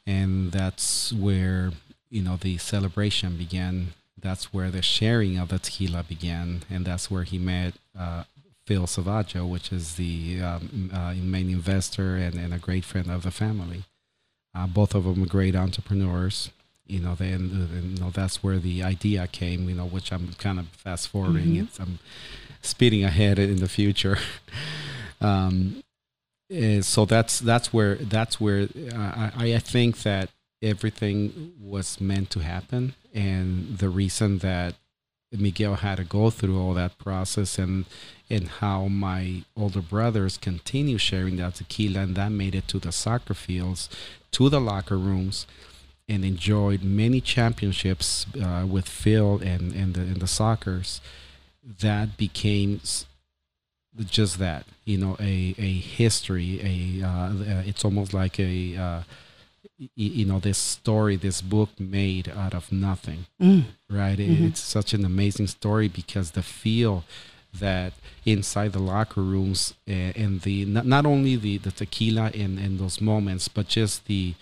and 0.07 0.51
that's 0.51 1.11
where 1.13 1.71
you 2.09 2.21
know 2.21 2.37
the 2.37 2.57
celebration 2.57 3.37
began. 3.37 3.93
That's 4.17 4.53
where 4.53 4.71
the 4.71 4.81
sharing 4.81 5.37
of 5.37 5.49
the 5.49 5.59
tequila 5.59 6.03
began, 6.03 6.63
and 6.69 6.85
that's 6.85 7.11
where 7.11 7.23
he 7.23 7.37
met 7.37 7.73
uh, 7.97 8.23
Phil 8.65 8.87
Salvagio, 8.87 9.47
which 9.47 9.71
is 9.71 9.95
the 9.95 10.41
um, 10.41 10.89
uh, 10.93 11.13
main 11.15 11.49
investor 11.49 12.15
and, 12.15 12.35
and 12.35 12.53
a 12.53 12.57
great 12.57 12.85
friend 12.85 13.11
of 13.11 13.21
the 13.23 13.31
family. 13.31 13.83
Uh, 14.55 14.67
both 14.67 14.95
of 14.95 15.03
them 15.03 15.21
are 15.23 15.27
great 15.27 15.55
entrepreneurs. 15.55 16.49
You 16.87 16.99
know, 16.99 17.15
then 17.15 17.67
you 17.95 17.99
know 17.99 18.11
that's 18.11 18.43
where 18.43 18.59
the 18.59 18.83
idea 18.83 19.27
came. 19.27 19.67
You 19.67 19.75
know, 19.75 19.85
which 19.85 20.11
I'm 20.13 20.33
kind 20.33 20.59
of 20.59 20.67
fast 20.67 21.07
forwarding. 21.09 21.55
Mhm. 21.55 21.63
It's 21.63 21.79
I'm 21.79 21.99
speeding 22.61 23.03
ahead 23.03 23.39
in 23.39 23.57
the 23.57 23.67
future. 23.67 24.17
um, 25.21 25.83
eh, 26.51 26.81
so 26.81 27.05
that's 27.05 27.39
that's 27.39 27.73
where 27.73 27.95
that's 27.95 28.39
where 28.39 28.67
uh, 28.93 29.31
I, 29.35 29.53
I 29.55 29.59
think 29.59 30.03
that 30.03 30.29
everything 30.61 31.53
was 31.59 31.99
meant 31.99 32.29
to 32.31 32.39
happen, 32.39 32.93
and 33.13 33.77
the 33.79 33.89
reason 33.89 34.39
that 34.39 34.75
Miguel 35.39 35.75
had 35.75 35.97
to 35.97 36.03
go 36.03 36.29
through 36.29 36.59
all 36.59 36.73
that 36.73 36.97
process 36.97 37.57
and 37.57 37.85
and 38.29 38.47
how 38.47 38.87
my 38.87 39.43
older 39.55 39.81
brothers 39.81 40.37
continue 40.37 40.97
sharing 40.97 41.35
that 41.37 41.55
tequila 41.55 42.01
and 42.01 42.15
that 42.15 42.31
made 42.31 42.55
it 42.55 42.67
to 42.67 42.79
the 42.79 42.91
soccer 42.91 43.35
fields, 43.35 43.87
to 44.31 44.49
the 44.49 44.59
locker 44.59 44.97
rooms, 44.97 45.45
and 46.07 46.25
enjoyed 46.25 46.83
many 46.83 47.21
championships 47.21 48.25
uh, 48.41 48.65
with 48.67 48.87
Phil 48.87 49.39
and 49.41 49.73
and 49.73 49.93
the 49.93 50.01
and 50.01 50.17
the 50.17 50.25
Sockers. 50.27 51.01
That 51.63 52.17
became 52.17 52.81
just 54.03 54.39
that, 54.39 54.65
you 54.83 54.97
know, 54.97 55.15
a 55.19 55.55
a 55.57 55.73
history. 55.79 56.59
A 56.61 57.07
uh, 57.07 57.63
it's 57.65 57.85
almost 57.85 58.13
like 58.13 58.39
a 58.39 58.75
uh, 58.75 59.01
you 59.95 60.25
know 60.25 60.39
this 60.39 60.57
story, 60.57 61.15
this 61.17 61.41
book 61.41 61.69
made 61.79 62.29
out 62.29 62.53
of 62.53 62.71
nothing 62.71 63.25
Mm. 63.41 63.65
right? 63.89 64.17
Mhm. 64.17 64.47
It's 64.47 64.61
such 64.61 64.93
an 64.93 65.03
amazing 65.05 65.47
story 65.47 65.87
because 65.89 66.31
the 66.31 66.43
feel 66.43 67.03
that 67.59 67.93
inside 68.25 68.71
the 68.73 68.79
locker 68.79 69.21
rooms 69.21 69.73
uh, 69.87 69.91
and 70.23 70.41
the 70.41 70.65
not, 70.65 70.85
not 70.85 71.05
only 71.05 71.35
the, 71.35 71.57
the 71.57 71.71
tequila 71.71 72.29
in, 72.31 72.57
in 72.57 72.77
those 72.77 72.99
moments, 73.01 73.47
but 73.47 73.67
just 73.67 74.05
the 74.05 74.33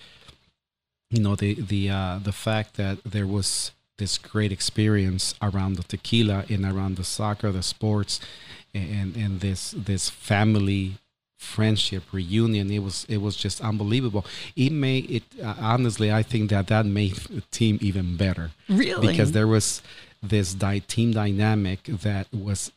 you 1.09 1.21
know 1.21 1.35
the 1.35 1.53
the 1.55 1.89
uh, 1.89 2.19
the 2.23 2.31
fact 2.31 2.75
that 2.75 3.03
there 3.03 3.27
was 3.27 3.71
this 3.97 4.17
great 4.17 4.51
experience 4.51 5.35
around 5.41 5.75
the 5.75 5.83
tequila 5.83 6.45
and 6.49 6.65
around 6.65 6.95
the 6.97 7.03
soccer, 7.03 7.51
the 7.51 7.61
sports, 7.63 8.19
and 8.73 9.15
and 9.15 9.39
this 9.41 9.71
this 9.77 10.09
family 10.09 10.97
friendship 11.43 12.03
reunion 12.11 12.71
it 12.71 12.79
was 12.87 12.97
it 13.09 13.17
was 13.25 13.35
just 13.45 13.57
unbelievable 13.61 14.23
it 14.55 14.71
made 14.71 15.05
it 15.17 15.23
uh, 15.43 15.55
honestly 15.73 16.11
i 16.11 16.23
think 16.23 16.49
that 16.49 16.65
that 16.67 16.85
made 16.85 17.15
the 17.35 17.41
team 17.51 17.77
even 17.81 18.15
better 18.17 18.51
Really? 18.69 19.07
because 19.07 19.31
there 19.33 19.47
was 19.55 19.81
this 20.21 20.53
di- 20.53 20.79
team 20.93 21.11
dynamic 21.11 21.83
that 22.07 22.25
was 22.33 22.71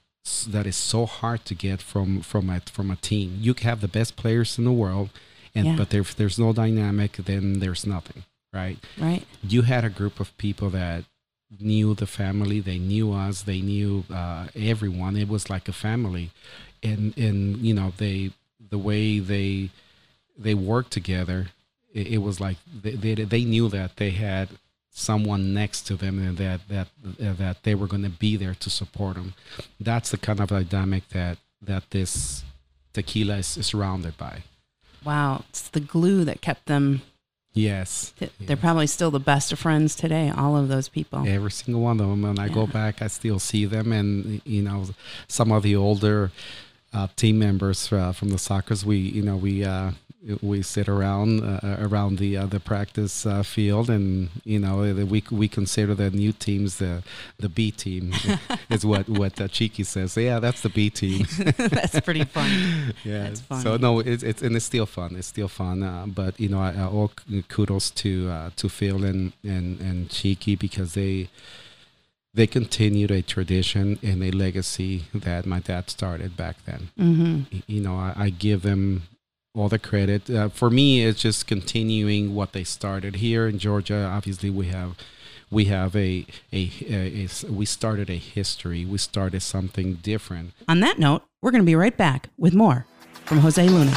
that 0.48 0.66
is 0.66 0.76
so 0.76 1.06
hard 1.06 1.40
to 1.44 1.54
get 1.54 1.80
from 1.80 2.20
from 2.20 2.50
a 2.50 2.58
from 2.76 2.90
a 2.90 2.96
team. 2.96 3.38
You 3.40 3.54
have 3.68 3.80
the 3.80 3.92
best 3.98 4.16
players 4.16 4.58
in 4.58 4.64
the 4.64 4.72
world, 4.84 5.10
and 5.54 5.64
Yeah. 5.66 5.76
but 5.80 5.94
if 5.94 6.08
there's 6.18 6.36
no 6.46 6.52
dynamic, 6.52 7.12
then 7.30 7.60
there's 7.60 7.86
nothing, 7.86 8.24
right? 8.52 8.78
right. 8.98 9.22
You 9.52 9.62
had 9.62 9.84
a 9.84 9.88
group 9.98 10.18
of 10.18 10.36
people 10.36 10.68
that 10.70 11.04
knew 11.60 11.94
the 11.94 12.08
family, 12.08 12.58
they 12.58 12.78
knew 12.90 13.12
us, 13.12 13.42
they 13.42 13.60
knew 13.60 14.04
uh, 14.20 14.48
everyone. 14.72 15.16
It 15.16 15.28
was 15.28 15.48
like 15.54 15.68
a 15.68 15.72
family, 15.86 16.26
and 16.82 17.16
and 17.26 17.38
you 17.66 17.74
know 17.78 17.92
they 17.96 18.32
the 18.70 18.78
way 18.78 19.18
they 19.18 19.70
they 20.38 20.54
worked 20.54 20.92
together. 20.92 21.48
It, 21.92 22.06
it 22.08 22.18
was 22.18 22.40
like 22.40 22.56
they, 22.82 22.92
they 22.92 23.14
they 23.14 23.44
knew 23.44 23.68
that 23.68 23.96
they 23.96 24.10
had 24.10 24.48
someone 24.90 25.52
next 25.52 25.82
to 25.82 25.94
them 25.94 26.18
and 26.18 26.36
that 26.38 26.60
that 26.68 26.88
uh, 27.20 27.32
that 27.34 27.62
they 27.64 27.74
were 27.74 27.86
going 27.86 28.02
to 28.02 28.08
be 28.10 28.36
there 28.36 28.54
to 28.54 28.70
support 28.70 29.16
them. 29.16 29.34
That's 29.80 30.10
the 30.10 30.18
kind 30.18 30.40
of 30.40 30.48
dynamic 30.48 31.08
that 31.10 31.38
that 31.62 31.90
this 31.90 32.44
tequila 32.92 33.38
is 33.38 33.46
surrounded 33.46 34.16
by. 34.16 34.42
Wow. 35.04 35.44
It's 35.50 35.68
the 35.68 35.80
glue 35.80 36.24
that 36.24 36.40
kept 36.40 36.66
them. 36.66 37.02
Yes, 37.52 38.12
t- 38.20 38.28
They're 38.38 38.54
probably 38.54 38.86
still 38.86 39.10
the 39.10 39.18
best 39.18 39.50
of 39.50 39.58
friends 39.58 39.96
today, 39.96 40.30
all 40.30 40.58
of 40.58 40.68
those 40.68 40.90
people. 40.90 41.26
every 41.26 41.50
single 41.50 41.80
one 41.80 41.98
of 42.00 42.08
them. 42.10 42.20
When 42.20 42.38
I 42.38 42.48
go 42.48 42.66
back, 42.66 43.00
I 43.00 43.06
still 43.06 43.38
see 43.38 43.64
them, 43.64 43.92
and 43.92 44.42
you 44.44 44.60
know, 44.60 44.84
some 45.26 45.50
of 45.50 45.62
the 45.62 45.74
older 45.74 46.32
uh, 46.96 47.08
team 47.16 47.38
members 47.38 47.92
uh, 47.92 48.12
from 48.12 48.30
the 48.30 48.36
Sockers. 48.36 48.84
We 48.84 48.96
you 48.96 49.22
know 49.22 49.36
we. 49.36 49.64
Uh, 49.64 49.92
we 50.42 50.60
sit 50.60 50.88
around 50.88 51.40
uh, 51.44 51.76
around 51.78 52.18
the 52.18 52.36
uh, 52.36 52.46
the 52.46 52.58
practice 52.58 53.26
uh, 53.26 53.44
field, 53.44 53.88
and 53.88 54.28
you 54.44 54.58
know 54.58 54.78
we 55.04 55.22
we 55.30 55.46
consider 55.46 55.94
the 55.94 56.10
new 56.10 56.32
teams 56.32 56.78
the 56.78 57.04
the 57.38 57.48
B 57.48 57.70
team 57.70 58.12
is 58.70 58.84
what 58.84 59.08
what 59.08 59.40
uh, 59.40 59.46
Cheeky 59.46 59.84
says. 59.84 60.16
Yeah, 60.16 60.40
that's 60.40 60.62
the 60.62 60.68
B 60.68 60.90
team. 60.90 61.26
That's 61.56 62.00
pretty 62.00 62.24
fun. 62.24 62.50
yeah. 63.04 63.30
That's 63.30 63.62
So 63.62 63.76
no, 63.76 64.00
it's 64.00 64.22
it's 64.22 64.42
and 64.42 64.56
it's 64.56 64.64
still 64.64 64.86
fun. 64.86 65.14
It's 65.14 65.28
still 65.28 65.48
fun. 65.48 65.82
Uh, 65.82 66.06
but 66.08 66.40
you 66.40 66.48
know, 66.48 66.60
all 66.92 67.12
kudos 67.48 67.90
to 67.90 68.28
uh, 68.28 68.50
to 68.56 68.68
Phil 68.68 69.04
and 69.04 69.32
and 69.44 69.80
and 69.80 70.10
Cheeky 70.10 70.56
because 70.56 70.94
they 70.94 71.28
they 72.36 72.46
continued 72.46 73.10
a 73.10 73.22
tradition 73.22 73.98
and 74.02 74.22
a 74.22 74.30
legacy 74.30 75.04
that 75.14 75.46
my 75.46 75.58
dad 75.58 75.88
started 75.90 76.36
back 76.36 76.56
then. 76.66 76.90
hmm 76.96 77.42
You 77.66 77.80
know, 77.80 77.96
I, 77.96 78.12
I 78.16 78.30
give 78.30 78.60
them 78.62 79.02
all 79.54 79.70
the 79.70 79.78
credit. 79.78 80.28
Uh, 80.28 80.50
for 80.50 80.68
me, 80.70 81.02
it's 81.02 81.20
just 81.22 81.46
continuing 81.46 82.34
what 82.34 82.52
they 82.52 82.62
started 82.62 83.16
here 83.16 83.48
in 83.48 83.58
Georgia. 83.58 84.04
Obviously, 84.04 84.50
we 84.50 84.66
have 84.66 84.96
we 85.50 85.64
have 85.66 85.96
a 85.96 86.26
a, 86.52 86.70
a, 86.88 87.26
a 87.26 87.50
we 87.50 87.64
started 87.64 88.10
a 88.10 88.18
history. 88.18 88.84
We 88.84 88.98
started 88.98 89.40
something 89.40 89.94
different. 89.94 90.52
On 90.68 90.80
that 90.80 90.98
note, 90.98 91.22
we're 91.40 91.52
going 91.52 91.62
to 91.62 91.66
be 91.66 91.74
right 91.76 91.96
back 91.96 92.28
with 92.36 92.54
more 92.54 92.84
from 93.24 93.38
Jose 93.38 93.66
Luna. 93.66 93.96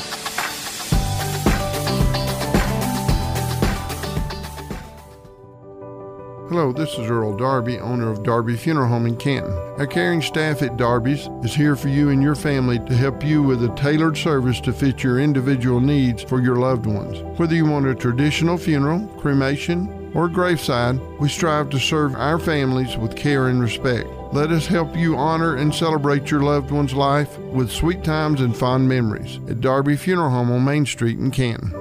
Hello, 6.49 6.71
this 6.71 6.97
is 6.97 7.07
Earl 7.07 7.37
Darby, 7.37 7.77
owner 7.77 8.09
of 8.09 8.23
Darby 8.23 8.57
Funeral 8.57 8.87
Home 8.87 9.05
in 9.05 9.15
Canton. 9.17 9.53
Our 9.77 9.85
caring 9.85 10.19
staff 10.19 10.63
at 10.63 10.77
Darby's 10.77 11.29
is 11.43 11.53
here 11.53 11.75
for 11.75 11.89
you 11.89 12.09
and 12.09 12.23
your 12.23 12.33
family 12.33 12.79
to 12.79 12.95
help 12.95 13.23
you 13.23 13.43
with 13.43 13.63
a 13.63 13.75
tailored 13.75 14.17
service 14.17 14.59
to 14.61 14.73
fit 14.73 15.03
your 15.03 15.19
individual 15.19 15.79
needs 15.79 16.23
for 16.23 16.41
your 16.41 16.55
loved 16.55 16.87
ones. 16.87 17.19
Whether 17.37 17.53
you 17.53 17.67
want 17.67 17.85
a 17.85 17.93
traditional 17.93 18.57
funeral, 18.57 19.05
cremation, 19.19 20.11
or 20.15 20.27
graveside, 20.27 20.99
we 21.19 21.29
strive 21.29 21.69
to 21.69 21.79
serve 21.79 22.15
our 22.15 22.39
families 22.39 22.97
with 22.97 23.15
care 23.15 23.49
and 23.49 23.61
respect. 23.61 24.09
Let 24.33 24.49
us 24.49 24.65
help 24.65 24.97
you 24.97 25.17
honor 25.17 25.57
and 25.57 25.73
celebrate 25.73 26.31
your 26.31 26.41
loved 26.41 26.71
one's 26.71 26.95
life 26.95 27.37
with 27.37 27.69
sweet 27.69 28.03
times 28.03 28.41
and 28.41 28.57
fond 28.57 28.89
memories 28.89 29.39
at 29.47 29.61
Darby 29.61 29.95
Funeral 29.95 30.31
Home 30.31 30.51
on 30.51 30.65
Main 30.65 30.87
Street 30.87 31.19
in 31.19 31.29
Canton. 31.29 31.78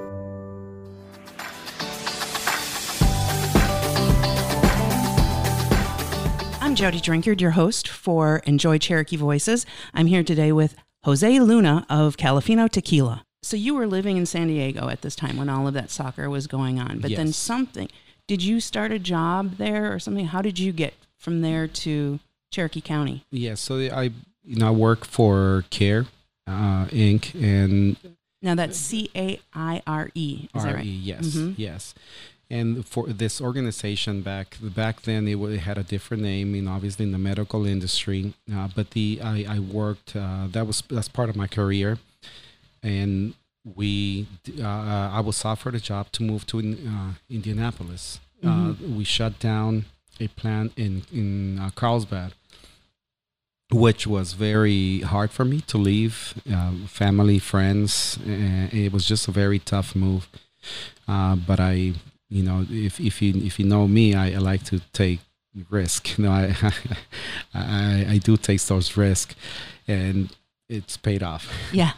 Jody 6.78 7.00
Drinkard, 7.00 7.40
your 7.40 7.50
host 7.52 7.88
for 7.88 8.36
Enjoy 8.46 8.78
Cherokee 8.78 9.16
Voices. 9.16 9.66
I'm 9.94 10.06
here 10.06 10.22
today 10.22 10.52
with 10.52 10.76
Jose 11.02 11.40
Luna 11.40 11.84
of 11.90 12.16
Califino 12.16 12.70
Tequila. 12.70 13.24
So 13.42 13.56
you 13.56 13.74
were 13.74 13.88
living 13.88 14.16
in 14.16 14.26
San 14.26 14.46
Diego 14.46 14.88
at 14.88 15.02
this 15.02 15.16
time 15.16 15.36
when 15.38 15.48
all 15.48 15.66
of 15.66 15.74
that 15.74 15.90
soccer 15.90 16.30
was 16.30 16.46
going 16.46 16.78
on, 16.78 17.00
but 17.00 17.10
then 17.10 17.32
something. 17.32 17.88
Did 18.28 18.44
you 18.44 18.60
start 18.60 18.92
a 18.92 19.00
job 19.00 19.56
there 19.56 19.92
or 19.92 19.98
something? 19.98 20.26
How 20.26 20.40
did 20.40 20.60
you 20.60 20.70
get 20.70 20.94
from 21.16 21.40
there 21.42 21.66
to 21.66 22.20
Cherokee 22.52 22.80
County? 22.80 23.24
Yeah, 23.32 23.54
so 23.54 23.78
I 23.80 24.12
you 24.44 24.56
know 24.56 24.68
I 24.68 24.70
work 24.70 25.04
for 25.04 25.64
CAIRE 25.70 26.06
uh, 26.46 26.86
Inc. 26.86 27.34
and 27.42 27.96
Now 28.40 28.54
that's 28.54 28.78
C 28.78 29.10
A 29.16 29.40
I 29.52 29.82
R 29.84 30.10
E. 30.14 30.48
Is 30.54 30.62
that 30.62 30.74
right? 30.76 30.84
yes, 30.84 31.26
Mhm. 31.26 31.54
yes. 31.56 31.92
And 32.50 32.86
for 32.86 33.06
this 33.08 33.40
organization 33.40 34.22
back 34.22 34.56
back 34.60 35.02
then, 35.02 35.28
it, 35.28 35.36
it 35.36 35.60
had 35.60 35.76
a 35.76 35.82
different 35.82 36.22
name. 36.22 36.64
Know, 36.64 36.72
obviously 36.72 37.04
in 37.04 37.12
the 37.12 37.18
medical 37.18 37.66
industry, 37.66 38.32
uh, 38.54 38.68
but 38.74 38.92
the 38.92 39.20
I, 39.22 39.44
I 39.48 39.58
worked. 39.58 40.16
Uh, 40.16 40.46
that 40.52 40.66
was 40.66 40.82
that's 40.88 41.08
part 41.08 41.28
of 41.28 41.36
my 41.36 41.46
career, 41.46 41.98
and 42.82 43.34
we 43.76 44.26
uh, 44.58 45.10
I 45.12 45.20
was 45.20 45.44
offered 45.44 45.74
a 45.74 45.80
job 45.80 46.10
to 46.12 46.22
move 46.22 46.46
to 46.46 46.58
uh, 46.58 47.12
Indianapolis. 47.28 48.20
Uh, 48.42 48.74
we 48.80 49.04
shut 49.04 49.38
down 49.40 49.84
a 50.20 50.28
plant 50.28 50.72
in 50.76 51.02
in 51.12 51.58
uh, 51.58 51.70
Carlsbad, 51.74 52.32
which 53.70 54.06
was 54.06 54.32
very 54.32 55.00
hard 55.00 55.30
for 55.30 55.44
me 55.44 55.60
to 55.62 55.76
leave. 55.76 56.34
Uh, 56.50 56.72
family, 56.86 57.38
friends. 57.38 58.18
Uh, 58.26 58.68
it 58.72 58.92
was 58.92 59.04
just 59.06 59.28
a 59.28 59.32
very 59.32 59.58
tough 59.58 59.94
move. 59.94 60.28
Uh, 61.06 61.36
but 61.36 61.60
I, 61.60 61.94
you 62.28 62.42
know, 62.42 62.66
if 62.70 63.00
if 63.00 63.22
you 63.22 63.34
if 63.36 63.58
you 63.58 63.66
know 63.66 63.86
me, 63.88 64.14
I, 64.14 64.32
I 64.32 64.38
like 64.38 64.64
to 64.64 64.80
take 64.92 65.20
risk. 65.70 66.08
You 66.18 66.24
know, 66.24 66.32
I 66.32 66.72
I 67.54 68.06
I 68.14 68.18
do 68.18 68.36
take 68.36 68.60
those 68.62 68.96
risks, 68.96 69.34
and 69.86 70.30
it's 70.68 70.96
paid 70.96 71.22
off. 71.22 71.50
Yeah. 71.72 71.92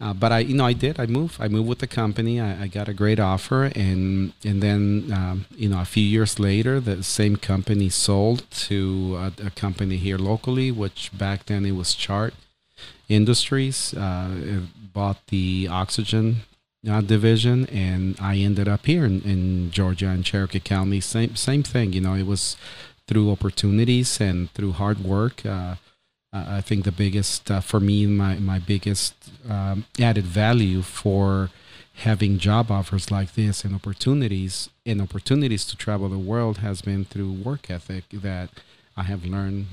Uh, 0.00 0.12
but 0.14 0.30
I, 0.30 0.38
you 0.38 0.54
know, 0.54 0.64
I 0.64 0.74
did. 0.74 1.00
I 1.00 1.06
moved. 1.06 1.40
I 1.40 1.48
moved 1.48 1.68
with 1.68 1.80
the 1.80 1.88
company. 1.88 2.40
I, 2.40 2.62
I 2.62 2.66
got 2.68 2.88
a 2.88 2.94
great 2.94 3.18
offer, 3.18 3.64
and 3.74 4.32
and 4.44 4.62
then, 4.62 5.10
um, 5.12 5.46
you 5.56 5.68
know, 5.68 5.80
a 5.80 5.84
few 5.84 6.04
years 6.04 6.38
later, 6.38 6.78
the 6.78 7.02
same 7.02 7.34
company 7.34 7.88
sold 7.88 8.48
to 8.68 9.16
a, 9.16 9.46
a 9.46 9.50
company 9.50 9.96
here 9.96 10.16
locally, 10.16 10.70
which 10.70 11.10
back 11.18 11.46
then 11.46 11.66
it 11.66 11.72
was 11.72 11.94
Chart 11.94 12.32
Industries. 13.08 13.92
Uh, 13.92 14.60
bought 14.92 15.26
the 15.28 15.66
oxygen 15.68 16.42
uh, 16.88 17.00
division, 17.00 17.66
and 17.66 18.16
I 18.20 18.36
ended 18.36 18.68
up 18.68 18.86
here 18.86 19.04
in, 19.04 19.20
in 19.22 19.70
Georgia 19.70 20.08
and 20.08 20.24
Cherokee 20.24 20.60
County. 20.60 21.00
Same 21.00 21.36
same 21.36 21.62
thing. 21.62 21.92
You 21.92 22.00
know, 22.00 22.14
it 22.14 22.26
was 22.26 22.56
through 23.06 23.30
opportunities 23.30 24.20
and 24.20 24.50
through 24.52 24.72
hard 24.72 25.04
work. 25.04 25.44
Uh, 25.44 25.76
uh, 26.32 26.44
I 26.48 26.60
think 26.60 26.84
the 26.84 26.92
biggest 26.92 27.50
uh, 27.50 27.60
for 27.60 27.80
me, 27.80 28.06
my 28.06 28.36
my 28.36 28.58
biggest 28.58 29.14
um, 29.48 29.86
added 29.98 30.24
value 30.24 30.82
for 30.82 31.50
having 31.98 32.38
job 32.38 32.70
offers 32.70 33.10
like 33.10 33.34
this 33.34 33.64
and 33.64 33.74
opportunities 33.74 34.68
and 34.86 35.02
opportunities 35.02 35.64
to 35.64 35.76
travel 35.76 36.08
the 36.08 36.18
world 36.18 36.58
has 36.58 36.80
been 36.80 37.04
through 37.04 37.32
work 37.32 37.68
ethic 37.70 38.04
that 38.12 38.50
I 38.96 39.02
have 39.04 39.24
learned, 39.24 39.66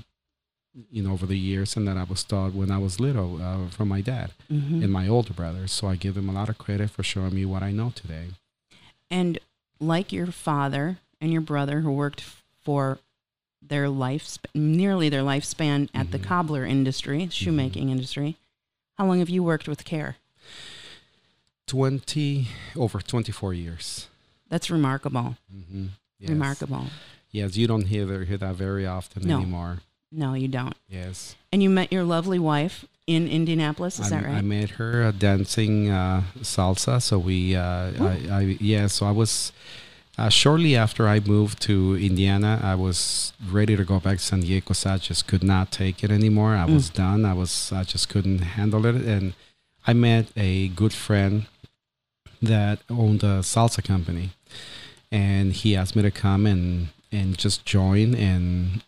you 0.92 1.02
know, 1.04 1.14
over 1.14 1.26
the 1.26 1.38
years 1.38 1.78
and 1.78 1.88
that 1.88 1.98
I 1.98 2.04
was 2.04 2.24
taught 2.24 2.54
when 2.54 2.70
I 2.72 2.78
was 2.78 3.00
little 3.00 3.42
uh, 3.42 3.70
from 3.70 3.88
my 3.88 4.02
dad 4.02 4.32
Mhm. 4.52 4.84
and 4.84 4.92
my 4.92 5.08
older 5.08 5.34
brothers. 5.34 5.72
So 5.72 5.88
I 5.88 5.96
give 5.96 6.16
them 6.16 6.28
a 6.30 6.34
lot 6.34 6.50
of 6.50 6.58
credit 6.58 6.90
for 6.92 7.04
showing 7.04 7.34
me 7.34 7.46
what 7.46 7.64
I 7.64 7.72
know 7.72 7.92
today. 7.96 8.28
And 9.10 9.40
like 9.80 10.12
your 10.12 10.28
father 10.28 10.98
and 11.22 11.32
your 11.32 11.42
brother 11.42 11.82
who 11.82 11.92
worked 11.92 12.22
for 12.62 13.00
their 13.62 13.88
life, 13.90 14.38
nearly 14.54 15.08
their 15.10 15.24
lifespan 15.24 15.90
at 15.94 16.12
the 16.12 16.20
Mhm. 16.20 16.24
cobbler 16.24 16.66
industry, 16.66 17.30
shoemaking 17.32 17.90
industry, 17.90 18.36
how 18.98 19.06
long 19.08 19.20
have 19.20 19.30
you 19.30 19.44
worked 19.44 19.68
with 19.68 19.86
CAIRE? 19.86 20.18
Twenty 21.68 22.48
over 22.76 23.00
twenty 23.02 23.32
four 23.32 23.54
years. 23.54 24.08
That's 24.50 24.70
remarkable. 24.70 25.36
Mm-hmm. 25.54 25.86
Yes. 26.20 26.30
Remarkable. 26.30 26.86
Yes, 27.32 27.58
you 27.58 27.66
don't 27.68 27.88
hear 27.88 28.06
that, 28.06 28.28
hear 28.28 28.38
that 28.38 28.56
very 28.56 28.86
often 28.86 29.28
No. 29.28 29.38
anymore. 29.38 29.80
No, 30.12 30.34
you 30.34 30.48
don't. 30.48 30.76
Yes. 30.88 31.36
And 31.52 31.62
you 31.62 31.70
met 31.70 31.92
your 31.92 32.04
lovely 32.04 32.40
wife 32.40 32.86
in 33.08 33.28
Indianapolis. 33.28 34.00
Is 34.00 34.12
I, 34.12 34.18
that 34.18 34.26
right? 34.26 34.36
I 34.36 34.42
met 34.42 34.72
her 34.72 35.04
uh, 35.04 35.12
dancing 35.12 35.90
uh, 35.90 36.24
salsa. 36.40 37.02
So 37.02 37.20
we, 37.20 37.56
uh, 37.56 37.92
I, 38.00 38.28
I, 38.32 38.58
yeah. 38.60 38.88
So 38.88 39.06
I 39.06 39.12
was 39.12 39.52
uh, 40.18 40.30
shortly 40.30 40.76
after 40.76 41.08
I 41.08 41.20
moved 41.20 41.62
to 41.64 41.98
Indiana. 41.98 42.60
I 42.64 42.76
was 42.76 43.34
ready 43.50 43.76
to 43.76 43.84
go 43.84 44.00
back 44.00 44.18
to 44.18 44.24
San 44.24 44.42
Diego. 44.42 44.66
because 44.66 44.86
I 44.86 44.98
just 44.98 45.28
could 45.28 45.44
not 45.44 45.72
take 45.72 46.04
it 46.04 46.12
anymore. 46.12 46.56
I 46.56 46.66
was 46.66 46.90
done. 46.90 47.26
I 47.26 47.34
was, 47.34 47.72
I 47.74 47.84
just 47.84 48.10
couldn't 48.10 48.40
handle 48.40 48.86
it. 48.86 48.96
And 48.96 49.34
I 49.86 49.94
met 49.94 50.28
a 50.36 50.70
good 50.70 50.94
friend 50.94 51.46
that 52.42 52.80
owned 52.90 53.24
a 53.24 53.40
salsa 53.42 53.84
company, 53.84 54.32
and 55.12 55.54
he 55.54 55.76
asked 55.76 55.96
me 55.96 56.02
to 56.02 56.12
come 56.12 56.46
and 56.46 56.90
and 57.12 57.38
just 57.38 57.66
join 57.66 58.14
and 58.16 58.82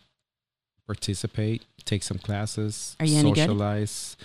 participate, 0.88 1.66
take 1.84 2.02
some 2.02 2.18
classes, 2.18 2.96
Are 2.98 3.06
you 3.06 3.20
socialize. 3.20 4.16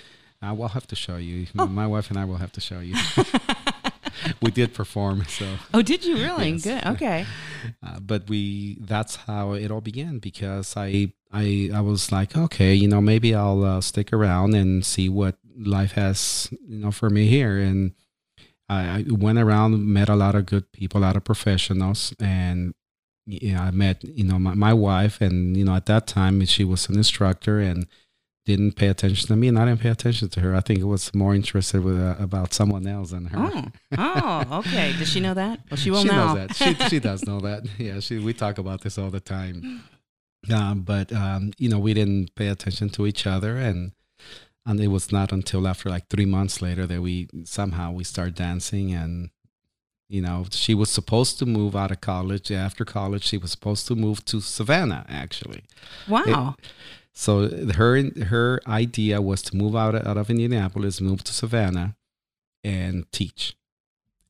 I 0.41 0.53
will 0.53 0.69
have 0.69 0.87
to 0.87 0.95
show 0.95 1.17
you. 1.17 1.47
Oh. 1.57 1.67
My 1.67 1.87
wife 1.87 2.09
and 2.09 2.17
I 2.17 2.25
will 2.25 2.37
have 2.37 2.51
to 2.53 2.61
show 2.61 2.79
you. 2.79 2.95
we 4.41 4.49
did 4.49 4.73
perform, 4.73 5.25
so. 5.25 5.45
oh, 5.73 5.81
did 5.81 6.05
you 6.05 6.15
really? 6.15 6.51
Yes. 6.51 6.63
Good. 6.63 6.85
Okay. 6.85 7.25
Uh, 7.81 7.97
but 7.97 8.27
we 8.27 8.77
that's 8.81 9.15
how 9.15 9.53
it 9.53 9.71
all 9.71 9.79
began 9.79 10.19
because 10.19 10.75
I 10.75 11.13
I 11.31 11.69
I 11.73 11.79
was 11.79 12.11
like 12.11 12.35
okay 12.35 12.73
you 12.73 12.89
know 12.89 12.99
maybe 12.99 13.33
I'll 13.33 13.63
uh, 13.63 13.79
stick 13.79 14.11
around 14.11 14.53
and 14.53 14.85
see 14.85 15.07
what 15.07 15.37
life 15.55 15.93
has 15.93 16.49
you 16.67 16.79
know 16.79 16.91
for 16.91 17.09
me 17.09 17.27
here 17.27 17.57
and 17.57 17.93
I, 18.67 18.81
I 18.99 19.05
went 19.07 19.39
around 19.39 19.87
met 19.87 20.09
a 20.09 20.15
lot 20.15 20.35
of 20.35 20.45
good 20.45 20.73
people 20.73 20.99
a 20.99 21.07
lot 21.07 21.15
of 21.15 21.23
professionals 21.23 22.13
and 22.19 22.73
know, 23.25 23.59
I 23.59 23.71
met 23.71 24.03
you 24.03 24.23
know 24.23 24.39
my, 24.39 24.53
my 24.53 24.73
wife 24.73 25.21
and 25.21 25.55
you 25.57 25.63
know 25.65 25.75
at 25.75 25.85
that 25.87 26.07
time 26.07 26.43
she 26.45 26.63
was 26.63 26.89
an 26.89 26.95
instructor 26.97 27.59
and 27.59 27.87
didn't 28.45 28.73
pay 28.73 28.87
attention 28.87 29.27
to 29.27 29.35
me 29.37 29.47
and 29.47 29.57
I 29.57 29.65
didn't 29.65 29.79
pay 29.79 29.89
attention 29.89 30.27
to 30.29 30.39
her 30.41 30.53
I 30.55 30.59
think 30.59 30.79
it 30.79 30.85
was 30.85 31.13
more 31.15 31.33
interested 31.33 31.81
with 31.83 31.97
uh, 31.99 32.15
about 32.19 32.53
someone 32.53 32.85
else 32.85 33.11
than 33.11 33.25
her 33.27 33.39
Oh. 33.53 33.65
Oh, 33.97 34.57
okay. 34.59 34.93
Does 34.97 35.07
she 35.09 35.19
know 35.21 35.33
that? 35.33 35.59
Well, 35.69 35.77
she 35.77 35.91
will 35.91 36.01
she 36.03 36.07
now. 36.09 36.33
knows 36.33 36.47
that. 36.47 36.55
She 36.55 36.89
she 36.89 36.99
does 36.99 37.25
know 37.25 37.39
that. 37.41 37.63
Yeah, 37.77 37.99
she 38.01 38.19
we 38.19 38.33
talk 38.33 38.57
about 38.57 38.81
this 38.81 38.97
all 38.97 39.09
the 39.09 39.19
time. 39.21 39.83
Um, 40.53 40.81
but 40.81 41.13
um, 41.13 41.53
you 41.57 41.69
know, 41.69 41.79
we 41.79 41.93
didn't 41.93 42.35
pay 42.35 42.47
attention 42.47 42.89
to 42.89 43.07
each 43.07 43.25
other, 43.25 43.55
and 43.57 43.93
and 44.65 44.79
it 44.81 44.87
was 44.87 45.09
not 45.11 45.31
until 45.31 45.65
after 45.67 45.89
like 45.89 46.09
three 46.09 46.25
months 46.25 46.61
later 46.61 46.85
that 46.85 47.01
we 47.01 47.29
somehow 47.45 47.91
we 47.93 48.03
start 48.03 48.35
dancing, 48.35 48.91
and 48.93 49.29
you 50.09 50.21
know, 50.21 50.45
she 50.51 50.73
was 50.73 50.89
supposed 50.89 51.39
to 51.39 51.45
move 51.45 51.75
out 51.75 51.91
of 51.91 52.01
college. 52.01 52.51
After 52.51 52.85
college, 52.85 53.23
she 53.23 53.37
was 53.37 53.51
supposed 53.51 53.87
to 53.87 53.95
move 53.95 54.23
to 54.25 54.41
Savannah, 54.41 55.05
actually. 55.09 55.63
Wow. 56.07 56.55
So 57.13 57.47
her 57.73 58.01
her 58.25 58.59
idea 58.67 59.21
was 59.21 59.41
to 59.43 59.55
move 59.55 59.75
out 59.75 59.95
out 59.95 60.17
of 60.17 60.29
Indianapolis, 60.29 60.99
move 60.99 61.23
to 61.25 61.33
Savannah, 61.33 61.95
and 62.63 63.11
teach. 63.11 63.55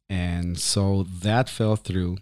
And 0.10 0.60
so 0.60 1.04
that 1.04 1.50
fell 1.50 1.76
through. 1.76 2.18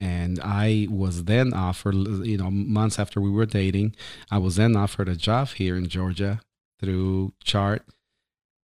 And 0.00 0.40
I 0.42 0.88
was 0.90 1.24
then 1.24 1.54
offered, 1.54 1.94
you 1.94 2.36
know, 2.36 2.50
months 2.50 2.98
after 2.98 3.20
we 3.20 3.30
were 3.30 3.46
dating, 3.46 3.94
I 4.32 4.38
was 4.38 4.56
then 4.56 4.76
offered 4.76 5.08
a 5.08 5.14
job 5.14 5.50
here 5.50 5.76
in 5.76 5.88
Georgia 5.88 6.40
through 6.80 7.34
Chart. 7.44 7.84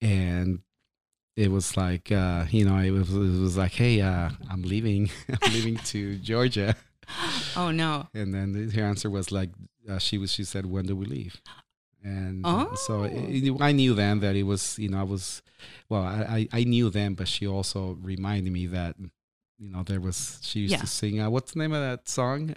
And 0.01 0.61
it 1.37 1.49
was 1.51 1.77
like, 1.77 2.11
uh, 2.11 2.45
you 2.49 2.65
know, 2.65 2.77
it 2.79 2.91
was, 2.91 3.09
it 3.13 3.39
was 3.41 3.55
like, 3.57 3.73
hey, 3.73 4.01
uh, 4.01 4.29
I'm 4.51 4.63
leaving, 4.63 5.09
I'm 5.41 5.53
leaving 5.53 5.77
to 5.77 6.17
Georgia. 6.17 6.75
oh 7.55 7.71
no. 7.71 8.07
And 8.13 8.33
then 8.33 8.69
her 8.75 8.83
answer 8.83 9.09
was 9.09 9.31
like, 9.31 9.51
uh, 9.89 9.99
she 9.99 10.17
was, 10.17 10.31
she 10.33 10.43
said, 10.43 10.65
when 10.65 10.85
do 10.85 10.95
we 10.95 11.05
leave? 11.05 11.39
And 12.03 12.45
uh, 12.45 12.75
so 12.75 13.03
it, 13.03 13.13
it- 13.13 13.61
I 13.61 13.71
knew 13.71 13.93
then 13.93 14.19
that 14.21 14.35
it 14.35 14.43
was, 14.43 14.77
you 14.79 14.89
know, 14.89 14.99
I 14.99 15.03
was, 15.03 15.41
well, 15.89 16.03
I, 16.03 16.47
I 16.53 16.59
I 16.59 16.63
knew 16.63 16.89
then, 16.89 17.13
but 17.15 17.27
she 17.27 17.47
also 17.47 17.97
reminded 18.01 18.51
me 18.53 18.67
that, 18.67 18.95
you 19.59 19.69
know, 19.69 19.83
there 19.83 19.99
was, 20.01 20.39
she 20.41 20.59
used 20.61 20.73
Yeah. 20.73 20.79
to 20.81 20.87
sing, 20.87 21.19
uh, 21.19 21.29
what's 21.29 21.53
the 21.53 21.59
name 21.59 21.73
of 21.73 21.81
that 21.81 22.07
song 22.09 22.53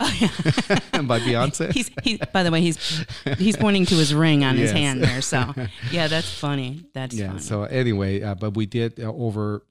Oh, 0.00 0.16
yeah. 0.20 0.28
by 1.02 1.18
Beyonce? 1.20 1.72
he's 1.72 1.90
he, 2.02 2.20
by 2.32 2.42
the 2.42 2.50
way, 2.50 2.60
he's 2.60 3.04
he's 3.36 3.56
pointing 3.56 3.86
to 3.86 3.94
his 3.94 4.14
ring 4.14 4.44
on 4.44 4.56
his 4.56 4.70
hand 4.70 5.02
there. 5.02 5.20
So 5.20 5.54
yeah, 5.90 6.06
that's 6.08 6.32
funny. 6.32 6.84
That's 6.92 7.14
yeah. 7.14 7.28
funny. 7.28 7.40
So 7.40 7.64
anyway, 7.64 8.22
uh, 8.22 8.34
but 8.34 8.56
we 8.56 8.66
did 8.66 9.00
uh, 9.00 9.12
over, 9.12 9.64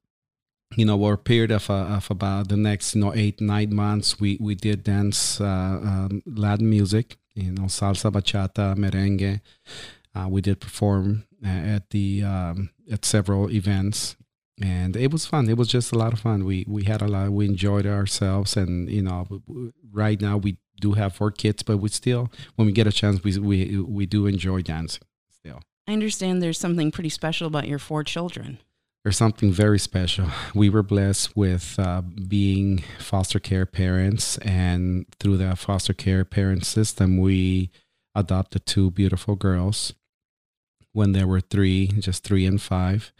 you 0.75 0.85
know, 0.85 0.95
over 0.95 1.13
a 1.13 1.17
period 1.17 1.51
of, 1.51 1.69
uh, 1.69 1.97
of 1.97 2.11
about 2.11 2.49
the 2.49 2.57
next, 2.57 2.95
you 2.95 3.01
know, 3.01 3.13
eight, 3.15 3.39
nine 3.39 3.73
months, 3.73 4.19
we, 4.19 4.37
we 4.41 4.55
did 4.55 4.83
dance 4.83 5.39
uh, 5.39 5.45
um, 5.45 6.21
Latin 6.25 6.69
music, 6.69 7.17
you 7.33 7.51
know, 7.51 7.63
salsa, 7.63 8.11
bachata, 8.11 8.75
merengue. 8.75 9.41
Uh, 10.13 10.27
we 10.27 10.41
did 10.41 10.59
perform 10.59 11.25
uh, 11.45 11.47
at 11.47 11.89
the 11.91 12.23
um, 12.23 12.69
at 12.91 13.05
several 13.05 13.51
events, 13.51 14.15
and 14.61 14.95
it 14.95 15.11
was 15.11 15.25
fun. 15.25 15.49
It 15.49 15.57
was 15.57 15.67
just 15.67 15.91
a 15.91 15.97
lot 15.97 16.13
of 16.13 16.19
fun. 16.19 16.45
We 16.45 16.65
we 16.67 16.83
had 16.83 17.01
a 17.01 17.07
lot. 17.07 17.31
We 17.31 17.45
enjoyed 17.45 17.85
ourselves, 17.85 18.57
and 18.57 18.89
you 18.89 19.01
know, 19.01 19.27
right 19.91 20.19
now 20.19 20.37
we 20.37 20.57
do 20.79 20.93
have 20.93 21.15
four 21.15 21.31
kids, 21.31 21.63
but 21.63 21.77
we 21.77 21.89
still, 21.89 22.31
when 22.55 22.65
we 22.65 22.71
get 22.71 22.87
a 22.87 22.91
chance, 22.91 23.23
we 23.23 23.37
we 23.37 23.79
we 23.79 24.05
do 24.05 24.25
enjoy 24.25 24.61
dancing 24.61 25.03
still. 25.29 25.61
I 25.87 25.93
understand 25.93 26.41
there's 26.41 26.59
something 26.59 26.91
pretty 26.91 27.09
special 27.09 27.47
about 27.47 27.67
your 27.67 27.79
four 27.79 28.03
children. 28.03 28.59
There's 29.03 29.17
something 29.17 29.51
very 29.51 29.79
special. 29.79 30.27
We 30.53 30.69
were 30.69 30.83
blessed 30.83 31.37
with 31.37 31.75
uh, 31.79 32.01
being 32.01 32.83
foster 32.99 33.39
care 33.39 33.65
parents, 33.65 34.37
and 34.39 35.05
through 35.19 35.37
the 35.37 35.55
foster 35.55 35.93
care 35.93 36.25
parent 36.25 36.65
system, 36.65 37.17
we 37.17 37.71
adopted 38.15 38.65
two 38.65 38.91
beautiful 38.91 39.35
girls 39.35 39.93
when 40.91 41.11
they 41.11 41.23
were 41.23 41.39
three, 41.39 41.87
just 41.99 42.23
three 42.23 42.45
and 42.45 42.61
five. 42.61 43.13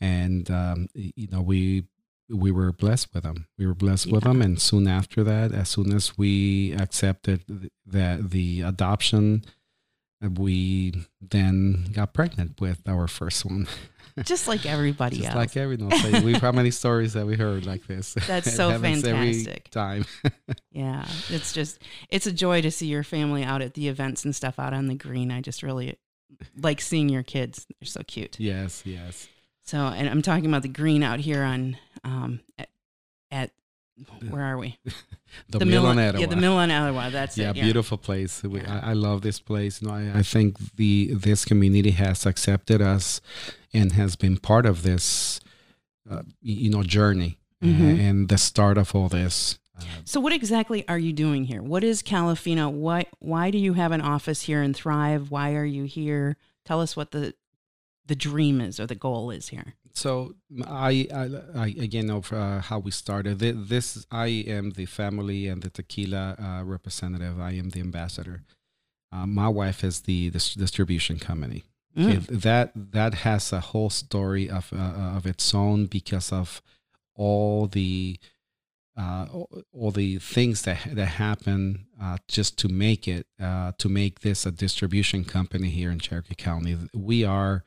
And 0.00 0.50
um, 0.50 0.88
you 0.94 1.28
know 1.30 1.40
we 1.40 1.84
we 2.28 2.50
were 2.50 2.72
blessed 2.72 3.12
with 3.14 3.24
them. 3.24 3.46
We 3.58 3.66
were 3.66 3.74
blessed 3.74 4.10
with 4.10 4.24
them, 4.24 4.40
and 4.42 4.60
soon 4.60 4.88
after 4.88 5.22
that, 5.24 5.52
as 5.52 5.68
soon 5.68 5.92
as 5.92 6.16
we 6.16 6.72
accepted 6.72 7.70
that 7.86 8.30
the 8.30 8.62
adoption, 8.62 9.44
we 10.20 10.94
then 11.20 11.86
got 11.92 12.14
pregnant 12.14 12.60
with 12.60 12.80
our 12.86 13.06
first 13.08 13.44
one. 13.44 13.66
Just 14.22 14.46
like 14.46 14.64
everybody 14.64 15.16
Just 15.16 15.30
else. 15.30 15.36
like 15.36 15.56
everyone. 15.56 15.92
else. 15.92 16.22
we 16.22 16.34
how 16.34 16.52
many 16.52 16.70
stories 16.70 17.14
that 17.14 17.26
we 17.26 17.36
heard 17.36 17.66
like 17.66 17.84
this? 17.88 18.14
That's 18.26 18.54
so 18.56 18.78
fantastic. 18.78 19.70
time. 19.70 20.04
Yeah, 20.70 21.04
it's 21.30 21.52
just 21.52 21.82
it's 22.10 22.26
a 22.26 22.32
joy 22.32 22.62
to 22.62 22.70
see 22.70 22.86
your 22.86 23.02
family 23.02 23.42
out 23.42 23.60
at 23.60 23.74
the 23.74 23.88
events 23.88 24.24
and 24.24 24.34
stuff 24.34 24.60
out 24.60 24.72
on 24.72 24.86
the 24.86 24.94
green. 24.94 25.32
I 25.32 25.40
just 25.40 25.64
really 25.64 25.98
like 26.56 26.80
seeing 26.80 27.08
your 27.08 27.24
kids. 27.24 27.66
They're 27.80 27.86
so 27.86 28.02
cute. 28.06 28.38
yes, 28.38 28.82
yes. 28.86 29.28
So, 29.64 29.78
and 29.78 30.08
I'm 30.08 30.22
talking 30.22 30.46
about 30.46 30.62
the 30.62 30.68
green 30.68 31.02
out 31.02 31.20
here 31.20 31.42
on 31.42 31.76
um 32.04 32.40
at, 32.58 32.68
at 33.30 33.50
where 34.28 34.42
are 34.42 34.58
we? 34.58 34.78
The, 35.48 35.64
mill 35.66 35.86
on 35.86 35.96
Yeah, 35.98 36.26
the 36.26 36.36
mill 36.36 36.52
on 36.56 36.70
Etowah. 36.70 37.10
That's 37.10 37.36
yeah, 37.36 37.50
it. 37.50 37.54
beautiful 37.54 37.98
place. 37.98 38.40
We, 38.44 38.60
Yeah. 38.60 38.80
I, 38.84 38.90
I 38.90 38.92
love 38.92 39.22
this 39.22 39.40
place. 39.40 39.82
Know, 39.82 39.90
I, 39.90 40.18
I 40.18 40.22
think 40.22 40.76
the 40.76 41.12
this 41.12 41.44
community 41.44 41.90
has 41.90 42.24
accepted 42.24 42.80
us 42.80 43.20
and 43.72 43.90
has 43.92 44.14
been 44.14 44.36
part 44.36 44.64
of 44.64 44.82
this, 44.84 45.40
uh, 46.08 46.22
you 46.40 46.70
know, 46.70 46.84
journey 46.84 47.38
Mhm. 47.62 47.98
and 47.98 48.28
the 48.28 48.38
start 48.38 48.78
of 48.78 48.94
all 48.94 49.08
this. 49.08 49.58
Uh, 49.76 49.82
So, 50.04 50.20
what 50.20 50.32
exactly 50.32 50.86
are 50.88 50.98
you 51.00 51.12
doing 51.12 51.46
here? 51.46 51.62
What 51.62 51.82
is 51.82 52.00
Califino? 52.02 52.70
Why 52.70 53.06
why 53.18 53.50
do 53.50 53.58
you 53.58 53.72
have 53.72 53.90
an 53.90 54.00
office 54.00 54.42
here 54.42 54.62
in 54.62 54.72
Thrive? 54.72 55.32
Why 55.32 55.54
are 55.54 55.64
you 55.64 55.82
here? 55.84 56.36
Tell 56.64 56.80
us 56.80 56.94
what 56.96 57.10
the 57.10 57.34
the 58.06 58.14
dream 58.14 58.60
is 58.60 58.78
or 58.80 58.86
the 58.86 58.94
goal 58.94 59.30
is 59.30 59.48
here. 59.48 59.74
so 59.92 60.34
I, 60.66 61.06
I, 61.14 61.24
I 61.64 61.66
again 61.80 62.10
of 62.10 62.32
uh, 62.32 62.60
how 62.60 62.78
we 62.80 62.90
started 62.90 63.38
Thi- 63.40 63.52
this. 63.52 64.06
I 64.10 64.26
am 64.26 64.70
the 64.72 64.86
family 64.86 65.48
and 65.48 65.62
the 65.62 65.70
tequila 65.70 66.36
uh, 66.38 66.64
representative. 66.64 67.40
I 67.40 67.52
am 67.52 67.70
the 67.70 67.80
ambassador. 67.80 68.42
Uh, 69.12 69.26
my 69.26 69.48
wife 69.48 69.84
is 69.84 70.00
the, 70.02 70.30
dis- 70.30 70.54
distribution 70.54 71.18
company. 71.18 71.62
Mm. 71.96 72.08
Okay, 72.08 72.18
that 72.48 72.72
that 72.74 73.14
has 73.14 73.52
a 73.52 73.60
whole 73.60 73.90
story 73.90 74.50
of 74.50 74.72
uh, 74.72 75.16
of 75.16 75.26
its 75.26 75.54
own 75.54 75.86
because 75.86 76.32
of 76.32 76.60
all 77.14 77.68
the 77.68 78.18
uh, 78.96 79.26
all, 79.32 79.48
all 79.72 79.90
the 79.92 80.18
things 80.18 80.62
that 80.62 80.78
that 80.92 81.06
happen 81.06 81.86
uh, 82.02 82.16
just 82.26 82.58
to 82.58 82.68
make 82.68 83.06
it 83.06 83.26
uh, 83.40 83.70
to 83.78 83.88
make 83.88 84.20
this 84.20 84.44
a 84.44 84.50
distribution 84.50 85.24
company 85.24 85.68
here 85.70 85.90
in 85.92 86.00
Cherokee 86.00 86.34
County. 86.34 86.76
We 86.92 87.24
are, 87.24 87.62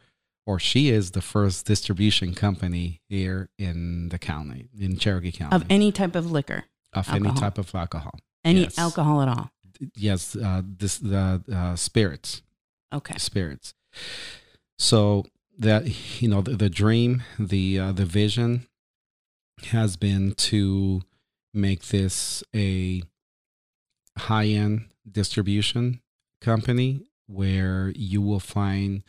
or 0.47 0.57
she 0.60 0.89
is, 0.89 1.12
the 1.12 1.21
first 1.21 1.65
distribution 1.67 2.33
company 2.33 3.01
here 3.10 3.49
in 3.60 4.10
the 4.10 4.17
county 4.17 4.69
in 4.79 4.97
Cherokee 4.97 5.31
County 5.33 5.55
Of 5.55 5.65
any 5.69 5.91
type 5.91 6.15
of 6.15 6.31
liquor, 6.31 6.63
of 6.93 7.07
any 7.13 7.31
type 7.33 7.57
of 7.60 7.75
alcohol. 7.75 8.17
any 8.45 8.62
Yes. 8.62 8.79
alcohol 8.79 9.21
at 9.21 9.27
all. 9.27 9.51
Yes, 9.95 10.36
uh, 10.36 10.62
this 10.65 10.97
the 10.97 11.43
uh, 11.53 11.75
spirits 11.75 12.41
Okay. 12.91 13.17
spirits. 13.17 13.73
So 14.79 15.25
that 15.60 16.21
you 16.21 16.29
know 16.29 16.41
the, 16.41 16.55
the 16.55 16.69
dream, 16.69 17.23
the 17.38 17.77
uh, 17.79 17.91
the 17.91 18.05
vision 18.05 18.67
has 19.67 19.97
been 19.97 20.33
to 20.36 21.01
make 21.53 21.88
this 21.88 22.43
a 22.55 23.03
high 24.17 24.45
end 24.47 24.86
distribution 25.12 25.99
company 26.41 27.01
where 27.27 27.91
you 27.95 28.21
will 28.21 28.39
find 28.39 29.03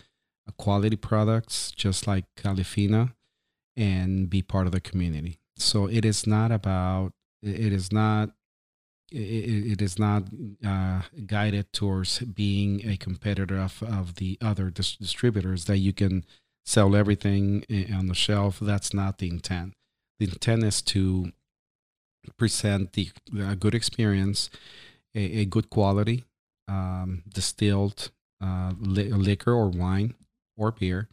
quality 0.57 0.97
products 0.97 1.71
just 1.73 2.07
like 2.07 2.25
Califino 2.37 3.13
and 3.77 4.29
be 4.29 4.43
part 4.43 4.67
of 4.67 4.73
the 4.73 4.81
community. 4.81 5.39
So 5.57 5.87
it 5.87 6.05
is 6.05 6.27
not 6.27 6.51
about 6.53 7.13
it 7.43 7.73
is 7.73 7.93
not 7.93 8.31
it, 9.11 9.73
it 9.73 9.83
is 9.83 9.99
not 9.99 10.25
uh, 10.67 11.03
guided 11.27 11.73
towards 11.73 12.19
being 12.19 12.87
a 12.87 12.97
competitor 12.97 13.59
of, 13.59 13.83
of 13.83 14.17
the 14.17 14.37
other 14.41 14.71
dis- 14.71 14.97
distributors 14.97 15.65
that 15.65 15.79
you 15.79 15.93
can 15.93 16.25
sell 16.67 16.95
everything 16.95 17.65
on 17.93 18.07
the 18.07 18.15
shelf. 18.15 18.59
That's 18.61 18.93
not 18.93 19.19
the 19.19 19.29
intent. 19.29 19.75
The 20.19 20.27
intent 20.27 20.65
is 20.65 20.83
to 20.83 21.33
present 22.37 22.93
the 22.93 23.11
a 23.41 23.57
good 23.57 23.75
experience, 23.75 24.51
a, 25.15 25.41
a 25.41 25.45
good 25.45 25.71
quality 25.71 26.25
um, 26.69 27.23
distilled 27.33 28.11
uh, 28.43 28.73
li- 28.79 29.11
liquor 29.11 29.53
or 29.53 29.69
wine 29.69 30.15
or 30.59 30.73
beer, 30.73 31.09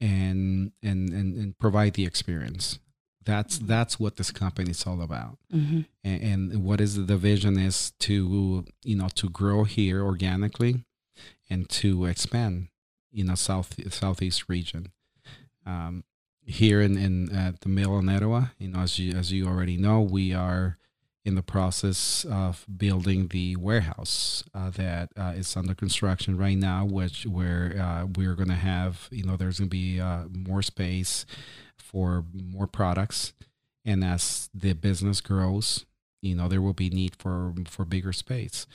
and 0.00 0.72
and 0.82 1.10
and, 1.10 1.34
and 1.34 1.58
provide 1.58 1.94
the 1.94 2.06
experience. 2.06 2.78
That's 3.24 3.58
that's 3.58 3.98
what 3.98 4.16
this 4.16 4.30
company 4.30 4.70
is 4.70 4.86
all 4.86 5.00
about. 5.02 5.38
Hmm 5.50 5.80
and, 6.04 6.52
and 6.52 6.64
what 6.64 6.80
is 6.80 7.06
the 7.06 7.16
vision 7.16 7.58
is 7.58 7.92
to 8.00 8.64
you 8.84 8.96
know 8.96 9.08
to 9.14 9.28
grow 9.28 9.64
here 9.64 10.02
organically 10.02 10.84
and 11.48 11.68
to 11.70 12.04
expand 12.04 12.68
you 13.10 13.24
know 13.24 13.34
south 13.34 13.74
southeast 13.92 14.48
region. 14.48 14.92
Um, 15.66 16.04
here 16.44 16.82
in 16.82 16.98
in 16.98 17.34
at 17.34 17.62
the 17.62 17.70
mill 17.70 17.98
in 17.98 18.08
Etowah 18.08 18.52
you 18.58 18.68
know 18.68 18.80
as 18.80 18.98
you 18.98 19.14
as 19.14 19.32
you 19.32 19.46
already 19.46 19.78
know 19.78 20.02
we 20.02 20.34
are 20.34 20.76
in 21.24 21.34
the 21.34 21.42
process 21.42 22.26
of 22.30 22.66
building 22.76 23.28
the 23.28 23.56
warehouse 23.56 24.44
uh, 24.54 24.70
that 24.70 25.08
uh, 25.16 25.32
is 25.34 25.56
under 25.56 25.74
construction 25.74 26.36
right 26.36 26.58
now 26.58 26.84
which 26.84 27.26
where 27.26 27.74
uh, 27.80 28.06
we're 28.16 28.34
going 28.34 28.48
to 28.48 28.54
have 28.54 29.08
you 29.10 29.24
know 29.24 29.36
there's 29.36 29.58
going 29.58 29.70
to 29.70 29.76
be 29.76 30.00
uh, 30.00 30.24
more 30.30 30.62
space 30.62 31.24
for 31.78 32.24
more 32.32 32.66
products 32.66 33.32
and 33.84 34.04
as 34.04 34.50
the 34.52 34.74
business 34.74 35.20
grows 35.20 35.86
you 36.20 36.34
know 36.34 36.48
there 36.48 36.62
will 36.62 36.74
be 36.74 36.90
need 36.90 37.16
for 37.16 37.54
for 37.66 37.84
bigger 37.84 38.12
space 38.12 38.66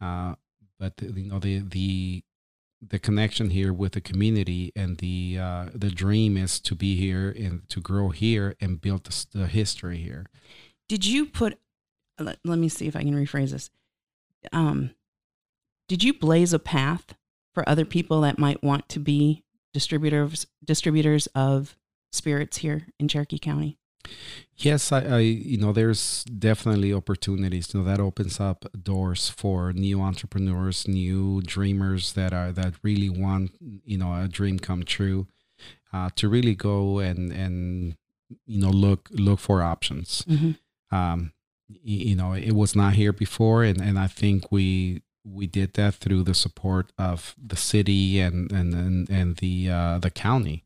uh, 0.00 0.34
but 0.78 0.92
you 1.02 1.28
know 1.28 1.38
the 1.40 1.58
the 1.58 2.22
the 2.80 3.00
connection 3.00 3.50
here 3.50 3.72
with 3.72 3.92
the 3.92 4.00
community 4.00 4.70
and 4.76 4.98
the 4.98 5.36
uh, 5.40 5.66
the 5.74 5.90
dream 5.90 6.36
is 6.36 6.60
to 6.60 6.76
be 6.76 6.94
here 6.94 7.34
and 7.36 7.68
to 7.68 7.80
grow 7.80 8.10
here 8.10 8.54
and 8.60 8.80
build 8.80 9.02
the, 9.02 9.26
the 9.32 9.46
history 9.48 9.98
here 9.98 10.26
Did 10.88 11.04
you 11.04 11.26
put? 11.26 11.58
Let, 12.18 12.38
let 12.44 12.58
me 12.58 12.68
see 12.68 12.86
if 12.86 12.96
I 12.96 13.02
can 13.02 13.14
rephrase 13.14 13.50
this. 13.50 13.70
Um, 14.52 14.90
did 15.88 16.02
you 16.02 16.12
blaze 16.12 16.52
a 16.52 16.58
path 16.58 17.14
for 17.54 17.68
other 17.68 17.84
people 17.84 18.20
that 18.22 18.38
might 18.38 18.62
want 18.62 18.88
to 18.90 19.00
be 19.00 19.44
distributors 19.72 20.46
distributors 20.64 21.26
of 21.28 21.76
spirits 22.12 22.58
here 22.58 22.88
in 22.98 23.08
Cherokee 23.08 23.38
County? 23.38 23.78
Yes, 24.56 24.90
I, 24.90 25.00
I, 25.02 25.18
you 25.18 25.58
know, 25.58 25.72
there's 25.72 26.24
definitely 26.24 26.92
opportunities. 26.92 27.72
You 27.72 27.80
know, 27.80 27.86
that 27.86 28.00
opens 28.00 28.40
up 28.40 28.64
doors 28.82 29.28
for 29.28 29.72
new 29.72 30.00
entrepreneurs, 30.00 30.88
new 30.88 31.42
dreamers 31.42 32.14
that 32.14 32.32
are 32.32 32.52
that 32.52 32.74
really 32.82 33.08
want, 33.08 33.52
you 33.60 33.98
know, 33.98 34.14
a 34.14 34.28
dream 34.28 34.58
come 34.58 34.82
true, 34.82 35.26
uh, 35.92 36.10
to 36.16 36.28
really 36.28 36.54
go 36.54 36.98
and 36.98 37.32
and 37.32 37.96
you 38.46 38.60
know 38.60 38.70
look 38.70 39.08
look 39.12 39.38
for 39.38 39.62
options. 39.62 40.24
Mm-hmm. 40.28 40.96
Um, 40.96 41.32
you 41.68 42.16
know, 42.16 42.32
it 42.32 42.52
was 42.52 42.74
not 42.74 42.94
here 42.94 43.12
before, 43.12 43.62
and 43.62 43.80
and 43.80 43.98
I 43.98 44.06
think 44.06 44.50
we 44.50 45.02
we 45.24 45.46
did 45.46 45.74
that 45.74 45.94
through 45.94 46.22
the 46.22 46.34
support 46.34 46.92
of 46.98 47.34
the 47.42 47.56
city 47.56 48.20
and 48.20 48.50
and 48.50 48.74
and, 48.74 49.10
and 49.10 49.36
the 49.36 49.70
uh, 49.70 49.98
the 49.98 50.10
county. 50.10 50.64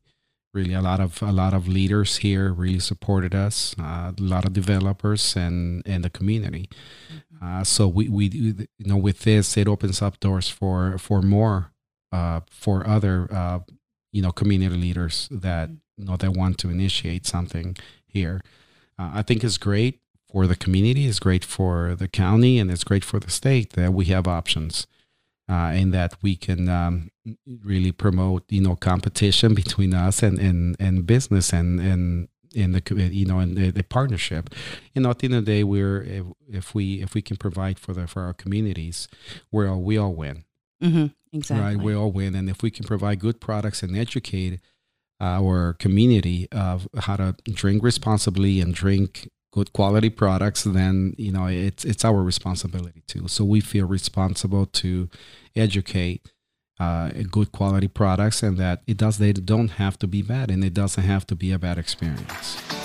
Really 0.53 0.73
a 0.73 0.81
lot 0.81 0.99
of 0.99 1.21
a 1.21 1.31
lot 1.31 1.53
of 1.53 1.67
leaders 1.67 2.17
here 2.17 2.53
really 2.53 2.79
supported 2.79 3.33
us 3.33 3.75
uh, 3.79 4.11
a 4.17 4.21
lot 4.21 4.45
of 4.45 4.53
developers 4.53 5.35
and 5.35 5.81
and 5.85 6.03
the 6.03 6.11
community. 6.11 6.69
Uh, 7.41 7.63
so 7.63 7.87
we 7.87 8.07
we 8.07 8.29
you 8.29 8.85
know 8.85 8.97
with 8.97 9.21
this 9.21 9.57
it 9.57 9.67
opens 9.67 10.01
up 10.01 10.19
doors 10.19 10.47
for 10.49 10.97
for 10.99 11.21
more 11.21 11.71
uh, 12.11 12.41
for 12.51 12.87
other 12.87 13.27
uh, 13.31 13.59
you 14.11 14.21
know 14.21 14.31
community 14.31 14.75
leaders 14.75 15.27
that 15.31 15.71
you 15.97 16.05
know 16.05 16.17
that 16.17 16.31
want 16.31 16.59
to 16.59 16.69
initiate 16.69 17.25
something 17.25 17.75
here. 18.05 18.39
Uh, 18.99 19.09
I 19.15 19.21
think 19.23 19.43
it's 19.43 19.57
great 19.57 20.02
for 20.33 20.47
the 20.47 20.55
community 20.55 21.05
it's 21.05 21.19
great 21.19 21.45
for 21.45 21.95
the 21.95 22.07
county 22.07 22.57
and 22.59 22.71
it's 22.71 22.83
great 22.83 23.05
for 23.05 23.19
the 23.19 23.29
state 23.29 23.73
that 23.73 23.93
we 23.93 24.05
have 24.05 24.27
options 24.27 24.87
uh, 25.49 25.71
and 25.73 25.93
that 25.93 26.15
we 26.21 26.35
can 26.35 26.67
um, 26.67 27.09
really 27.63 27.91
promote 27.91 28.43
you 28.49 28.59
know 28.61 28.75
competition 28.75 29.53
between 29.63 29.93
us 29.93 30.23
and 30.23 30.39
and, 30.39 30.75
and 30.79 31.05
business 31.05 31.53
and 31.53 31.79
and 31.79 32.27
in 32.53 32.71
the 32.71 33.09
you 33.11 33.25
know 33.25 33.39
in 33.39 33.55
the, 33.55 33.71
the 33.71 33.83
partnership 33.83 34.49
you 34.93 35.01
know 35.01 35.09
at 35.11 35.19
the 35.19 35.25
end 35.25 35.35
of 35.35 35.45
the 35.45 35.51
day 35.51 35.63
we're 35.63 36.01
if, 36.03 36.25
if 36.47 36.75
we 36.75 37.01
if 37.01 37.13
we 37.13 37.21
can 37.21 37.37
provide 37.37 37.79
for 37.79 37.93
the 37.93 38.07
for 38.07 38.23
our 38.23 38.33
communities 38.33 39.07
we're 39.51 39.69
all, 39.69 39.81
we 39.81 39.97
all 39.97 40.13
win 40.13 40.43
Mm-hmm. 40.81 41.05
Exactly. 41.37 41.65
right 41.65 41.77
we 41.77 41.95
all 41.95 42.11
win 42.11 42.35
and 42.35 42.49
if 42.49 42.61
we 42.61 42.69
can 42.69 42.85
provide 42.85 43.19
good 43.19 43.39
products 43.39 43.83
and 43.83 43.95
educate 43.95 44.59
our 45.21 45.73
community 45.73 46.47
of 46.51 46.87
how 46.99 47.15
to 47.15 47.35
drink 47.49 47.81
responsibly 47.81 48.59
and 48.59 48.73
drink 48.73 49.29
good 49.53 49.71
quality 49.71 50.09
products 50.09 50.63
then 50.63 51.13
you 51.17 51.31
know 51.31 51.45
it's 51.45 51.85
it's 51.85 52.03
our 52.03 52.21
responsibility 52.23 53.03
too 53.07 53.27
so 53.27 53.45
we 53.45 53.61
feel 53.61 53.85
responsible 53.85 54.65
to 54.65 55.09
educate 55.55 56.31
uh, 56.79 57.09
good 57.31 57.51
quality 57.51 57.87
products, 57.87 58.43
and 58.43 58.57
that 58.57 58.81
it 58.87 58.97
does 58.97 59.17
they 59.17 59.33
don't 59.33 59.71
have 59.71 59.97
to 59.99 60.07
be 60.07 60.21
bad, 60.21 60.49
and 60.49 60.63
it 60.63 60.73
doesn't 60.73 61.03
have 61.03 61.25
to 61.27 61.35
be 61.35 61.51
a 61.51 61.59
bad 61.59 61.77
experience. 61.77 62.82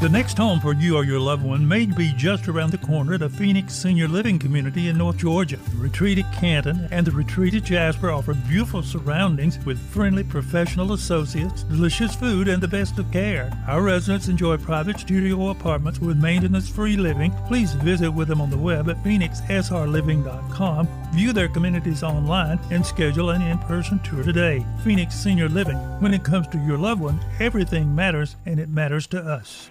The 0.00 0.08
next 0.08 0.38
home 0.38 0.60
for 0.60 0.74
you 0.74 0.94
or 0.94 1.02
your 1.02 1.18
loved 1.18 1.42
one 1.42 1.66
may 1.66 1.84
be 1.84 2.12
just 2.12 2.46
around 2.46 2.70
the 2.70 2.78
corner 2.78 3.14
at 3.14 3.20
the 3.20 3.28
Phoenix 3.28 3.74
Senior 3.74 4.06
Living 4.06 4.38
Community 4.38 4.86
in 4.86 4.96
North 4.96 5.16
Georgia. 5.16 5.56
The 5.56 5.76
retreat 5.76 6.18
at 6.18 6.32
Canton 6.32 6.86
and 6.92 7.04
the 7.04 7.10
retreat 7.10 7.54
at 7.54 7.64
Jasper 7.64 8.12
offer 8.12 8.34
beautiful 8.34 8.84
surroundings 8.84 9.58
with 9.66 9.76
friendly 9.90 10.22
professional 10.22 10.92
associates, 10.92 11.64
delicious 11.64 12.14
food, 12.14 12.46
and 12.46 12.62
the 12.62 12.68
best 12.68 13.00
of 13.00 13.10
care. 13.10 13.50
Our 13.66 13.82
residents 13.82 14.28
enjoy 14.28 14.58
private 14.58 15.00
studio 15.00 15.48
apartments 15.50 15.98
with 15.98 16.22
maintenance 16.22 16.68
free 16.68 16.96
living. 16.96 17.32
Please 17.48 17.72
visit 17.72 18.12
with 18.12 18.28
them 18.28 18.40
on 18.40 18.50
the 18.50 18.56
web 18.56 18.88
at 18.88 19.02
phoenixsrliving.com, 19.02 20.88
view 21.12 21.32
their 21.32 21.48
communities 21.48 22.04
online, 22.04 22.60
and 22.70 22.86
schedule 22.86 23.30
an 23.30 23.42
in 23.42 23.58
person 23.58 23.98
tour 24.04 24.22
today. 24.22 24.64
Phoenix 24.84 25.16
Senior 25.16 25.48
Living. 25.48 25.76
When 26.00 26.14
it 26.14 26.22
comes 26.22 26.46
to 26.48 26.58
your 26.58 26.78
loved 26.78 27.00
one, 27.00 27.18
everything 27.40 27.92
matters, 27.96 28.36
and 28.46 28.60
it 28.60 28.68
matters 28.68 29.08
to 29.08 29.18
us. 29.20 29.68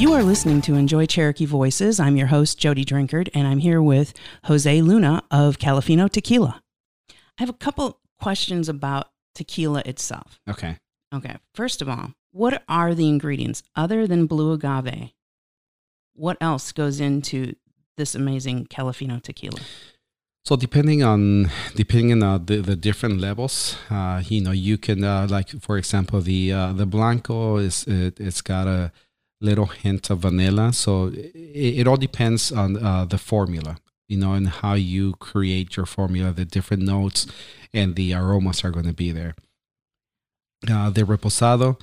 You 0.00 0.14
are 0.14 0.22
listening 0.22 0.62
to 0.62 0.76
Enjoy 0.76 1.04
Cherokee 1.04 1.44
Voices. 1.44 2.00
I'm 2.00 2.16
your 2.16 2.28
host, 2.28 2.56
Jody 2.56 2.86
Drinkard, 2.86 3.28
and 3.34 3.46
I'm 3.46 3.58
here 3.58 3.82
with 3.82 4.14
Jose 4.44 4.80
Luna 4.80 5.22
of 5.30 5.58
Califino 5.58 6.08
Tequila. 6.08 6.62
I 7.10 7.14
have 7.36 7.50
a 7.50 7.52
couple 7.52 8.00
questions 8.18 8.70
about 8.70 9.10
tequila 9.34 9.82
itself. 9.84 10.40
Okay. 10.48 10.78
Okay. 11.14 11.36
First 11.52 11.82
of 11.82 11.90
all, 11.90 12.14
what 12.32 12.62
are 12.66 12.94
the 12.94 13.08
ingredients 13.08 13.62
other 13.76 14.06
than 14.06 14.24
blue 14.24 14.52
agave? 14.52 15.12
What 16.14 16.38
else 16.40 16.72
goes 16.72 16.98
into 16.98 17.54
this 17.98 18.14
amazing 18.14 18.68
Califino 18.68 19.22
tequila? 19.22 19.60
So 20.46 20.56
depending 20.56 21.02
on 21.02 21.50
depending 21.74 22.22
on 22.22 22.46
the, 22.46 22.62
the 22.62 22.74
different 22.74 23.20
levels, 23.20 23.76
uh, 23.90 24.22
you 24.24 24.40
know, 24.40 24.52
you 24.52 24.78
can 24.78 25.04
uh, 25.04 25.26
like 25.28 25.50
for 25.60 25.76
example 25.76 26.22
the 26.22 26.54
uh, 26.54 26.72
the 26.72 26.86
blanco 26.86 27.58
is 27.58 27.84
it, 27.86 28.18
it's 28.18 28.40
got 28.40 28.66
a 28.66 28.92
little 29.40 29.66
hint 29.66 30.10
of 30.10 30.20
vanilla. 30.20 30.72
So 30.72 31.06
it, 31.06 31.32
it 31.80 31.86
all 31.86 31.96
depends 31.96 32.52
on 32.52 32.76
uh, 32.82 33.04
the 33.06 33.18
formula, 33.18 33.78
you 34.08 34.18
know, 34.18 34.34
and 34.34 34.48
how 34.48 34.74
you 34.74 35.14
create 35.14 35.76
your 35.76 35.86
formula. 35.86 36.32
The 36.32 36.44
different 36.44 36.82
notes 36.82 37.26
and 37.72 37.96
the 37.96 38.14
aromas 38.14 38.64
are 38.64 38.70
going 38.70 38.86
to 38.86 38.92
be 38.92 39.12
there. 39.12 39.34
Uh, 40.70 40.90
the 40.90 41.02
reposado, 41.02 41.80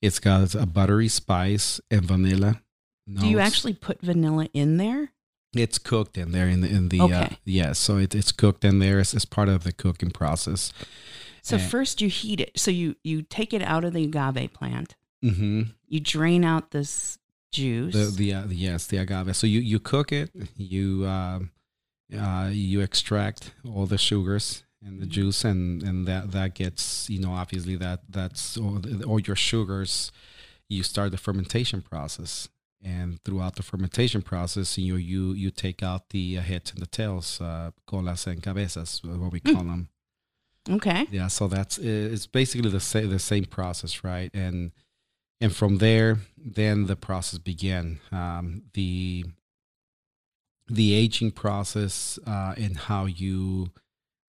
it's 0.00 0.18
got 0.20 0.54
a 0.54 0.66
buttery 0.66 1.08
spice 1.08 1.80
and 1.90 2.02
vanilla. 2.02 2.62
Do 3.12 3.26
you 3.26 3.40
actually 3.40 3.72
put 3.72 4.00
vanilla 4.00 4.48
in 4.54 4.76
there? 4.76 5.10
It's 5.52 5.78
cooked 5.78 6.16
in 6.16 6.30
there 6.30 6.46
in 6.46 6.60
the 6.60 6.68
in 6.68 6.90
the 6.90 7.00
uh, 7.00 7.04
Okay. 7.06 7.38
yeah. 7.44 7.72
So 7.72 7.96
it, 7.96 8.14
it's 8.14 8.30
cooked 8.30 8.64
in 8.64 8.78
there. 8.78 9.00
It's, 9.00 9.12
it's 9.14 9.24
part 9.24 9.48
of 9.48 9.64
the 9.64 9.72
cooking 9.72 10.12
process. 10.12 10.72
So 11.42 11.56
Eh. 11.56 11.58
first 11.58 12.00
you 12.00 12.08
heat 12.08 12.38
it. 12.40 12.52
So 12.56 12.70
you 12.70 12.94
you 13.02 13.22
take 13.22 13.52
it 13.52 13.62
out 13.62 13.84
of 13.84 13.94
the 13.94 14.04
agave 14.04 14.52
plant. 14.52 14.94
Mm-hmm. 15.24 15.62
You 15.88 16.00
drain 16.00 16.44
out 16.44 16.70
this 16.70 17.18
juice. 17.52 17.94
The 17.94 18.06
the, 18.16 18.34
uh, 18.34 18.42
the 18.46 18.54
yes 18.54 18.86
the 18.86 18.98
agave. 18.98 19.34
So 19.36 19.46
you 19.46 19.60
you 19.60 19.78
cook 19.80 20.12
it. 20.12 20.30
You 20.56 21.06
um, 21.06 21.50
uh, 22.16 22.48
you 22.52 22.80
extract 22.80 23.52
all 23.64 23.86
the 23.86 23.98
sugars 23.98 24.64
and 24.84 25.00
the 25.00 25.06
juice, 25.06 25.44
and 25.44 25.82
and 25.82 26.06
that 26.06 26.30
that 26.32 26.54
gets 26.54 27.08
you 27.10 27.20
know 27.20 27.32
obviously 27.32 27.76
that 27.76 28.00
that's 28.08 28.56
all, 28.56 28.78
the- 28.80 29.04
all 29.04 29.20
your 29.20 29.36
sugars. 29.36 30.10
You 30.68 30.82
start 30.84 31.10
the 31.10 31.18
fermentation 31.18 31.82
process, 31.82 32.48
and 32.82 33.22
throughout 33.24 33.56
the 33.56 33.62
fermentation 33.62 34.22
process, 34.22 34.78
you 34.78 34.96
you 34.96 35.32
you 35.32 35.50
take 35.50 35.82
out 35.82 36.10
the 36.10 36.38
uh, 36.38 36.42
heads 36.42 36.70
and 36.70 36.80
the 36.80 36.86
tails, 36.86 37.40
uh, 37.40 37.72
colas 37.86 38.26
and 38.26 38.42
cabezas, 38.42 39.00
what 39.04 39.32
we 39.32 39.40
call 39.40 39.64
them. 39.64 39.88
okay. 40.70 41.06
yeah 41.10 41.26
so 41.26 41.48
that's 41.48 41.78
it's 41.78 42.26
basically 42.26 42.70
the 42.70 42.80
same 42.80 43.08
the 43.10 43.18
same 43.18 43.44
process 43.46 44.04
right 44.04 44.30
and 44.34 44.70
and 45.40 45.54
from 45.54 45.78
there 45.78 46.18
then 46.36 46.86
the 46.86 46.96
process 46.96 47.38
began 47.38 47.98
um, 48.12 48.62
the 48.74 49.24
the 50.68 50.94
aging 50.94 51.32
process 51.32 52.18
uh, 52.26 52.54
and 52.56 52.76
how 52.76 53.06
you 53.06 53.70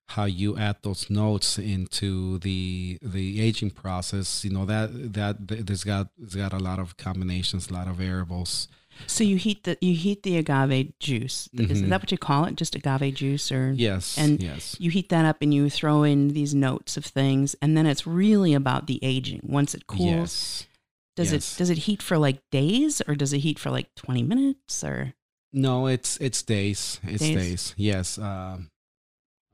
how 0.09 0.25
you 0.25 0.57
add 0.57 0.75
those 0.81 1.09
notes 1.09 1.57
into 1.57 2.37
the 2.39 2.97
the 3.01 3.39
aging 3.41 3.69
process 3.71 4.43
you 4.43 4.51
know 4.51 4.65
that 4.65 5.13
that 5.13 5.35
there's 5.47 5.83
got 5.83 6.07
there's 6.17 6.35
got 6.35 6.51
a 6.53 6.59
lot 6.59 6.79
of 6.79 6.97
combinations 6.97 7.69
a 7.69 7.73
lot 7.73 7.87
of 7.87 7.95
variables 7.95 8.67
So 9.07 9.23
you 9.23 9.37
heat 9.37 9.63
the 9.63 9.77
you 9.79 9.95
heat 9.95 10.21
the 10.23 10.35
agave 10.37 10.91
juice. 10.99 11.47
Is 11.53 11.81
Mhm. 11.81 11.89
that 11.89 12.01
what 12.01 12.11
you 12.11 12.17
call 12.17 12.43
it? 12.45 12.55
Just 12.59 12.75
agave 12.75 13.15
juice, 13.15 13.49
or 13.51 13.71
yes 13.71 14.17
And 14.17 14.43
yes 14.43 14.75
you 14.83 14.91
heat 14.91 15.07
that 15.09 15.25
up 15.25 15.37
and 15.41 15.53
you 15.53 15.69
throw 15.69 16.03
in 16.03 16.33
these 16.33 16.53
notes 16.53 16.97
of 16.97 17.05
things, 17.05 17.55
and 17.61 17.75
then 17.77 17.85
it's 17.87 18.05
really 18.05 18.53
about 18.53 18.87
the 18.87 18.99
aging. 19.01 19.39
Once 19.43 19.73
it 19.73 19.87
cools, 19.87 20.05
yes 20.05 20.67
does 21.15 21.31
yes. 21.31 21.55
it 21.55 21.57
does 21.57 21.69
it 21.69 21.79
heat 21.79 22.01
for 22.01 22.17
like 22.17 22.41
days, 22.51 23.01
or 23.07 23.15
does 23.15 23.33
it 23.33 23.39
heat 23.39 23.59
for 23.59 23.69
like 23.71 23.93
twenty 23.95 24.23
minutes, 24.23 24.83
or 24.83 25.13
No, 25.53 25.87
it's 25.87 26.17
it's 26.17 26.41
days. 26.43 26.99
It's 27.03 27.21
Days? 27.21 27.35
days. 27.35 27.73
Yes. 27.77 28.17
Um, 28.17 28.69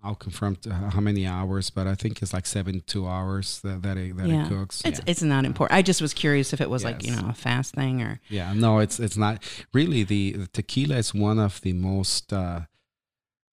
I'll 0.03 0.16
confirm 0.16 0.58
how 0.70 0.99
many 1.01 1.26
hours, 1.26 1.72
but 1.72 1.88
I 1.88 1.95
think 1.95 2.22
it's 2.22 2.32
like 2.32 2.45
seven 2.45 2.82
two 2.86 3.08
hours 3.08 3.60
that 3.62 3.82
that 3.82 3.97
it, 3.97 4.16
that 4.18 4.28
Yeah. 4.28 4.45
it 4.45 4.49
cooks. 4.49 4.82
it's 4.86 4.99
yeah. 4.99 5.05
it's 5.08 5.24
not 5.24 5.43
important. 5.43 5.76
I 5.78 5.82
just 5.82 6.01
was 6.01 6.14
curious 6.14 6.53
if 6.53 6.62
it 6.62 6.70
was 6.70 6.84
like 6.84 7.03
you 7.03 7.16
know 7.16 7.30
a 7.30 7.34
fast 7.34 7.74
thing 7.74 8.01
or 8.01 8.22
yeah. 8.30 8.53
No, 8.53 8.78
it's 8.80 8.99
it's 8.99 9.18
not 9.18 9.43
really 9.74 10.03
the, 10.03 10.34
the 10.34 10.47
tequila 10.47 10.97
is 10.97 11.14
one 11.14 11.39
of 11.39 11.60
the 11.62 11.74
most 11.74 12.32
uh, 12.32 12.62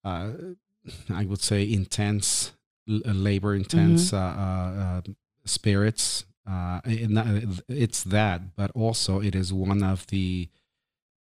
uh, 0.05 0.33
I 1.13 1.25
would 1.25 1.41
say 1.41 1.63
intense 1.73 2.53
labor 2.87 3.55
intense 3.55 4.13
uh, 4.13 4.19
uh, 4.19 4.21
uh, 4.21 5.01
spirits. 5.47 6.27
Uh, 6.47 6.81
it, 6.85 7.63
it's 7.69 8.05
that, 8.05 8.55
but 8.57 8.71
also 8.75 9.21
it 9.21 9.35
is 9.35 9.53
one 9.53 9.83
of 9.83 10.07
the 10.09 10.49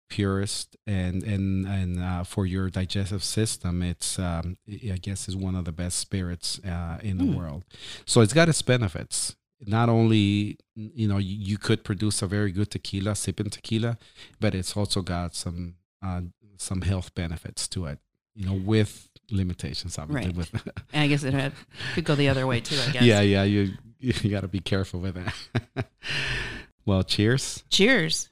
purest 0.08 0.76
and 0.86 1.22
and 1.22 1.66
and 1.66 1.98
uh, 2.02 2.22
for 2.22 2.44
your 2.44 2.68
digestive 2.68 3.24
system 3.24 3.82
it's 3.82 4.18
um 4.18 4.58
i 4.68 4.98
guess 5.00 5.26
is 5.26 5.34
one 5.34 5.54
of 5.56 5.64
the 5.64 5.72
best 5.72 5.98
spirits 5.98 6.60
uh, 6.66 6.98
in 7.02 7.16
the 7.16 7.24
Mm. 7.24 7.34
world 7.34 7.64
so 8.04 8.20
it's 8.20 8.34
got 8.34 8.46
its 8.46 8.60
benefits 8.60 9.36
not 9.64 9.88
only 9.88 10.58
you 10.74 11.08
know 11.08 11.16
you, 11.16 11.34
you 11.38 11.56
could 11.56 11.82
produce 11.82 12.20
a 12.20 12.26
very 12.26 12.52
good 12.52 12.70
tequila 12.70 13.14
sipping 13.14 13.48
tequila 13.48 13.96
but 14.38 14.54
it's 14.54 14.76
also 14.76 15.00
got 15.00 15.34
some 15.34 15.76
uh, 16.04 16.20
some 16.58 16.82
health 16.82 17.14
benefits 17.14 17.66
to 17.68 17.86
it 17.86 17.98
you 18.34 18.44
know 18.44 18.54
with 18.54 19.08
limitations 19.30 19.96
obviously 19.98 20.26
Right. 20.32 20.36
with 20.36 20.50
I 20.92 21.06
guess 21.06 21.22
it 21.24 21.32
had, 21.32 21.52
could 21.94 22.04
go 22.04 22.14
the 22.16 22.28
other 22.28 22.46
way 22.46 22.60
too. 22.60 22.76
I 22.86 22.90
guess. 22.92 23.02
yeah 23.02 23.20
yeah 23.22 23.44
you 23.44 23.70
you 24.22 24.30
got 24.30 24.40
to 24.40 24.48
be 24.48 24.60
careful 24.60 25.00
with 25.00 25.14
that 25.14 25.86
well 26.86 27.02
cheers 27.02 27.62
Cheers. 27.70 28.28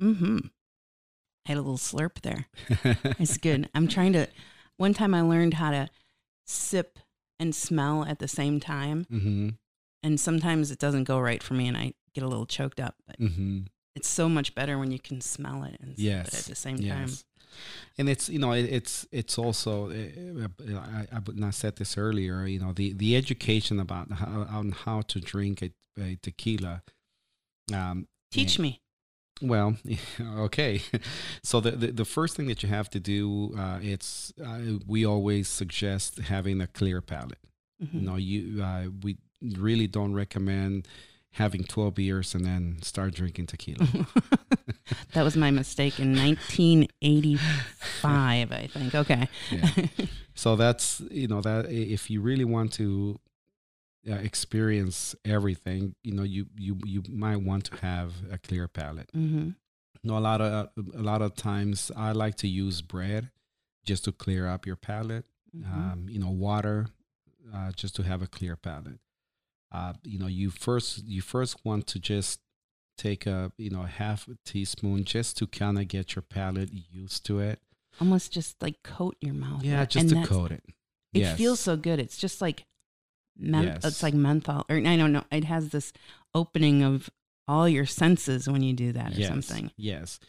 Mm-hmm. 0.00 0.38
Had 1.46 1.56
a 1.56 1.60
little 1.60 1.78
slurp 1.78 2.20
there. 2.22 2.46
It's 3.20 3.36
good. 3.36 3.68
I'm 3.74 3.86
trying 3.88 4.12
to. 4.14 4.26
One 4.76 4.94
time 4.94 5.14
I 5.14 5.20
learned 5.20 5.54
how 5.54 5.70
to 5.70 5.88
sip 6.46 6.98
and 7.38 7.54
smell 7.54 8.04
at 8.04 8.18
the 8.18 8.28
same 8.28 8.58
time, 8.58 9.06
hmm 9.10 9.50
and 10.04 10.18
sometimes 10.18 10.72
it 10.72 10.78
doesn't 10.80 11.04
go 11.04 11.20
right 11.20 11.42
for 11.42 11.54
me, 11.54 11.68
and 11.68 11.76
I 11.76 11.94
get 12.14 12.24
a 12.24 12.28
little 12.28 12.46
choked 12.46 12.80
up. 12.80 12.96
But 13.06 13.16
hmm 13.18 13.60
it's 13.94 14.08
so 14.08 14.28
much 14.28 14.54
better 14.54 14.78
when 14.78 14.90
you 14.90 14.98
can 14.98 15.20
smell 15.20 15.64
it 15.64 15.76
and 15.80 15.90
sip 15.90 16.04
yes 16.04 16.28
it 16.28 16.38
at 16.38 16.44
the 16.46 16.54
same 16.54 16.78
time. 16.78 17.10
And 17.98 18.08
it's 18.08 18.28
you 18.28 18.38
know 18.38 18.52
it, 18.52 18.64
it's 18.64 19.06
it's 19.12 19.38
also 19.38 19.90
uh, 19.90 20.44
uh, 20.44 20.78
I, 20.78 21.06
I 21.16 21.18
would 21.26 21.54
said 21.54 21.76
this 21.76 21.96
earlier 21.98 22.46
you 22.46 22.58
know 22.58 22.72
the 22.72 22.92
the 22.92 23.16
education 23.16 23.80
about 23.80 24.10
how 24.12 24.46
on 24.50 24.72
how 24.72 25.02
to 25.02 25.20
drink 25.20 25.62
a, 25.62 25.70
a 26.00 26.16
tequila 26.22 26.82
um 27.74 28.06
Teach 28.30 28.58
me. 28.58 28.80
well 29.42 29.76
okay 30.20 30.80
so 31.42 31.60
the, 31.60 31.72
the 31.72 31.92
the 31.92 32.04
first 32.04 32.36
thing 32.36 32.46
that 32.46 32.62
you 32.62 32.68
have 32.68 32.88
to 32.90 33.00
do 33.00 33.54
uh 33.58 33.78
it's 33.82 34.32
uh, 34.44 34.78
we 34.86 35.04
always 35.06 35.48
suggest 35.48 36.18
having 36.18 36.60
a 36.60 36.66
clear 36.66 37.00
palate 37.00 37.38
Mhm. 37.82 37.94
you 37.94 38.06
know 38.06 38.16
you 38.16 38.62
uh, 38.62 38.84
we 39.02 39.16
really 39.42 39.88
don't 39.88 40.14
recommend 40.14 40.86
having 41.32 41.64
12 41.64 41.94
beers 41.94 42.34
and 42.34 42.44
then 42.44 42.78
start 42.82 43.14
drinking 43.14 43.46
tequila 43.46 43.86
that 45.14 45.22
was 45.22 45.36
my 45.36 45.50
mistake 45.50 45.98
in 45.98 46.14
1985, 46.16 48.52
I 48.52 48.66
think. 48.72 48.94
Okay. 48.94 49.28
Yeah. 49.50 49.68
so 50.34 50.56
that's 50.56 51.00
you 51.10 51.28
know 51.28 51.40
that 51.40 51.70
if 51.70 52.10
you 52.10 52.20
really 52.20 52.44
want 52.44 52.72
to 52.74 53.18
uh, 54.10 54.14
experience 54.14 55.14
everything 55.24 55.94
you 56.02 56.12
know 56.12 56.24
you 56.24 56.46
you 56.56 56.78
you 56.84 57.02
might 57.08 57.36
want 57.36 57.64
to 57.66 57.76
have 57.76 58.12
a 58.30 58.38
clear 58.38 58.66
palate 58.66 59.08
hmm 59.12 59.50
you 60.02 60.10
know 60.10 60.18
a 60.18 60.24
lot 60.30 60.40
of 60.40 60.68
a 60.94 61.02
lot 61.02 61.22
of 61.22 61.36
times 61.36 61.92
i 61.96 62.10
like 62.10 62.34
to 62.34 62.48
use 62.48 62.82
bread 62.82 63.30
just 63.84 64.04
to 64.04 64.10
clear 64.12 64.46
up 64.48 64.66
your 64.66 64.76
palate 64.76 65.24
Mm-hmm. 65.54 65.92
um, 65.92 66.06
you 66.08 66.18
know 66.18 66.30
water 66.30 66.86
uh, 67.54 67.72
just 67.72 67.94
to 67.96 68.02
have 68.02 68.22
a 68.22 68.26
clear 68.26 68.56
palate 68.56 68.98
uh, 69.72 69.92
you 70.04 70.18
know 70.18 70.26
you 70.26 70.50
first 70.50 71.04
you 71.06 71.22
first 71.22 71.64
want 71.64 71.86
to 71.88 71.98
just 71.98 72.40
take 72.98 73.26
a 73.26 73.50
you 73.56 73.70
know 73.70 73.82
a 73.82 73.86
half 73.86 74.28
a 74.28 74.36
teaspoon 74.44 75.04
just 75.04 75.36
to 75.38 75.46
kind 75.46 75.78
of 75.78 75.88
get 75.88 76.14
your 76.14 76.22
palate 76.22 76.70
used 76.72 77.24
to 77.26 77.40
it. 77.40 77.58
Almost 78.00 78.32
just 78.32 78.60
like 78.62 78.82
coat 78.82 79.16
your 79.20 79.34
mouth. 79.34 79.62
Yeah, 79.64 79.84
just 79.84 80.12
and 80.12 80.22
to 80.24 80.28
coat 80.28 80.52
it. 80.52 80.62
It 81.12 81.20
Yes. 81.20 81.36
feels 81.36 81.60
so 81.60 81.76
good. 81.76 81.98
It's 82.00 82.16
just 82.16 82.40
like 82.40 82.64
men- 83.36 83.64
Yes. 83.64 83.84
it's 83.84 84.02
like 84.02 84.14
menthol 84.14 84.64
or 84.68 84.76
I 84.76 84.96
don't 84.96 85.12
know. 85.12 85.24
It 85.30 85.44
has 85.44 85.70
this 85.70 85.92
opening 86.34 86.82
of 86.82 87.10
all 87.48 87.68
your 87.68 87.86
senses 87.86 88.48
when 88.48 88.62
you 88.62 88.72
do 88.72 88.92
that 88.92 89.14
or 89.16 89.20
yes, 89.20 89.28
something. 89.28 89.70
Yes. 89.76 90.20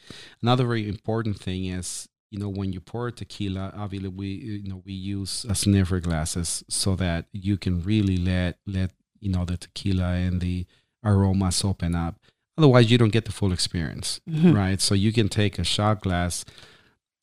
Another 0.42 0.66
very 0.66 0.88
important 0.90 1.40
thing 1.40 1.66
is, 1.66 2.10
you 2.32 2.40
know, 2.40 2.50
when 2.50 2.74
you 2.74 2.82
pour 2.82 3.12
tequila, 3.12 3.72
obviously 3.76 4.10
we 4.10 4.28
you 4.28 4.70
know 4.70 4.82
we 4.86 4.94
use 4.94 5.46
a 5.48 5.56
sniffer 5.56 6.00
glasses 6.00 6.64
so 6.70 6.96
that 6.96 7.28
you 7.32 7.58
can 7.58 7.82
really 7.84 8.18
let 8.18 8.58
let 8.66 8.92
you 9.24 9.32
know 9.32 9.46
the 9.46 9.58
tequila 9.58 10.10
and 10.26 10.42
the 10.42 10.66
aromas 11.04 11.64
open 11.64 11.96
up. 11.96 12.16
Otherwise, 12.58 12.92
you 12.92 12.98
don't 12.98 13.12
get 13.18 13.26
the 13.26 13.32
full 13.32 13.52
experience, 13.54 14.22
Mhm. 14.30 14.54
right? 14.56 14.80
So 14.82 14.94
you 14.96 15.12
can 15.12 15.28
take 15.30 15.58
a 15.60 15.64
shot 15.64 16.02
glass, 16.02 16.46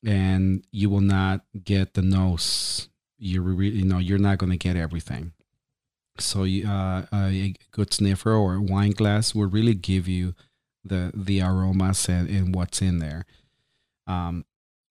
and 0.05 0.65
you 0.73 0.91
will 0.91 1.01
not 1.19 1.45
get 1.65 1.95
the 1.95 2.03
nose. 2.03 2.89
You 3.19 3.43
really, 3.43 3.77
you 3.81 3.85
know, 3.85 3.99
you're 3.99 4.19
not 4.29 4.39
going 4.39 4.51
to 4.51 4.57
get 4.69 4.77
everything. 4.77 5.33
So 6.19 6.45
you, 6.45 6.67
uh, 6.67 7.07
a 7.13 7.55
good 7.71 7.93
sniffer 7.93 8.33
or 8.35 8.55
a 8.57 8.63
wine 8.63 8.93
glass 8.93 9.35
will 9.35 9.47
really 9.49 9.75
give 9.75 10.09
you 10.09 10.35
the 10.85 11.13
the 11.15 11.41
aromas 11.43 12.09
and, 12.09 12.29
and 12.29 12.55
what's 12.55 12.81
in 12.83 12.99
there. 12.99 13.25
Um, 14.07 14.45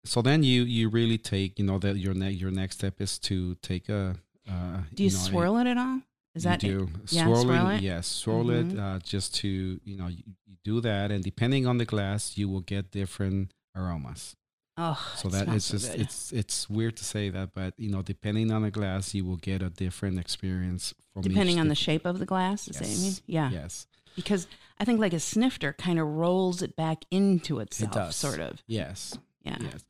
so 0.06 0.22
then 0.22 0.44
you 0.44 0.64
you 0.64 0.90
really 0.90 1.18
take 1.18 1.60
you 1.60 1.66
know 1.66 1.80
that 1.80 1.98
your 1.98 2.14
ne- 2.14 2.32
your 2.32 2.52
next 2.52 2.76
step 2.78 3.02
is 3.02 3.20
to 3.20 3.56
take 3.56 3.90
a. 3.90 4.16
Uh, 4.48 4.82
Do 4.94 5.04
you, 5.04 5.10
know, 5.12 5.16
a- 5.18 5.20
swirl 5.20 5.58
it 5.58 5.68
at 5.68 5.78
all? 5.78 6.02
Is 6.40 6.46
you 6.46 6.50
that 6.50 6.60
do 6.60 6.90
Yeah, 7.10 7.26
swirl, 7.26 7.44
swirl 7.44 7.68
it, 7.70 7.76
it? 7.76 7.82
Yes, 7.84 8.08
swirl 8.08 8.46
Mhm. 8.46 8.74
it 8.74 8.80
uh, 8.80 9.00
just 9.00 9.36
to 9.36 9.48
you 9.84 9.96
know 9.98 10.08
you, 10.08 10.24
you 10.48 10.56
do 10.64 10.82
that, 10.82 11.12
and 11.12 11.24
depending 11.24 11.68
on 11.68 11.78
the 11.78 11.86
glass, 11.86 12.38
you 12.38 12.48
will 12.50 12.62
get 12.62 12.92
different 12.92 13.52
aromas. 13.76 14.36
Oh, 14.78 14.98
So 15.18 15.28
it 15.28 15.32
that 15.34 15.50
it's 15.50 15.66
so 15.66 15.74
just 15.78 15.92
good. 15.92 16.02
it's 16.02 16.32
it's 16.34 16.70
weird 16.70 16.96
to 16.98 17.04
say 17.06 17.30
that, 17.30 17.54
but 17.54 17.74
you 17.78 17.90
know, 17.92 18.02
depending 18.02 18.52
on 18.52 18.62
the 18.62 18.72
glass, 18.72 19.14
you 19.14 19.26
will 19.26 19.36
get 19.38 19.62
a 19.62 19.70
different 19.70 20.18
experience 20.20 20.94
from 21.14 21.22
depending 21.24 21.60
on 21.60 21.68
the 21.68 21.76
shape 21.76 22.06
of 22.06 22.20
the 22.20 22.26
glass. 22.26 22.68
Is 22.70 22.78
that 22.78 22.88
what 22.88 22.96
you 22.98 23.02
mean? 23.04 23.14
Yeah. 23.28 23.50
Yes, 23.52 23.88
Because 24.16 24.48
I 24.80 24.86
think 24.86 25.00
like 25.02 25.14
a 25.14 25.20
snifter 25.20 25.74
kind 25.74 26.00
of 26.00 26.08
rolls 26.08 26.62
it 26.62 26.78
back 26.78 27.04
into 27.12 27.60
itself, 27.60 27.92
does. 27.94 28.16
sort 28.16 28.40
of. 28.40 28.64
yes, 28.68 29.18
Yeah. 29.44 29.58
yes. 29.60 29.84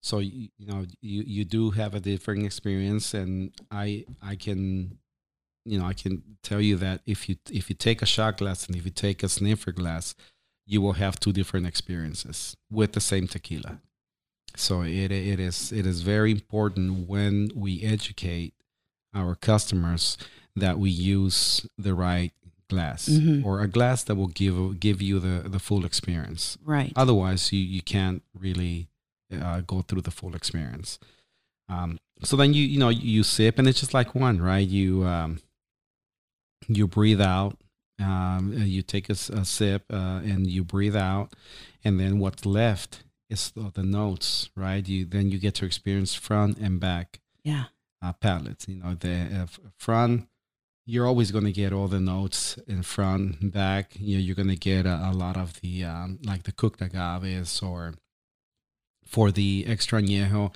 So 0.00 0.20
you, 0.20 0.48
you 0.58 0.66
know 0.66 0.86
you 1.00 1.24
you 1.26 1.44
do 1.44 1.70
have 1.70 1.94
a 1.96 2.00
different 2.00 2.46
experience, 2.46 3.12
and 3.14 3.50
I 3.72 4.04
I 4.22 4.36
can 4.36 4.98
you 5.66 5.78
know 5.78 5.86
I 5.86 5.92
can 5.94 6.22
tell 6.42 6.60
you 6.60 6.76
that 6.76 7.00
if 7.06 7.28
you 7.28 7.36
if 7.50 7.68
you 7.68 7.76
take 7.76 8.02
a 8.02 8.06
shot 8.06 8.38
glass 8.38 8.66
and 8.66 8.76
if 8.76 8.84
you 8.84 8.90
take 8.90 9.22
a 9.22 9.28
sniffer 9.28 9.72
glass, 9.72 10.14
you 10.66 10.80
will 10.80 10.94
have 10.94 11.18
two 11.20 11.32
different 11.32 11.66
experiences 11.66 12.56
with 12.70 12.92
the 12.92 13.00
same 13.00 13.26
tequila. 13.26 13.80
So 14.56 14.82
it 14.82 15.10
it 15.12 15.38
is 15.40 15.72
it 15.72 15.86
is 15.86 16.00
very 16.02 16.30
important 16.30 17.08
when 17.08 17.50
we 17.54 17.82
educate 17.82 18.54
our 19.14 19.34
customers 19.34 20.16
that 20.54 20.78
we 20.78 20.90
use 20.90 21.66
the 21.76 21.94
right 21.94 22.32
glass 22.68 23.08
Mhm. 23.08 23.44
or 23.44 23.60
a 23.60 23.68
glass 23.68 24.02
that 24.04 24.16
will 24.16 24.28
give 24.42 24.80
give 24.80 25.00
you 25.02 25.18
the 25.20 25.48
the 25.48 25.58
full 25.58 25.84
experience. 25.84 26.56
Right. 26.64 26.92
Otherwise, 26.96 27.52
you 27.52 27.60
you 27.60 27.82
can't 27.82 28.22
really 28.34 28.88
uh, 29.32 29.60
go 29.60 29.82
through 29.82 30.02
the 30.02 30.10
full 30.10 30.34
experience. 30.36 30.98
Um, 31.68 31.98
so 32.22 32.36
then 32.36 32.54
you 32.54 32.62
you 32.64 32.78
know 32.78 32.88
you 32.88 33.22
sip 33.24 33.58
and 33.58 33.68
it's 33.68 33.80
just 33.80 33.92
like 33.94 34.14
one 34.14 34.40
right. 34.40 34.66
You 34.66 35.04
um, 35.04 35.38
you 36.68 36.86
breathe 36.86 37.20
out. 37.20 37.56
Um, 37.98 38.54
uh, 38.54 38.64
you 38.64 38.82
take 38.82 39.08
a 39.08 39.14
sip 39.14 39.84
uh, 39.90 40.20
and 40.22 40.46
you 40.46 40.64
breathe 40.64 40.96
out, 40.96 41.32
and 41.82 41.98
then 41.98 42.18
what's 42.18 42.44
left 42.44 43.04
is 43.30 43.50
the, 43.52 43.70
the 43.72 43.82
notes, 43.82 44.50
right? 44.54 44.86
You 44.86 45.06
then 45.06 45.30
you 45.30 45.38
get 45.38 45.54
to 45.56 45.64
experience 45.64 46.14
front 46.14 46.58
and 46.58 46.78
back 46.78 47.20
yeah. 47.42 47.64
uh, 48.02 48.12
palates. 48.12 48.68
You 48.68 48.76
know, 48.76 48.94
the 48.94 49.44
uh, 49.44 49.46
front, 49.78 50.28
you're 50.84 51.06
always 51.06 51.30
going 51.30 51.44
to 51.44 51.52
get 51.52 51.72
all 51.72 51.88
the 51.88 52.00
notes 52.00 52.58
in 52.66 52.82
front, 52.82 53.40
and 53.40 53.50
back. 53.50 53.92
You 53.98 54.16
know, 54.16 54.22
you're 54.22 54.36
going 54.36 54.48
to 54.48 54.56
get 54.56 54.84
a, 54.84 55.10
a 55.10 55.12
lot 55.12 55.38
of 55.38 55.60
the 55.62 55.84
um, 55.84 56.18
like 56.22 56.42
the 56.42 56.52
cooked 56.52 56.82
agaves 56.82 57.62
or 57.62 57.94
for 59.06 59.30
the 59.30 59.64
extra 59.66 60.02
añejo. 60.02 60.52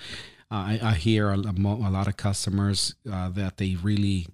Uh, 0.53 0.55
I, 0.55 0.80
I 0.82 0.94
hear 0.94 1.30
a, 1.30 1.38
a 1.38 1.53
a 1.53 1.90
lot 1.90 2.09
of 2.09 2.16
customers 2.16 2.96
uh, 3.11 3.30
that 3.30 3.57
they 3.57 3.76
really 3.76 4.26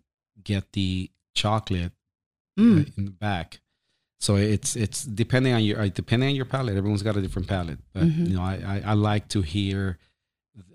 get 0.43 0.73
the 0.73 1.11
chocolate 1.37 1.93
uh, 2.59 2.63
Mm. 2.63 2.97
in 2.99 3.05
the 3.05 3.11
back. 3.11 3.61
So 4.19 4.37
it's 4.37 4.75
it's 4.77 5.05
depending 5.05 5.53
on 5.53 5.63
your 5.63 5.79
uh, 5.81 5.89
depending 5.89 6.31
on 6.31 6.35
your 6.35 6.47
palate. 6.47 6.77
Everyone's 6.77 7.03
got 7.03 7.17
a 7.17 7.21
different 7.23 7.49
palate, 7.49 7.79
but 7.93 8.05
Mhm. 8.05 8.29
you 8.29 8.35
know 8.37 8.43
I, 8.43 8.55
I 8.75 8.91
I 8.93 8.95
like 8.95 9.29
to 9.29 9.43
hear 9.43 9.99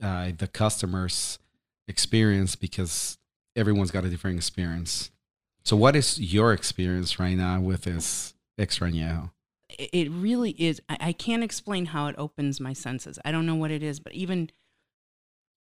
uh, 0.01 0.31
the 0.37 0.47
customers' 0.47 1.39
experience 1.87 2.55
because 2.55 3.17
everyone's 3.55 3.89
got 3.91 4.05
a 4.05 4.09
different 4.09 4.37
experience. 4.37 5.09
So 5.63 5.75
what 5.75 5.95
is 5.95 6.19
your 6.19 6.53
experience 6.53 7.19
right 7.19 7.35
now 7.35 7.59
with 7.59 7.81
this 7.83 8.35
extra 8.59 8.89
añejo? 8.91 9.31
It 9.69 9.89
it 9.91 10.09
really 10.11 10.51
is. 10.59 10.79
I, 10.87 10.97
I 11.09 11.13
can't 11.13 11.43
explain 11.43 11.87
how 11.87 12.07
it 12.07 12.15
opens 12.19 12.59
my 12.59 12.73
senses. 12.73 13.17
I 13.25 13.31
don't 13.31 13.47
know 13.47 13.55
what 13.55 13.71
it 13.71 13.81
is, 13.81 13.99
but 13.99 14.13
even 14.13 14.51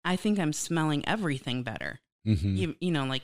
I 0.03 0.17
think 0.17 0.39
I'm 0.39 0.53
smelling 0.53 1.07
everything 1.07 1.63
better. 1.63 1.99
Mm-hmm. 2.27 2.55
you, 2.55 2.75
you 2.79 2.91
know, 2.91 3.05
like 3.05 3.23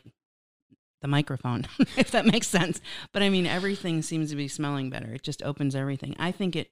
the 1.01 1.07
microphone, 1.07 1.65
if 1.97 2.11
that 2.11 2.25
makes 2.25 2.47
sense. 2.47 2.81
But 3.13 3.21
I 3.21 3.29
mean, 3.29 3.45
everything 3.45 4.01
seems 4.01 4.29
to 4.31 4.35
be 4.35 4.47
smelling 4.47 4.89
better. 4.89 5.13
It 5.13 5.23
just 5.23 5.43
opens 5.43 5.75
everything. 5.75 6.15
I 6.19 6.31
think 6.31 6.55
it, 6.55 6.71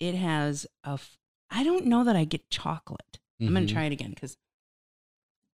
it 0.00 0.14
has 0.14 0.66
a, 0.84 0.90
f- 0.92 1.16
I 1.50 1.64
don't 1.64 1.86
know 1.86 2.04
that 2.04 2.16
I 2.16 2.24
get 2.24 2.50
chocolate. 2.50 3.18
I'm 3.40 3.48
going 3.52 3.64
Mhm. 3.64 3.68
to 3.68 3.72
try 3.74 3.84
it 3.84 3.92
again 3.92 4.10
because 4.10 4.36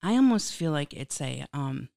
I 0.02 0.14
almost 0.16 0.52
feel 0.52 0.72
like 0.72 0.92
it's 0.94 1.20
a, 1.20 1.46
um, 1.52 1.88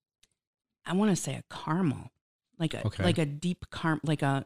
I 0.86 0.94
want 0.94 1.10
to 1.12 1.16
say 1.16 1.36
a 1.36 1.44
caramel, 1.54 2.12
like 2.58 2.74
a, 2.74 2.86
Okay. 2.88 3.04
like 3.04 3.18
a 3.18 3.26
deep 3.26 3.70
car, 3.70 4.00
like 4.04 4.22
a, 4.22 4.46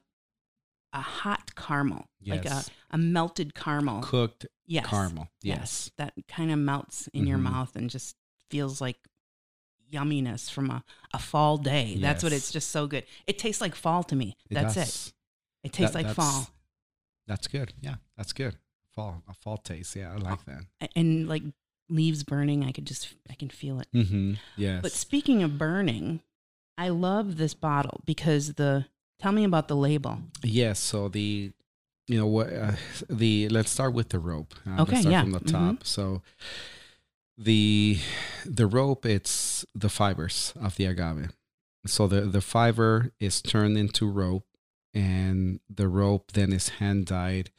a 0.93 1.01
hot 1.01 1.55
caramel, 1.55 2.07
like 2.25 2.45
a, 2.45 2.63
a 2.91 2.97
melted 2.97 3.55
caramel. 3.55 4.01
Cooked 4.01 4.45
yes. 4.65 4.85
caramel. 4.85 5.27
Yes. 5.41 5.57
Yes. 5.57 5.91
That 5.97 6.13
kind 6.27 6.51
of 6.51 6.59
melts 6.59 7.07
in 7.13 7.25
your 7.27 7.37
Mhm. 7.37 7.43
mouth 7.43 7.75
and 7.75 7.89
just 7.89 8.15
feels 8.49 8.79
like 8.79 8.97
yumminess 9.93 10.49
from 10.51 10.69
a, 10.69 10.83
a 11.13 11.19
fall 11.19 11.57
day. 11.57 11.97
That's 11.99 12.23
what 12.23 12.33
it's 12.33 12.51
just 12.51 12.69
so 12.71 12.87
good. 12.87 13.03
It 13.27 13.37
tastes 13.37 13.61
like 13.61 13.75
fall 13.75 14.03
to 14.03 14.15
me. 14.15 14.35
It 14.49 14.55
That's 14.55 14.75
it. 14.75 14.79
does. 14.81 15.13
It 15.63 15.73
tastes 15.73 15.93
That- 15.93 16.05
like 16.05 16.15
fall. 16.15 16.47
That's 17.27 17.47
good. 17.47 17.73
Yeah, 17.79 17.95
that's 18.17 18.33
good. 18.33 18.57
Fall 18.93 19.23
a 19.29 19.33
fall 19.33 19.57
taste. 19.57 19.95
Yeah, 19.95 20.11
I 20.13 20.17
like 20.17 20.43
that. 20.45 20.89
And 20.95 21.27
like 21.29 21.43
leaves 21.89 22.23
burning, 22.23 22.65
I 22.65 22.71
could 22.71 22.85
just, 22.85 23.13
I 23.29 23.33
can 23.35 23.49
feel 23.49 23.79
it. 23.79 23.87
Mm-hmm. 23.95 24.33
Yes. 24.57 24.81
But 24.81 24.91
speaking 24.91 25.41
of 25.41 25.57
burning, 25.57 26.19
I 26.77 26.89
love 26.89 27.37
this 27.37 27.53
bottle 27.53 28.01
because 28.05 28.53
the, 28.55 28.85
tell 29.19 29.31
me 29.31 29.45
about 29.45 29.67
the 29.67 29.75
label. 29.75 30.19
Yes. 30.43 30.79
So 30.79 31.07
the, 31.07 31.51
you 32.07 32.17
know 32.19 32.27
what, 32.27 32.51
uh, 32.53 32.73
the 33.09 33.47
let's 33.49 33.71
start 33.71 33.93
with 33.93 34.09
the 34.09 34.19
rope. 34.19 34.53
Uh, 34.67 34.81
Okay, 34.81 34.99
yeah, 35.01 35.21
From 35.21 35.31
the 35.31 35.39
mhm. 35.39 35.51
top. 35.51 35.85
So 35.85 36.21
the 37.43 37.99
the 38.45 38.67
rope, 38.67 39.05
it's 39.05 39.65
the 39.75 39.89
fibers 39.89 40.53
of 40.59 40.75
the 40.75 40.85
agave. 40.85 41.29
So 41.85 42.07
the 42.07 42.21
the 42.21 42.41
fiber 42.41 43.11
is 43.19 43.41
turned 43.41 43.77
into 43.77 44.09
rope, 44.09 44.47
and 44.93 45.59
the 45.69 45.87
rope 45.87 46.31
then 46.33 46.51
is 46.53 46.69
hand 46.79 47.05
dyed. 47.07 47.51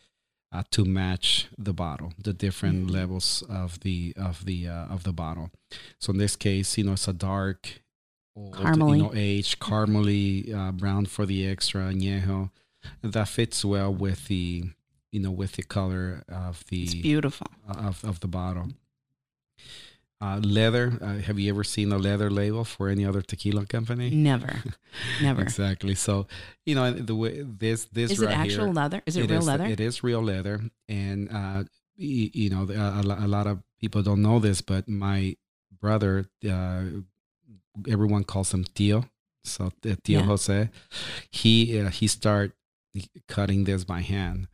Uh, 0.53 0.62
to 0.70 0.85
match 0.85 1.49
the 1.59 1.72
bottle, 1.74 2.12
the 2.16 2.32
different 2.32 2.87
Mhm. 2.87 2.91
levels 2.93 3.43
of 3.49 3.80
the 3.80 4.12
of 4.16 4.45
the 4.45 4.68
uh, 4.68 4.87
of 4.87 5.03
the 5.03 5.12
bottle. 5.12 5.51
So 5.99 6.12
in 6.12 6.18
this 6.18 6.37
case, 6.37 6.78
you 6.78 6.85
know, 6.85 6.93
it's 6.93 7.09
a 7.09 7.12
dark, 7.12 7.82
old, 8.37 8.55
you 8.97 9.03
know, 9.03 9.12
aged 9.16 9.59
caramely 9.59 10.55
uh, 10.55 10.70
brown 10.70 11.07
for 11.07 11.26
the 11.26 11.45
extra 11.45 11.93
añejo. 11.93 12.53
That 13.03 13.26
fits 13.28 13.64
well 13.64 13.93
with 13.93 14.28
the, 14.28 14.70
you 15.11 15.18
know, 15.18 15.32
with 15.32 15.53
the 15.57 15.64
color 15.64 16.22
of 16.28 16.62
the 16.68 16.82
It's 16.85 16.95
beautiful. 16.95 17.49
of 17.66 18.05
of 18.05 18.20
the 18.20 18.28
bottle. 18.28 18.68
Uh, 20.25 20.39
leather. 20.59 20.87
Uh, 21.07 21.16
have 21.27 21.39
you 21.39 21.49
ever 21.55 21.64
seen 21.64 21.93
a 21.93 21.99
leather 21.99 22.31
label 22.31 22.64
for 22.64 22.89
any 22.89 23.05
other 23.05 23.20
tequila 23.31 23.66
company? 23.66 24.09
Never, 24.11 24.53
never. 25.22 25.43
Exactly. 25.43 25.95
So, 25.95 26.27
you 26.64 26.75
know, 26.77 26.85
the 27.11 27.14
way 27.22 27.33
this 27.64 27.81
this 27.93 28.11
Is 28.12 28.22
it 28.22 28.31
actual 28.31 28.64
here, 28.66 28.72
leather? 28.83 29.01
Is 29.05 29.16
it, 29.16 29.29
real 29.31 29.41
is- 29.41 29.47
leather? 29.47 29.66
It 29.75 29.81
is 29.81 30.03
real 30.03 30.22
leather, 30.22 30.57
and 30.89 31.29
uh, 31.31 31.61
y- 31.99 32.31
you 32.41 32.49
know, 32.53 32.62
a, 32.70 33.27
a 33.27 33.29
lot 33.37 33.47
of 33.47 33.57
people 33.83 34.01
don't 34.09 34.22
know 34.22 34.39
this, 34.41 34.62
but 34.62 34.89
my 34.89 35.37
brother, 35.83 36.25
uh, 36.49 36.83
everyone 37.89 38.25
calls 38.25 38.55
him 38.55 38.64
Tio. 38.64 39.05
So 39.45 39.66
uh, 39.66 39.95
Tio 40.05 40.20
Yeah. 40.20 40.27
Jose, 40.27 40.70
he 41.31 41.79
uh, 41.81 41.91
he 41.91 42.07
start 42.07 42.53
cutting 43.29 43.64
this 43.64 43.85
by 43.85 44.01
hand. 44.01 44.49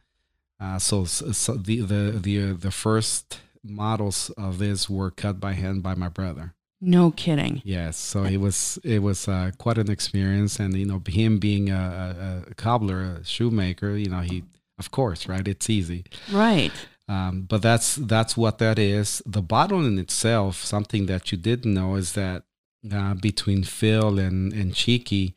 Uh, 0.59 0.79
so, 0.79 1.05
so 1.05 1.55
the 1.55 1.81
the 1.93 2.03
the 2.27 2.35
uh, 2.51 2.55
the 2.59 2.71
first 2.73 3.39
models 3.65 4.31
of 4.37 4.59
this 4.59 4.89
were 4.89 5.11
cut 5.11 5.41
by 5.41 5.53
hand 5.53 5.83
by 5.83 5.95
my 5.95 6.09
brother. 6.09 6.55
No 6.81 7.11
kidding. 7.11 7.61
Yes, 7.65 7.99
so 7.99 8.25
it 8.25 8.39
was 8.39 8.79
it 8.83 9.03
was 9.03 9.29
uh, 9.29 9.51
quite 9.59 9.77
an 9.77 9.91
experience, 9.91 10.59
and 10.59 10.73
you 10.75 10.87
know, 10.87 11.03
him 11.07 11.39
being 11.39 11.69
a, 11.71 12.45
a, 12.49 12.55
cobbler, 12.55 13.03
a 13.21 13.25
shoemaker, 13.25 13.97
you 13.97 14.09
know, 14.09 14.21
he 14.21 14.45
of 14.79 14.91
course, 14.91 15.29
right? 15.29 15.47
It's 15.47 15.69
easy, 15.69 16.05
Right. 16.33 16.73
um, 17.07 17.43
but 17.43 17.61
that's 17.61 17.97
that's 17.97 18.35
what 18.35 18.57
that 18.59 18.79
is. 18.79 19.21
The 19.27 19.43
bottle 19.43 19.85
in 19.85 19.99
itself, 19.99 20.57
something 20.65 21.05
that 21.07 21.31
you 21.31 21.37
didn't 21.37 21.75
know, 21.75 21.97
is 21.97 22.13
that 22.15 22.45
uh, 22.91 23.13
between 23.13 23.63
Phil 23.65 24.19
and 24.19 24.51
and 24.55 24.75
Cheeky, 24.75 25.35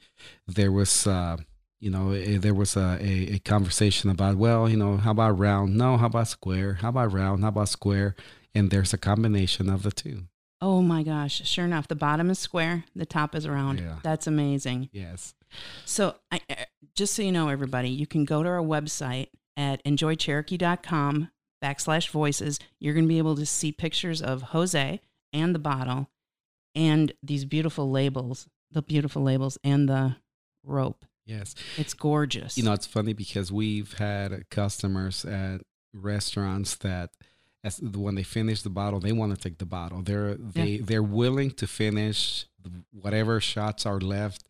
there 0.47 0.71
was. 0.71 1.05
Uh, 1.05 1.37
you 1.83 1.89
know, 1.89 2.11
eh, 2.11 2.37
there 2.39 2.53
was 2.53 2.77
a, 2.77 2.97
a, 3.01 3.35
a 3.35 3.39
conversation 3.39 4.09
about, 4.09 4.37
well, 4.37 4.69
you 4.69 4.77
know, 4.77 4.95
how 4.95 5.11
about 5.11 5.37
round? 5.37 5.75
No, 5.75 5.97
how 5.97 6.05
about 6.05 6.29
square? 6.29 6.75
How 6.75 6.89
about 6.89 7.11
round? 7.11 7.43
How 7.43 7.49
about 7.49 7.67
square? 7.67 8.15
And 8.55 8.71
there's 8.71 8.93
a 8.93 8.97
combination 8.97 9.69
of 9.69 9.83
the 9.83 9.91
two. 9.91 10.23
Oh 10.61 10.81
my 10.81 11.03
gosh. 11.03 11.41
Sure 11.45 11.65
enough, 11.65 11.89
the 11.89 11.95
bottom 11.95 12.29
is 12.29 12.39
square, 12.39 12.85
the 12.95 13.05
top 13.05 13.35
is 13.35 13.47
round. 13.49 13.81
Yeah. 13.81 13.97
That's 14.01 14.27
amazing. 14.27 14.89
Yes. 14.93 15.33
So, 15.83 16.15
I, 16.31 16.39
uh, 16.49 16.55
just 16.95 17.15
so 17.15 17.21
you 17.21 17.33
know, 17.33 17.49
everybody, 17.49 17.89
you 17.89 18.07
can 18.07 18.23
go 18.23 18.43
to 18.43 18.49
our 18.49 18.61
website 18.61 19.27
at 19.57 19.83
enjoycherokee.com 19.83 21.29
backslash 21.61 22.09
voices. 22.09 22.59
You're 22.79 22.93
going 22.93 23.05
to 23.05 23.09
be 23.09 23.17
able 23.17 23.35
to 23.35 23.45
see 23.45 23.73
pictures 23.73 24.21
of 24.21 24.41
Jose 24.41 25.01
and 25.33 25.53
the 25.53 25.59
bottle 25.59 26.09
and 26.73 27.11
these 27.21 27.43
beautiful 27.43 27.91
labels, 27.91 28.47
the 28.71 28.81
beautiful 28.81 29.21
labels 29.21 29.57
and 29.65 29.89
the 29.89 30.15
rope. 30.63 31.05
Yes. 31.25 31.55
It's 31.77 31.93
gorgeous. 31.93 32.57
You 32.57 32.63
know, 32.63 32.73
it's 32.73 32.87
funny 32.87 33.13
because 33.13 33.51
we've 33.51 33.93
had 33.93 34.49
customers 34.49 35.25
at 35.25 35.61
restaurants 35.93 36.75
that 36.75 37.11
as 37.63 37.79
when 37.81 38.15
they 38.15 38.23
finish 38.23 38.61
the 38.61 38.69
bottle, 38.69 38.99
they 38.99 39.13
want 39.13 39.33
to 39.33 39.41
take 39.41 39.57
the 39.57 39.65
bottle. 39.65 40.01
They're 40.01 40.35
they 40.35 40.77
they're 40.77 41.03
willing 41.03 41.51
to 41.51 41.67
finish 41.67 42.45
whatever 42.91 43.39
shots 43.39 43.85
are 43.85 43.99
left 43.99 44.43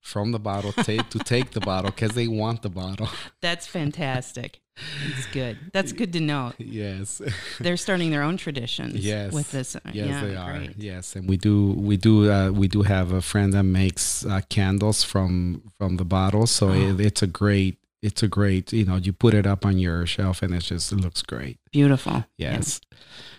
from 0.00 0.32
the 0.32 0.38
bottle 0.38 0.72
to 0.72 1.18
take 1.24 1.50
the 1.52 1.60
bottle 1.60 1.90
because 1.90 2.12
they 2.12 2.28
want 2.28 2.62
the 2.62 2.70
bottle. 2.70 3.08
That's 3.40 3.66
fantastic. 3.66 4.60
It's 5.06 5.26
good. 5.26 5.58
That's 5.72 5.92
good 5.92 6.12
to 6.14 6.20
know. 6.20 6.52
yes. 6.58 7.20
They're 7.60 7.76
starting 7.76 8.10
their 8.10 8.22
own 8.22 8.36
traditions 8.36 8.94
Yes. 9.04 9.32
with 9.32 9.50
this. 9.52 9.76
Yes, 9.92 9.94
yeah, 9.94 10.24
they 10.24 10.36
are. 10.36 10.52
great. 10.58 10.76
Yes, 10.78 11.14
and 11.16 11.28
we 11.28 11.36
do 11.36 11.72
we 11.72 11.96
do 11.96 12.30
uh, 12.30 12.50
we 12.50 12.68
do 12.68 12.82
have 12.82 13.12
a 13.12 13.20
friend 13.20 13.52
that 13.52 13.64
makes 13.64 14.24
uh, 14.24 14.40
candles 14.48 15.04
from 15.04 15.62
from 15.78 15.96
the 15.96 16.04
bottle, 16.04 16.46
so 16.46 16.70
Oh. 16.70 16.72
it, 16.72 17.00
it's 17.00 17.22
a 17.22 17.26
great 17.26 17.78
it's 18.02 18.22
a 18.22 18.28
great 18.28 18.72
you 18.72 18.84
know 18.84 18.96
you 18.96 19.12
put 19.12 19.34
it 19.34 19.46
up 19.46 19.64
on 19.66 19.78
your 19.78 20.06
shelf 20.06 20.42
and 20.42 20.54
it 20.54 20.62
just 20.62 20.90
it 20.92 20.96
looks 21.00 21.22
great. 21.22 21.58
Beautiful. 21.70 22.24
Yes, 22.38 22.80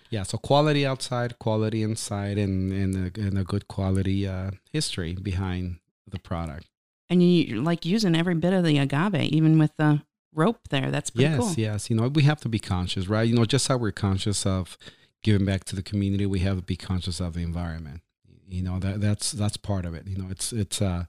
yeah. 0.09 0.23
So 0.23 0.37
quality 0.37 0.85
outside, 0.85 1.39
quality 1.39 1.81
inside, 1.83 2.37
and 2.37 2.71
and 2.71 2.95
a, 2.95 3.21
and 3.21 3.37
a 3.37 3.43
good 3.43 3.67
quality 3.67 4.27
uh, 4.27 4.51
history 4.71 5.13
behind 5.15 5.77
the 6.07 6.19
product. 6.19 6.67
And 7.09 7.21
you 7.21 7.61
like 7.61 7.85
using 7.85 8.15
every 8.15 8.35
bit 8.35 8.53
of 8.53 8.63
the 8.63 8.77
agave, 8.77 9.15
even 9.33 9.57
with 9.59 9.71
the 9.77 10.01
rope 10.33 10.67
there. 10.69 10.91
That's 10.91 11.09
pretty 11.09 11.29
yes, 11.29 11.39
cool. 11.39 11.53
yes. 11.57 11.89
You 11.89 11.95
know, 11.95 12.07
we 12.07 12.23
have 12.23 12.41
to 12.41 12.49
be 12.49 12.59
conscious, 12.59 13.07
right? 13.07 13.27
You 13.27 13.35
know, 13.35 13.45
just 13.45 13.67
how 13.67 13.77
we're 13.77 13.91
conscious 13.91 14.45
of 14.45 14.77
giving 15.21 15.45
back 15.45 15.63
to 15.65 15.75
the 15.75 15.83
community, 15.83 16.25
we 16.25 16.39
have 16.39 16.57
to 16.57 16.63
be 16.63 16.75
conscious 16.75 17.19
of 17.19 17.33
the 17.33 17.41
environment. 17.41 18.01
You 18.47 18.61
know, 18.61 18.79
that 18.79 19.01
that's 19.01 19.31
that's 19.31 19.57
part 19.57 19.85
of 19.85 19.95
it. 19.95 20.07
You 20.07 20.17
know, 20.17 20.27
it's 20.29 20.51
it's 20.53 20.81
uh 20.81 21.05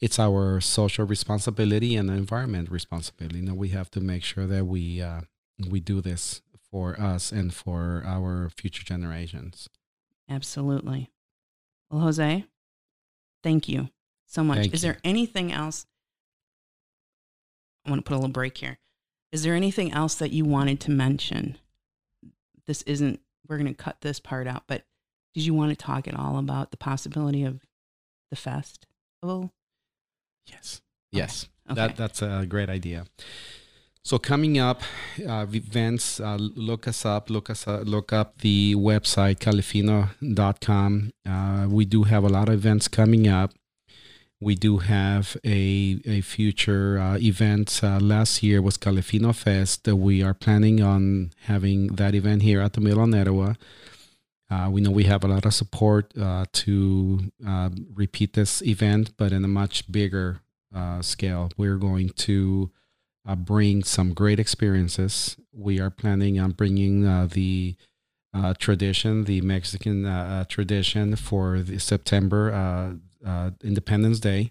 it's 0.00 0.18
our 0.18 0.60
social 0.60 1.06
responsibility 1.06 1.96
and 1.96 2.10
environment 2.10 2.70
responsibility. 2.70 3.40
You 3.40 3.46
know, 3.46 3.54
we 3.54 3.68
have 3.68 3.90
to 3.92 4.00
make 4.00 4.22
sure 4.22 4.46
that 4.46 4.66
we 4.66 5.00
uh 5.02 5.22
we 5.68 5.80
do 5.80 6.00
this 6.00 6.42
for 6.70 7.00
us 7.00 7.32
and 7.32 7.52
for 7.52 8.02
our 8.06 8.50
future 8.50 8.84
generations. 8.84 9.68
Absolutely. 10.28 11.10
Well, 11.90 12.02
Jose, 12.02 12.44
thank 13.42 13.68
you 13.68 13.88
so 14.26 14.44
much. 14.44 14.58
Thank 14.58 14.74
Is 14.74 14.84
you. 14.84 14.92
there 14.92 15.00
anything 15.02 15.52
else? 15.52 15.86
I 17.88 17.90
want 17.90 18.04
to 18.04 18.08
put 18.08 18.14
a 18.14 18.18
little 18.18 18.30
break 18.30 18.58
here. 18.58 18.78
Is 19.32 19.42
there 19.42 19.54
anything 19.54 19.92
else 19.92 20.14
that 20.16 20.30
you 20.30 20.44
wanted 20.44 20.78
to 20.80 20.90
mention? 20.90 21.56
This 22.66 22.82
isn't, 22.82 23.20
we're 23.48 23.56
going 23.56 23.74
to 23.74 23.74
cut 23.74 24.02
this 24.02 24.20
part 24.20 24.46
out, 24.46 24.64
but 24.66 24.84
did 25.34 25.46
you 25.46 25.54
want 25.54 25.70
to 25.70 25.76
talk 25.76 26.06
at 26.06 26.14
all 26.14 26.38
about 26.38 26.70
the 26.70 26.76
possibility 26.76 27.44
of 27.44 27.60
the 28.30 28.36
festival? 28.36 29.52
Yes. 30.46 30.82
Yes. 31.12 31.48
Okay. 31.70 31.74
That 31.74 31.96
that's 31.96 32.22
a 32.22 32.46
great 32.46 32.68
idea. 32.68 33.06
So 34.02 34.18
coming 34.18 34.58
up, 34.58 34.82
uh, 35.26 35.46
events. 35.52 36.20
Uh, 36.20 36.36
look 36.38 36.88
us 36.88 37.04
up. 37.04 37.28
Look 37.28 37.50
us 37.50 37.66
up, 37.68 37.82
look 37.86 38.12
up 38.12 38.38
the 38.38 38.74
website 38.74 39.38
califino.com. 39.38 41.12
Uh, 41.26 41.66
we 41.68 41.84
do 41.84 42.04
have 42.04 42.24
a 42.24 42.28
lot 42.28 42.48
of 42.48 42.54
events 42.54 42.88
coming 42.88 43.28
up. 43.28 43.52
We 44.40 44.54
do 44.54 44.78
have 44.78 45.36
a 45.44 46.00
a 46.06 46.20
future 46.20 46.98
uh, 46.98 47.18
event. 47.18 47.80
Uh, 47.82 47.98
last 47.98 48.42
year 48.42 48.62
was 48.62 48.78
Califino 48.78 49.34
Fest. 49.34 49.88
We 49.88 50.22
are 50.22 50.34
planning 50.34 50.80
on 50.80 51.32
having 51.42 51.88
that 51.96 52.14
event 52.14 52.42
here 52.42 52.60
at 52.60 52.74
the 52.74 52.80
Mill 52.80 53.00
on. 53.00 53.56
Uh, 54.50 54.68
we 54.70 54.80
know 54.80 54.90
we 54.90 55.04
have 55.04 55.24
a 55.24 55.28
lot 55.28 55.44
of 55.44 55.52
support 55.52 56.16
uh, 56.16 56.46
to 56.52 57.32
uh, 57.46 57.68
repeat 57.94 58.32
this 58.32 58.62
event, 58.62 59.10
but 59.18 59.30
in 59.32 59.44
a 59.44 59.48
much 59.48 59.90
bigger 59.90 60.40
uh, 60.74 61.02
scale. 61.02 61.50
We're 61.56 61.76
going 61.76 62.10
to 62.10 62.70
uh, 63.26 63.34
bring 63.34 63.84
some 63.84 64.14
great 64.14 64.40
experiences. 64.40 65.36
We 65.52 65.80
are 65.80 65.90
planning 65.90 66.38
on 66.40 66.52
bringing 66.52 67.02
the 67.28 67.76
uh, 68.34 68.54
tradition, 68.58 69.24
the 69.24 69.40
Mexican 69.40 70.06
uh, 70.06 70.44
tradition 70.44 71.16
for 71.16 71.60
the 71.60 71.78
September 71.78 72.52
uh, 72.52 72.92
uh, 73.24 73.50
Independence 73.62 74.20
Day. 74.20 74.50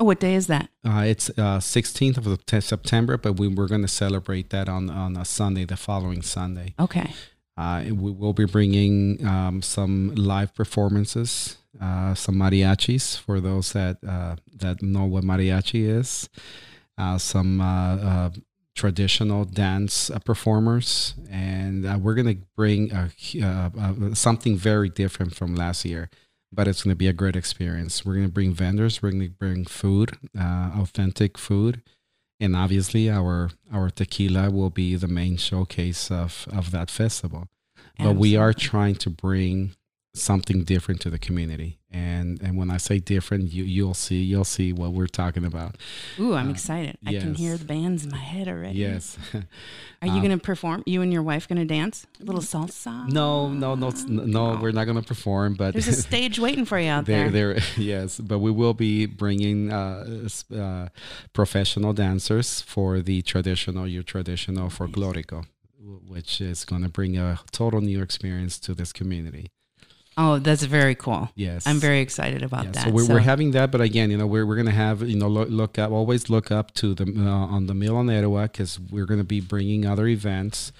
Oh, 0.00 0.04
what 0.04 0.20
day 0.20 0.34
is 0.34 0.46
that? 0.46 0.68
Uh, 0.84 1.02
it's 1.06 1.28
uh, 1.30 1.58
16th 1.58 2.18
of 2.24 2.46
te- 2.46 2.60
September, 2.60 3.16
but 3.18 3.32
we, 3.32 3.48
we're 3.48 3.66
going 3.66 3.82
to 3.82 3.88
celebrate 3.88 4.50
that 4.50 4.68
on, 4.68 4.88
on 4.90 5.16
a 5.16 5.24
Sunday, 5.24 5.64
the 5.64 5.76
following 5.76 6.22
Sunday. 6.22 6.74
Okay. 6.78 7.12
Uh, 7.56 7.82
we 7.86 8.12
will 8.12 8.32
be 8.32 8.44
bringing 8.44 9.26
um, 9.26 9.60
some 9.60 10.14
live 10.14 10.54
performances, 10.54 11.58
uh, 11.80 12.14
some 12.14 12.36
mariachis 12.36 13.18
for 13.18 13.40
those 13.40 13.72
that 13.72 13.98
uh, 14.06 14.36
that 14.54 14.80
know 14.80 15.04
what 15.04 15.24
mariachi 15.24 15.88
is, 15.88 16.28
uh, 16.96 17.18
some 17.18 17.60
uh, 17.60 17.96
uh, 17.96 18.30
traditional 18.76 19.44
dance 19.44 20.08
uh, 20.08 20.20
performers, 20.20 21.14
and 21.28 21.84
uh, 21.84 21.98
we're 22.00 22.14
gonna 22.14 22.36
bring 22.54 22.92
a, 22.92 23.10
uh, 23.42 23.70
uh, 23.76 24.14
something 24.14 24.56
very 24.56 24.88
different 24.88 25.34
from 25.34 25.56
last 25.56 25.84
year. 25.84 26.08
But 26.50 26.66
it's 26.66 26.82
gonna 26.82 26.96
be 26.96 27.08
a 27.08 27.12
great 27.12 27.36
experience. 27.36 28.04
We're 28.04 28.14
gonna 28.14 28.28
bring 28.28 28.54
vendors. 28.54 29.02
We're 29.02 29.10
gonna 29.10 29.28
bring 29.28 29.64
food, 29.64 30.16
uh, 30.38 30.70
authentic 30.78 31.36
food 31.36 31.82
and 32.40 32.54
obviously 32.56 33.10
our 33.10 33.50
our 33.72 33.90
tequila 33.90 34.50
will 34.50 34.70
be 34.70 34.94
the 34.94 35.08
main 35.08 35.36
showcase 35.36 36.10
of 36.10 36.46
of 36.52 36.70
that 36.70 36.90
festival 36.90 37.48
but 37.98 38.16
we 38.16 38.36
are 38.36 38.52
trying 38.52 38.94
to 38.94 39.10
bring 39.10 39.72
something 40.14 40.64
different 40.64 41.00
to 41.00 41.10
the 41.10 41.18
community 41.18 41.77
and 41.90 42.42
and 42.42 42.58
when 42.58 42.70
i 42.70 42.76
say 42.76 42.98
different 42.98 43.50
you 43.50 43.64
you'll 43.64 43.94
see 43.94 44.22
you'll 44.22 44.44
see 44.44 44.72
what 44.74 44.92
we're 44.92 45.06
talking 45.06 45.44
about 45.44 45.74
Ooh, 46.20 46.34
I'm 46.34 46.48
Uh, 46.48 46.50
excited. 46.52 46.98
I 47.06 47.12
can 47.14 47.34
hear 47.34 47.56
the 47.56 47.64
bands 47.64 48.04
in 48.04 48.10
my 48.10 48.18
head 48.18 48.46
already. 48.48 48.78
yes 48.78 49.16
Are 50.02 50.06
you 50.06 50.12
Um, 50.12 50.20
going 50.22 50.38
to 50.38 50.44
perform? 50.44 50.82
You 50.86 51.02
and 51.02 51.12
your 51.12 51.22
wife 51.24 51.48
going 51.48 51.58
to 51.58 51.64
dance? 51.64 52.06
A 52.20 52.24
little 52.24 52.42
salsa? 52.42 53.08
no 53.10 53.48
no 53.48 53.74
no 53.74 53.90
no 54.08 54.52
Oh. 54.52 54.58
we're 54.60 54.72
not 54.72 54.84
going 54.84 55.00
to 55.00 55.08
perform 55.14 55.54
but 55.54 55.72
There's 55.72 55.88
a 55.88 55.92
stage 56.10 56.38
waiting 56.38 56.64
for 56.66 56.78
you 56.78 56.90
out 56.90 57.06
there, 57.06 57.30
there. 57.30 57.54
there, 57.54 57.62
yes, 57.78 58.20
but 58.20 58.38
we 58.40 58.50
will 58.50 58.74
be 58.74 59.06
bringing 59.06 59.72
uh, 59.72 60.28
uh, 60.54 60.88
professional 61.32 61.92
dancers 61.94 62.60
for 62.60 63.00
the 63.00 63.22
traditional, 63.22 63.86
your 63.88 64.02
traditional 64.02 64.68
folklorico, 64.68 65.46
w- 65.80 66.00
which 66.06 66.40
is 66.40 66.64
going 66.64 66.82
to 66.82 66.88
bring 66.88 67.16
a 67.16 67.38
total 67.50 67.80
new 67.80 68.02
experience 68.02 68.58
to 68.60 68.74
this 68.74 68.92
community. 68.92 69.46
Oh, 70.20 70.40
that's 70.40 70.64
very 70.64 70.96
cool. 70.96 71.30
Yes, 71.36 71.64
I'm 71.64 71.78
very 71.78 72.00
excited 72.00 72.42
about 72.42 72.64
Yeah, 72.64 72.70
that. 72.72 72.84
So 72.86 72.90
we're, 72.90 73.06
we're 73.06 73.18
having 73.20 73.52
that, 73.52 73.70
but 73.70 73.80
again, 73.80 74.10
you 74.10 74.18
know, 74.18 74.26
we're, 74.26 74.44
we're 74.44 74.56
going 74.56 74.66
to 74.66 74.72
have, 74.72 75.00
you 75.02 75.16
know, 75.16 75.28
look, 75.28 75.48
look 75.48 75.78
up, 75.78 75.92
always 75.92 76.28
look 76.28 76.50
up 76.50 76.74
to 76.74 76.92
the 76.92 77.04
uh, 77.04 77.54
on 77.54 77.68
the 77.68 77.74
Mill 77.74 77.96
on 77.96 78.10
Etowah 78.10 78.48
because 78.48 78.80
we're 78.80 79.06
going 79.06 79.20
to 79.20 79.24
be 79.24 79.40
bringing 79.40 79.86
other 79.86 80.08
events. 80.08 80.72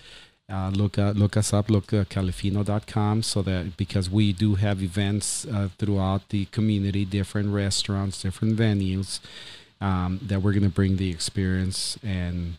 Uh, 0.50 0.70
look 0.70 0.98
uh, 0.98 1.10
look 1.10 1.36
us 1.36 1.52
up, 1.52 1.70
look 1.70 1.92
at 1.92 2.08
califino.com 2.08 3.22
so 3.22 3.42
that 3.42 3.76
because 3.76 4.10
we 4.10 4.32
do 4.32 4.56
have 4.56 4.82
events 4.82 5.46
uh, 5.46 5.68
throughout 5.78 6.30
the 6.30 6.46
community, 6.46 7.04
different 7.04 7.50
restaurants, 7.50 8.22
different 8.22 8.56
venues, 8.56 9.20
um, 9.80 10.18
that 10.20 10.42
we're 10.42 10.52
going 10.52 10.62
to 10.64 10.68
bring 10.68 10.96
the 10.96 11.10
experience 11.10 11.96
and 12.02 12.54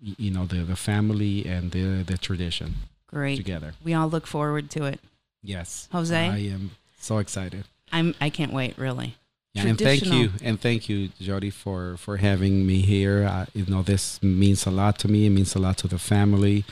you 0.00 0.30
know 0.30 0.46
the 0.46 0.64
the 0.64 0.76
family 0.76 1.44
and 1.44 1.72
the 1.72 2.02
the 2.04 2.16
tradition 2.16 2.76
Great. 3.08 3.36
together. 3.36 3.74
We 3.84 3.92
all 3.92 4.08
look 4.08 4.26
forward 4.26 4.70
to 4.70 4.84
it. 4.84 5.00
Yes, 5.42 5.88
Jose? 5.92 6.16
I 6.16 6.38
am 6.38 6.70
so 7.00 7.18
excited. 7.18 7.64
I'm. 7.92 8.14
I 8.20 8.30
can't 8.30 8.52
wait. 8.52 8.78
Really. 8.78 9.16
Yeah, 9.54 9.66
and 9.66 9.78
thank 9.78 10.06
you, 10.06 10.30
and 10.42 10.58
thank 10.58 10.88
you, 10.88 11.10
Jody, 11.20 11.50
for 11.50 11.96
for 11.98 12.16
having 12.16 12.66
me 12.66 12.80
here. 12.80 13.24
Uh, 13.26 13.44
you 13.52 13.66
know, 13.66 13.82
this 13.82 14.22
means 14.22 14.64
a 14.66 14.70
lot 14.70 14.98
to 15.00 15.08
me. 15.08 15.26
It 15.26 15.30
means 15.30 15.54
a 15.54 15.58
lot 15.58 15.76
to 15.78 15.88
the 15.88 15.98
family. 15.98 16.64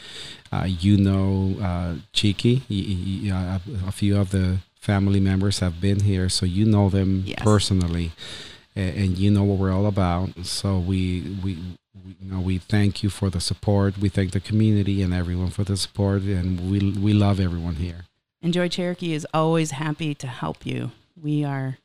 Uh, 0.51 0.65
you 0.67 0.97
know, 0.97 1.57
uh, 1.61 1.97
y- 2.23 2.35
y- 2.71 3.31
uh, 3.31 3.59
a 3.87 3.93
few 3.93 4.17
of 4.17 4.31
the 4.31 4.59
family 4.81 5.21
members 5.21 5.59
have 5.59 5.79
been 5.81 6.01
here, 6.01 6.29
so 6.31 6.47
you 6.47 6.65
know 6.65 6.89
them 6.89 7.23
Yes. 7.27 7.43
personally, 7.43 8.13
and, 8.75 8.97
and 8.97 9.19
you 9.19 9.31
know 9.31 9.45
what 9.45 9.59
we're 9.59 9.73
all 9.73 9.87
about. 9.87 10.31
So 10.47 10.79
we 10.79 11.37
we. 11.45 11.59
We, 12.07 12.17
you 12.23 12.31
know, 12.33 12.41
we 12.41 12.57
thank 12.57 13.03
you 13.03 13.11
for 13.11 13.29
the 13.29 13.41
support. 13.41 13.99
We 13.99 14.09
thank 14.09 14.31
the 14.31 14.41
community 14.41 15.03
and 15.03 15.13
everyone 15.13 15.51
for 15.51 15.65
the 15.65 15.77
support, 15.77 16.23
and 16.23 16.71
we 16.71 16.79
we 16.99 17.13
love 17.13 17.39
everyone 17.41 17.75
here. 17.75 18.07
Enjoy 18.43 18.69
Cherokee 18.69 19.13
is 19.13 19.27
always 19.35 19.73
happy 19.73 20.15
to 20.15 20.27
help 20.27 20.65
you. 20.65 20.93
We 21.15 21.45
are 21.45 21.77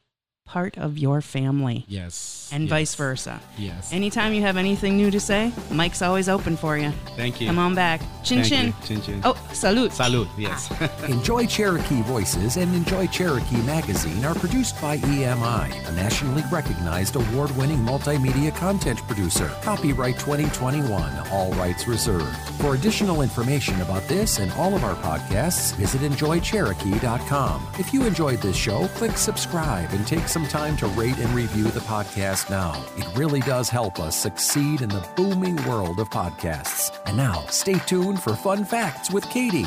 part 0.46 0.78
of 0.78 0.98
your 0.98 1.22
family 1.22 1.84
Yes, 1.88 2.50
and 2.54 2.64
yes, 2.66 2.70
vice 2.70 2.96
versa. 2.96 3.42
Yes. 3.58 3.92
Anytime 3.92 4.32
you 4.34 4.42
have 4.42 4.58
anything 4.58 4.96
new 4.96 5.10
to 5.10 5.20
say, 5.20 5.52
Mike's 5.72 6.04
always 6.04 6.30
open 6.30 6.56
for 6.56 6.78
you. 6.78 6.92
Thank 7.18 7.42
you. 7.42 7.48
Come 7.48 7.58
on 7.58 7.74
back. 7.74 8.00
Chin 8.24 8.44
Thank 8.44 8.46
chin. 8.48 8.66
you. 8.68 8.74
Chin 8.86 9.02
chin. 9.02 9.22
Oh, 9.24 9.36
salute. 9.54 9.92
salute. 9.92 10.28
Yes. 10.38 10.68
Ah. 10.72 11.06
Enjoy 11.08 11.46
Cherokee 11.48 12.02
Voices 12.04 12.58
and 12.58 12.74
Enjoy 12.76 13.08
Cherokee 13.08 13.62
Magazine 13.64 14.24
are 14.24 14.36
produced 14.36 14.80
by 14.82 14.98
EMI, 14.98 15.88
a 15.88 15.92
nationally 15.94 16.44
recognized 16.52 17.16
award 17.16 17.50
winning 17.58 17.80
multimedia 17.80 18.56
content 18.56 19.00
producer. 19.08 19.48
Copyright 19.64 20.20
2021, 20.20 21.28
all 21.32 21.52
rights 21.54 21.88
reserved. 21.88 22.38
For 22.62 22.76
additional 22.76 23.24
information 23.24 23.82
about 23.82 24.04
this 24.04 24.38
and 24.40 24.52
all 24.54 24.76
of 24.76 24.84
our 24.84 24.96
podcasts, 24.98 25.74
visit 25.76 26.02
enjoycherokee.com. 26.02 27.68
If 27.80 27.94
you 27.94 28.06
enjoyed 28.06 28.42
this 28.42 28.56
show, 28.56 28.88
click 28.90 29.18
subscribe 29.18 29.90
and 29.92 30.06
take 30.06 30.28
some 30.36 30.46
time 30.50 30.76
to 30.76 30.88
rate 30.88 31.18
and 31.20 31.30
review 31.30 31.64
the 31.64 31.80
podcast 31.80 32.50
now. 32.50 32.86
It 32.98 33.08
really 33.18 33.40
does 33.40 33.70
help 33.70 34.02
us 34.02 34.18
succeed 34.18 34.82
in 34.82 34.90
the 34.90 35.08
booming 35.16 35.56
world 35.66 35.98
of 35.98 36.10
podcasts. 36.10 36.92
And 37.06 37.16
now, 37.16 37.46
stay 37.48 37.76
tuned 37.88 38.22
for 38.22 38.36
fun 38.36 38.66
facts 38.66 39.10
with 39.10 39.24
Katie. 39.30 39.66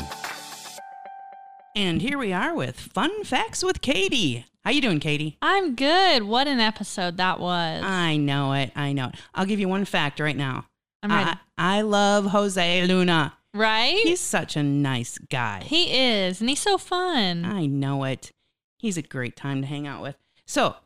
And 1.75 2.03
here 2.03 2.19
we 2.19 2.31
are 2.33 2.53
with 2.53 2.79
Fun 2.79 3.23
Facts 3.23 3.63
with 3.63 3.81
Katie. 3.81 4.45
How 4.63 4.69
you 4.69 4.79
doing, 4.79 4.99
Katie? 4.99 5.39
I'm 5.41 5.73
good. 5.73 6.21
What 6.21 6.47
an 6.47 6.59
episode 6.59 7.17
that 7.17 7.39
was. 7.39 7.81
I 7.83 8.17
know 8.17 8.53
it. 8.53 8.71
I 8.75 8.93
know 8.93 9.07
it. 9.07 9.15
I'll 9.33 9.47
give 9.47 9.59
you 9.59 9.67
one 9.67 9.85
fact 9.85 10.19
right 10.19 10.37
now. 10.37 10.67
I'm 11.01 11.09
ready. 11.09 11.31
I, 11.57 11.79
I 11.79 11.81
love 11.81 12.25
Jose 12.25 12.85
Luna. 12.85 13.33
right? 13.55 13.99
He's 14.03 14.21
such 14.21 14.55
a 14.55 14.61
nice 14.61 15.17
guy. 15.17 15.63
he 15.65 15.97
is, 15.97 16.41
and 16.41 16.47
he's 16.47 16.61
so 16.61 16.77
fun. 16.77 17.43
I 17.43 17.65
know 17.65 18.03
it. 18.03 18.31
He's 18.77 18.97
a 18.97 19.01
great 19.01 19.35
time 19.35 19.61
to 19.61 19.67
hang 19.67 19.87
out 19.87 20.03
with. 20.03 20.15
So, 20.49 20.77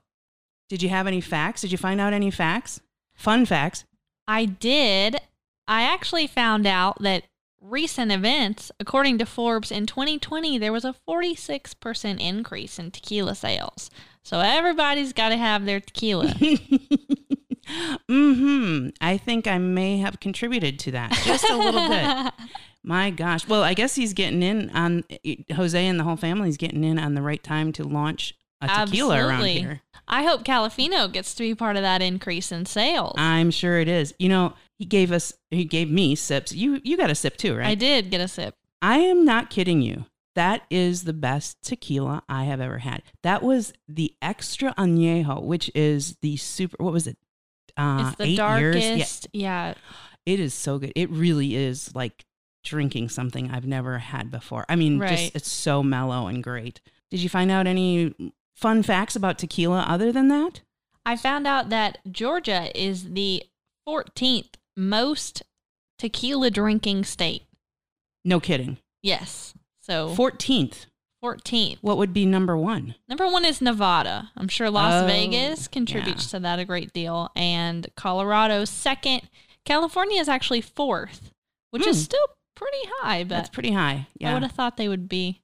did 0.67 0.83
you 0.83 0.89
have 0.89 1.07
any 1.07 1.21
facts? 1.21 1.61
Did 1.61 1.71
you 1.71 1.77
find 1.77 2.01
out 2.01 2.11
any 2.11 2.29
facts? 2.29 2.81
Fun 3.13 3.45
facts. 3.45 3.85
I 4.27 4.43
did. 4.43 5.15
I 5.69 5.83
actually 5.83 6.27
found 6.27 6.67
out 6.67 7.01
that 7.01 7.23
recent 7.61 8.11
events, 8.11 8.73
according 8.77 9.19
to 9.19 9.25
Forbes, 9.25 9.71
in 9.71 9.85
2020, 9.85 10.57
there 10.57 10.73
was 10.73 10.83
a 10.83 10.93
46% 11.07 12.19
increase 12.19 12.77
in 12.77 12.91
tequila 12.91 13.35
sales. 13.35 13.89
So 14.21 14.41
everybody's 14.41 15.13
got 15.13 15.29
to 15.29 15.37
have 15.37 15.63
their 15.63 15.79
tequila. 15.79 16.27
hmm 18.09 18.89
I 18.99 19.17
think 19.17 19.47
I 19.47 19.59
may 19.59 19.99
have 19.99 20.19
contributed 20.19 20.77
to 20.79 20.91
that 20.91 21.13
just 21.23 21.49
a 21.49 21.55
little 21.55 21.87
bit. 21.87 22.33
My 22.83 23.11
gosh. 23.11 23.47
Well, 23.47 23.63
I 23.63 23.75
guess 23.75 23.95
he's 23.95 24.11
getting 24.11 24.43
in 24.43 24.69
on 24.71 25.05
Jose 25.55 25.87
and 25.87 25.97
the 25.97 26.03
whole 26.03 26.17
family's 26.17 26.57
getting 26.57 26.83
in 26.83 26.99
on 26.99 27.13
the 27.13 27.21
right 27.21 27.41
time 27.41 27.71
to 27.73 27.85
launch 27.85 28.35
a 28.63 28.85
tequila 28.85 29.15
around 29.17 29.31
Absolutely. 29.31 29.59
here. 29.61 29.81
I 30.07 30.23
hope 30.23 30.43
Califino 30.43 31.11
gets 31.11 31.33
to 31.35 31.43
be 31.43 31.55
part 31.55 31.75
of 31.77 31.81
that 31.81 32.01
increase 32.01 32.51
in 32.51 32.65
sales. 32.65 33.15
I'm 33.17 33.51
sure 33.51 33.79
it 33.79 33.87
is. 33.87 34.13
You 34.19 34.29
know, 34.29 34.53
he 34.77 34.85
gave 34.85 35.11
us 35.11 35.33
he 35.49 35.63
gave 35.65 35.89
me 35.89 36.15
sips. 36.15 36.53
You 36.53 36.81
you 36.83 36.97
got 36.97 37.09
a 37.09 37.15
sip 37.15 37.37
too, 37.37 37.55
right? 37.55 37.67
I 37.67 37.75
did 37.75 38.09
get 38.11 38.19
a 38.21 38.27
sip. 38.27 38.55
I 38.81 38.97
am 38.97 39.23
not 39.23 39.49
kidding 39.49 39.81
you. 39.81 40.05
That 40.35 40.63
is 40.69 41.03
the 41.03 41.13
best 41.13 41.61
tequila 41.61 42.23
I 42.27 42.43
have 42.45 42.59
ever 42.59 42.79
had. 42.79 43.03
That 43.21 43.43
was 43.43 43.71
the 43.87 44.13
extra 44.21 44.73
añejo, 44.75 45.41
which 45.43 45.71
is 45.75 46.17
the 46.21 46.35
super. 46.37 46.75
What 46.83 46.91
was 46.91 47.07
it? 47.07 47.17
Uh, 47.77 48.07
it's 48.09 48.17
the 48.17 48.35
darkest. 48.35 48.83
Years. 48.87 49.27
Yeah. 49.31 49.67
Yeah, 49.69 49.73
it 50.25 50.39
is 50.39 50.53
so 50.53 50.79
good. 50.79 50.91
It 50.95 51.09
really 51.11 51.55
is 51.55 51.95
like 51.95 52.25
drinking 52.63 53.09
something 53.09 53.51
I've 53.51 53.67
never 53.67 53.99
had 53.99 54.31
before. 54.31 54.65
I 54.69 54.75
mean, 54.75 54.99
Right. 54.99 55.09
just 55.17 55.35
it's 55.35 55.51
so 55.51 55.81
mellow 55.83 56.27
and 56.27 56.43
great. 56.43 56.81
Did 57.11 57.21
you 57.21 57.29
find 57.29 57.51
out 57.51 57.67
any 57.67 58.13
fun 58.55 58.83
facts 58.83 59.15
about 59.15 59.37
tequila 59.37 59.81
other 59.87 60.11
than 60.11 60.27
that? 60.29 60.61
I 61.05 61.15
found 61.17 61.45
out 61.47 61.69
that 61.69 61.99
Georgia 62.11 62.69
is 62.79 63.11
the 63.13 63.43
14th 63.87 64.55
most 64.77 65.43
tequila 65.99 66.49
drinking 66.49 67.03
state. 67.03 67.43
No 68.23 68.39
kidding. 68.39 68.77
Yes. 69.01 69.53
So 69.81 70.09
Fourteenth. 70.09 70.85
14th. 71.23 71.77
What 71.81 71.97
would 71.97 72.13
be 72.13 72.25
number 72.25 72.57
one? 72.57 72.95
Number 73.07 73.25
one 73.27 73.45
is 73.45 73.61
Nevada. 73.61 74.31
I'm 74.35 74.49
sure 74.49 74.69
Las 74.69 75.03
Oh, 75.03 75.07
Vegas 75.07 75.67
contributes 75.69 76.29
to 76.31 76.39
that 76.41 76.59
a 76.59 76.65
great 76.65 76.91
deal. 76.91 77.31
And 77.35 77.87
Colorado, 77.95 78.65
second. 78.65 79.21
California 79.65 80.19
is 80.19 80.27
actually 80.27 80.59
fourth, 80.59 81.31
which 81.71 81.87
is 81.87 81.97
Hmm. 81.97 82.03
still 82.03 82.27
pretty 82.55 82.89
high, 82.99 83.23
but 83.23 83.29
That's 83.35 83.49
pretty 83.49 83.71
high. 83.71 84.07
Yeah. 84.17 84.31
I 84.31 84.33
would 84.33 84.43
have 84.43 84.51
thought 84.51 84.75
they 84.75 84.89
would 84.89 85.07
be 85.07 85.41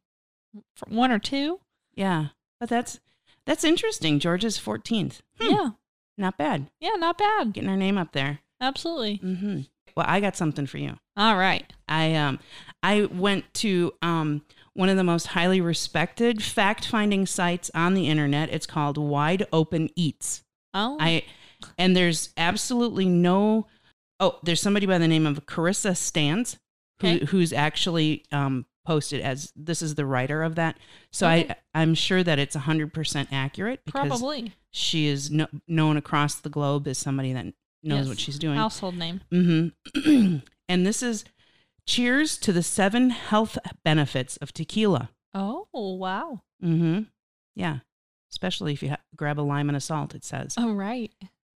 one 0.87 1.11
or 1.11 1.19
two. 1.19 1.61
Yeah, 1.95 2.27
but 2.59 2.69
that's 2.69 2.99
that's 3.45 3.63
interesting. 3.63 4.19
Georgia's 4.19 4.57
fourteenth. 4.57 5.21
Yeah. 5.39 5.71
not 6.17 6.37
bad. 6.37 6.67
Yeah, 6.79 6.95
not 6.97 7.17
bad. 7.17 7.53
Getting 7.53 7.69
our 7.69 7.77
name 7.77 7.97
up 7.97 8.11
there. 8.11 8.39
Absolutely. 8.61 9.19
Mm-hmm. 9.23 9.61
Well, 9.95 10.05
I 10.07 10.19
got 10.19 10.35
something 10.35 10.65
for 10.67 10.77
you. 10.77 10.97
All 11.17 11.37
right. 11.37 11.71
I 11.87 12.13
um 12.15 12.39
I 12.83 13.05
went 13.05 13.51
to 13.55 13.93
um 14.01 14.43
one 14.73 14.89
of 14.89 14.97
the 14.97 15.03
most 15.03 15.27
highly 15.27 15.59
respected 15.59 16.41
fact-finding 16.43 17.25
sites 17.25 17.69
on 17.73 17.93
the 17.95 18.07
internet. 18.07 18.49
It's 18.49 18.65
called 18.65 18.97
Wide 18.97 19.45
Open 19.51 19.89
Eats. 19.95 20.43
Oh, 20.73 20.97
I 20.99 21.23
and 21.77 21.95
there's 21.95 22.29
absolutely 22.37 23.05
no 23.05 23.65
oh 24.19 24.39
there's 24.43 24.61
somebody 24.61 24.85
by 24.85 24.97
the 24.99 25.07
name 25.07 25.25
of 25.25 25.45
Carissa 25.45 25.97
Stans 25.97 26.57
who, 27.01 27.07
Okay. 27.07 27.25
who's 27.25 27.51
actually 27.53 28.23
um, 28.31 28.65
posted 28.85 29.21
as 29.21 29.51
this 29.55 29.81
is 29.81 29.95
the 29.95 30.05
writer 30.05 30.41
of 30.43 30.55
that. 30.55 30.77
So 31.11 31.27
Okay. 31.27 31.49
I 31.73 31.81
I'm 31.81 31.93
sure 31.95 32.23
that 32.23 32.39
it's 32.39 32.55
100% 32.55 33.27
accurate 33.31 33.81
because 33.85 34.07
probably 34.09 34.53
she 34.71 35.07
is 35.07 35.29
no, 35.31 35.47
known 35.67 35.97
across 35.97 36.35
the 36.35 36.49
globe 36.49 36.87
as 36.87 36.97
somebody 36.97 37.33
that 37.33 37.45
knows 37.83 37.99
Yes. 37.99 38.07
what 38.07 38.19
she's 38.19 38.39
doing. 38.39 38.57
household 38.57 38.95
name. 38.95 39.21
hmm 39.31 39.67
and 40.67 40.85
this 40.85 41.01
is 41.03 41.23
cheers 41.85 42.37
to 42.37 42.51
the 42.53 42.63
seven 42.63 43.09
health 43.11 43.57
benefits 43.83 44.37
of 44.37 44.53
tequila. 44.53 45.09
Oh, 45.33 45.67
wow. 45.73 46.41
hmm 46.61 47.01
Yeah, 47.55 47.79
especially 48.31 48.73
if 48.73 48.81
you 48.83 48.89
ha- 48.89 48.97
grab 49.15 49.39
a 49.39 49.41
lime 49.41 49.69
and 49.69 49.75
a 49.77 49.81
salt. 49.81 50.15
It 50.15 50.23
says 50.25 50.55
All 50.57 50.73
right. 50.73 51.11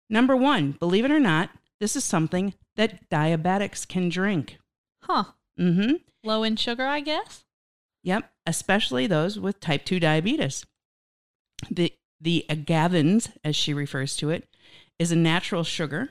number 0.10 0.36
one. 0.36 0.72
Believe 0.74 1.06
it 1.06 1.12
or 1.12 1.20
not, 1.20 1.50
this 1.80 1.96
is 1.96 2.04
something 2.04 2.54
that 2.76 3.10
diabetics 3.10 3.88
can 3.88 4.10
drink. 4.10 4.58
Huh. 5.04 5.24
Hmm 5.62 5.94
Low 6.24 6.44
in 6.44 6.56
sugar, 6.56 6.86
I 6.86 7.00
guess. 7.00 7.44
Yep, 8.04 8.32
especially 8.46 9.08
those 9.08 9.40
with 9.40 9.60
type 9.60 9.86
2 9.86 10.00
diabetes. 10.00 10.66
The 11.70 11.94
the 12.20 12.46
agavins, 12.50 13.32
as 13.44 13.56
she 13.56 13.74
refers 13.74 14.16
to 14.18 14.30
it, 14.30 14.48
is 15.00 15.12
a 15.12 15.16
natural 15.16 15.64
sugar 15.64 16.10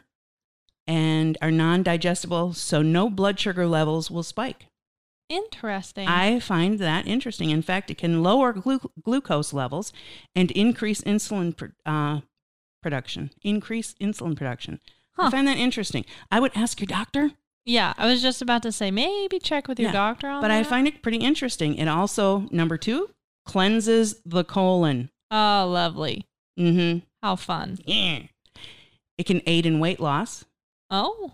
and 0.87 1.39
are 1.41 1.53
non-digestible, 1.53 2.55
so 2.55 2.83
no 2.83 3.09
blood 3.09 3.39
sugar 3.39 3.67
levels 3.67 4.11
will 4.11 4.25
spike. 4.25 4.67
Interesting. 5.29 6.09
I 6.09 6.41
find 6.41 6.81
that 6.81 7.07
interesting. 7.07 7.51
In 7.51 7.63
fact, 7.63 7.91
it 7.93 7.99
can 7.99 8.25
lower 8.25 8.53
glu- 8.53 8.91
glucose 9.01 9.53
levels 9.53 9.93
and 10.35 10.51
increase 10.51 11.01
insulin 11.03 11.57
pr- 11.57 11.67
uh, 11.87 12.21
production. 12.83 13.31
Increase 13.43 13.95
insulin 14.01 14.37
production. 14.37 14.81
I 15.17 15.31
find 15.31 15.47
that 15.47 15.59
interesting. 15.59 16.05
I 16.33 16.41
would 16.41 16.53
ask 16.57 16.81
your 16.81 16.87
doctor, 16.87 17.33
yeah, 17.71 17.95
I 17.97 18.07
was 18.07 18.21
just 18.21 18.43
about 18.43 18.63
to 18.65 18.73
say 18.73 18.91
maybe 18.91 19.39
check 19.39 19.69
with 19.69 19.79
your 19.79 19.89
Yeah, 19.91 19.93
doctor 19.93 20.27
on 20.29 20.43
but 20.43 20.51
I 20.51 20.63
find 20.65 20.87
it 20.89 21.03
pretty 21.03 21.19
interesting. 21.19 21.77
It 21.77 21.87
also, 21.89 22.47
number 22.51 22.77
two, 22.77 23.11
cleanses 23.47 24.21
the 24.27 24.45
colon. 24.45 25.11
Oh, 25.31 25.69
lovely. 25.73 26.27
Mm-hmm. 26.59 27.01
How 27.23 27.37
fun. 27.37 27.79
Yeah. 27.85 28.21
It 29.19 29.27
can 29.27 29.41
aid 29.47 29.67
in 29.67 29.79
weight 29.81 30.01
loss. 30.01 30.45
Oh, 30.91 31.33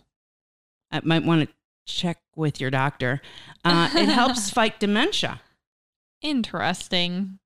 I 0.91 1.01
might 1.05 1.25
want 1.25 1.49
to 1.49 1.55
check 1.87 2.19
with 2.35 2.61
your 2.61 2.71
doctor. 2.71 3.21
Uh, 3.65 3.89
it 3.95 4.09
helps 4.09 4.51
fight 4.59 4.79
dementia. 4.81 5.41
interesting. 6.23 7.39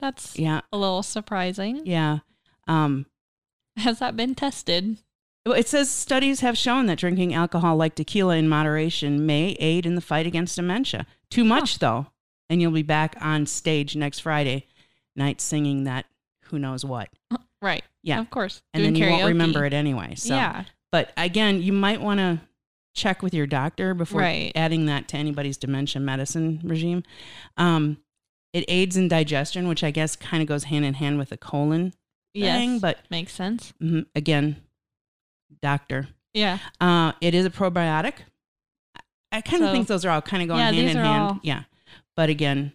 That's 0.00 0.36
Yeah. 0.38 0.62
a 0.72 0.76
little 0.78 1.02
surprising. 1.04 1.82
Yeah. 1.86 2.18
Um, 2.66 3.06
Has 3.76 4.00
that 4.00 4.16
been 4.16 4.34
tested? 4.34 4.98
Well, 5.44 5.54
it 5.54 5.68
says 5.68 5.90
studies 5.90 6.40
have 6.40 6.56
shown 6.56 6.86
that 6.86 6.98
drinking 6.98 7.34
alcohol 7.34 7.76
like 7.76 7.94
tequila 7.94 8.36
in 8.36 8.48
moderation 8.48 9.26
may 9.26 9.50
aid 9.58 9.86
in 9.86 9.94
the 9.94 10.00
fight 10.00 10.26
against 10.26 10.56
dementia. 10.56 11.06
Too 11.30 11.44
much, 11.44 11.78
though, 11.78 12.06
and 12.50 12.60
you'll 12.60 12.70
be 12.72 12.82
back 12.82 13.16
on 13.20 13.46
stage 13.46 13.96
next 13.96 14.20
Friday 14.20 14.66
night 15.16 15.40
singing 15.40 15.84
that 15.84 16.06
who 16.44 16.58
knows 16.58 16.84
what. 16.84 17.08
Right. 17.60 17.84
Yeah. 18.02 18.20
Of 18.20 18.30
course. 18.30 18.62
And 18.74 18.82
Doing 18.82 18.94
then 18.94 19.02
you 19.02 19.10
won't 19.10 19.24
remember 19.26 19.64
it 19.64 19.72
anyway. 19.72 20.14
So. 20.16 20.34
Yeah. 20.34 20.64
But 20.90 21.12
again, 21.16 21.62
you 21.62 21.72
might 21.72 22.00
want 22.00 22.18
to 22.18 22.40
check 22.94 23.22
with 23.22 23.32
your 23.32 23.46
doctor 23.46 23.94
before 23.94 24.20
Right. 24.20 24.52
adding 24.54 24.86
that 24.86 25.08
to 25.08 25.16
anybody's 25.16 25.56
dementia 25.56 26.00
medicine 26.00 26.60
regime. 26.62 27.02
Um, 27.56 27.98
It 28.52 28.66
aids 28.68 28.98
in 28.98 29.08
digestion, 29.08 29.66
which 29.66 29.82
I 29.82 29.90
guess 29.90 30.14
kind 30.14 30.42
of 30.42 30.46
goes 30.48 30.64
hand 30.64 30.84
in 30.84 30.92
hand 30.94 31.16
with 31.16 31.30
the 31.30 31.38
colon 31.38 31.92
thing. 32.34 32.42
Yes. 32.72 32.80
But 32.82 32.98
Makes 33.10 33.32
sense. 33.32 33.72
mhm, 33.82 34.04
again, 34.14 34.56
doctor. 35.60 36.08
Yeah. 36.34 36.58
Uh, 36.80 37.12
it 37.20 37.34
is 37.34 37.44
a 37.44 37.50
probiotic. 37.50 38.14
I 39.30 39.40
kind 39.40 39.62
of 39.62 39.68
So- 39.68 39.72
think 39.72 39.86
those 39.88 40.04
are 40.04 40.10
all 40.10 40.22
kind 40.22 40.42
of 40.42 40.48
going 40.48 40.60
Yeah, 40.60 40.72
hand 40.72 40.78
in 40.78 40.96
hand. 40.96 41.06
all- 41.22 41.40
Yeah. 41.42 41.64
But 42.16 42.28
again, 42.30 42.72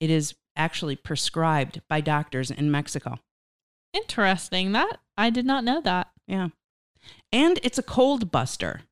it 0.00 0.10
is 0.10 0.34
actually 0.56 0.96
prescribed 0.96 1.80
by 1.88 2.00
doctors 2.00 2.50
in 2.50 2.70
Mexico. 2.70 3.18
Interesting. 3.92 4.72
That 4.72 4.98
I 5.16 5.30
did 5.30 5.46
not 5.46 5.64
know 5.64 5.80
that. 5.80 6.10
Yeah. 6.26 6.48
And 7.32 7.58
it's 7.62 7.78
a 7.78 7.82
cold 7.82 8.30
buster. 8.30 8.82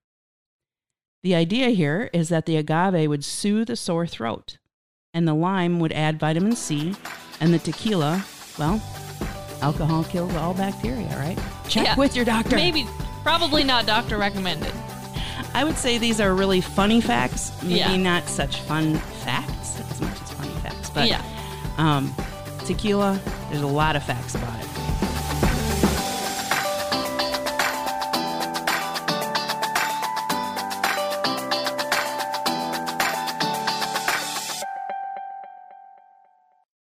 The 1.22 1.34
idea 1.34 1.70
here 1.70 2.09
is 2.12 2.28
that 2.28 2.46
the 2.46 2.57
agave 2.57 3.09
would 3.09 3.24
soothe 3.24 3.68
a 3.68 3.76
sore 3.76 4.07
throat, 4.07 4.59
and 5.12 5.26
the 5.26 5.34
lime 5.34 5.80
would 5.80 5.92
add 5.92 6.20
vitamin 6.20 6.54
C, 6.54 6.94
and 7.40 7.52
the 7.52 7.59
tequila, 7.59 8.24
well, 8.59 8.80
alcohol 9.62 10.04
kills 10.04 10.34
all 10.36 10.54
bacteria, 10.54 11.09
right? 11.18 11.38
Check 11.68 11.84
Yeah. 11.84 11.96
with 11.96 12.14
your 12.16 12.24
doctor. 12.24 12.57
Maybe, 12.57 12.86
probably 13.22 13.64
not 13.64 13.86
doctor 13.86 14.16
recommended. 14.18 14.72
I 15.54 15.64
would 15.64 15.76
say 15.78 15.98
these 15.98 16.20
are 16.20 16.34
really 16.34 16.61
funny 16.61 17.00
facts, 17.00 17.50
maybe 17.62 17.76
Yeah. 17.76 17.96
not 17.96 18.28
such 18.28 18.61
fun 18.61 18.96
facts 19.24 19.80
as 19.90 20.00
much 20.00 20.20
as 20.22 20.30
funny 20.32 20.50
facts, 20.62 20.90
but 20.90 21.09
yeah. 21.09 21.22
um, 21.78 22.14
tequila, 22.66 23.18
there's 23.50 23.62
a 23.62 23.66
lot 23.66 23.96
of 23.96 24.02
facts 24.02 24.34
about 24.34 24.61
it. 24.61 24.66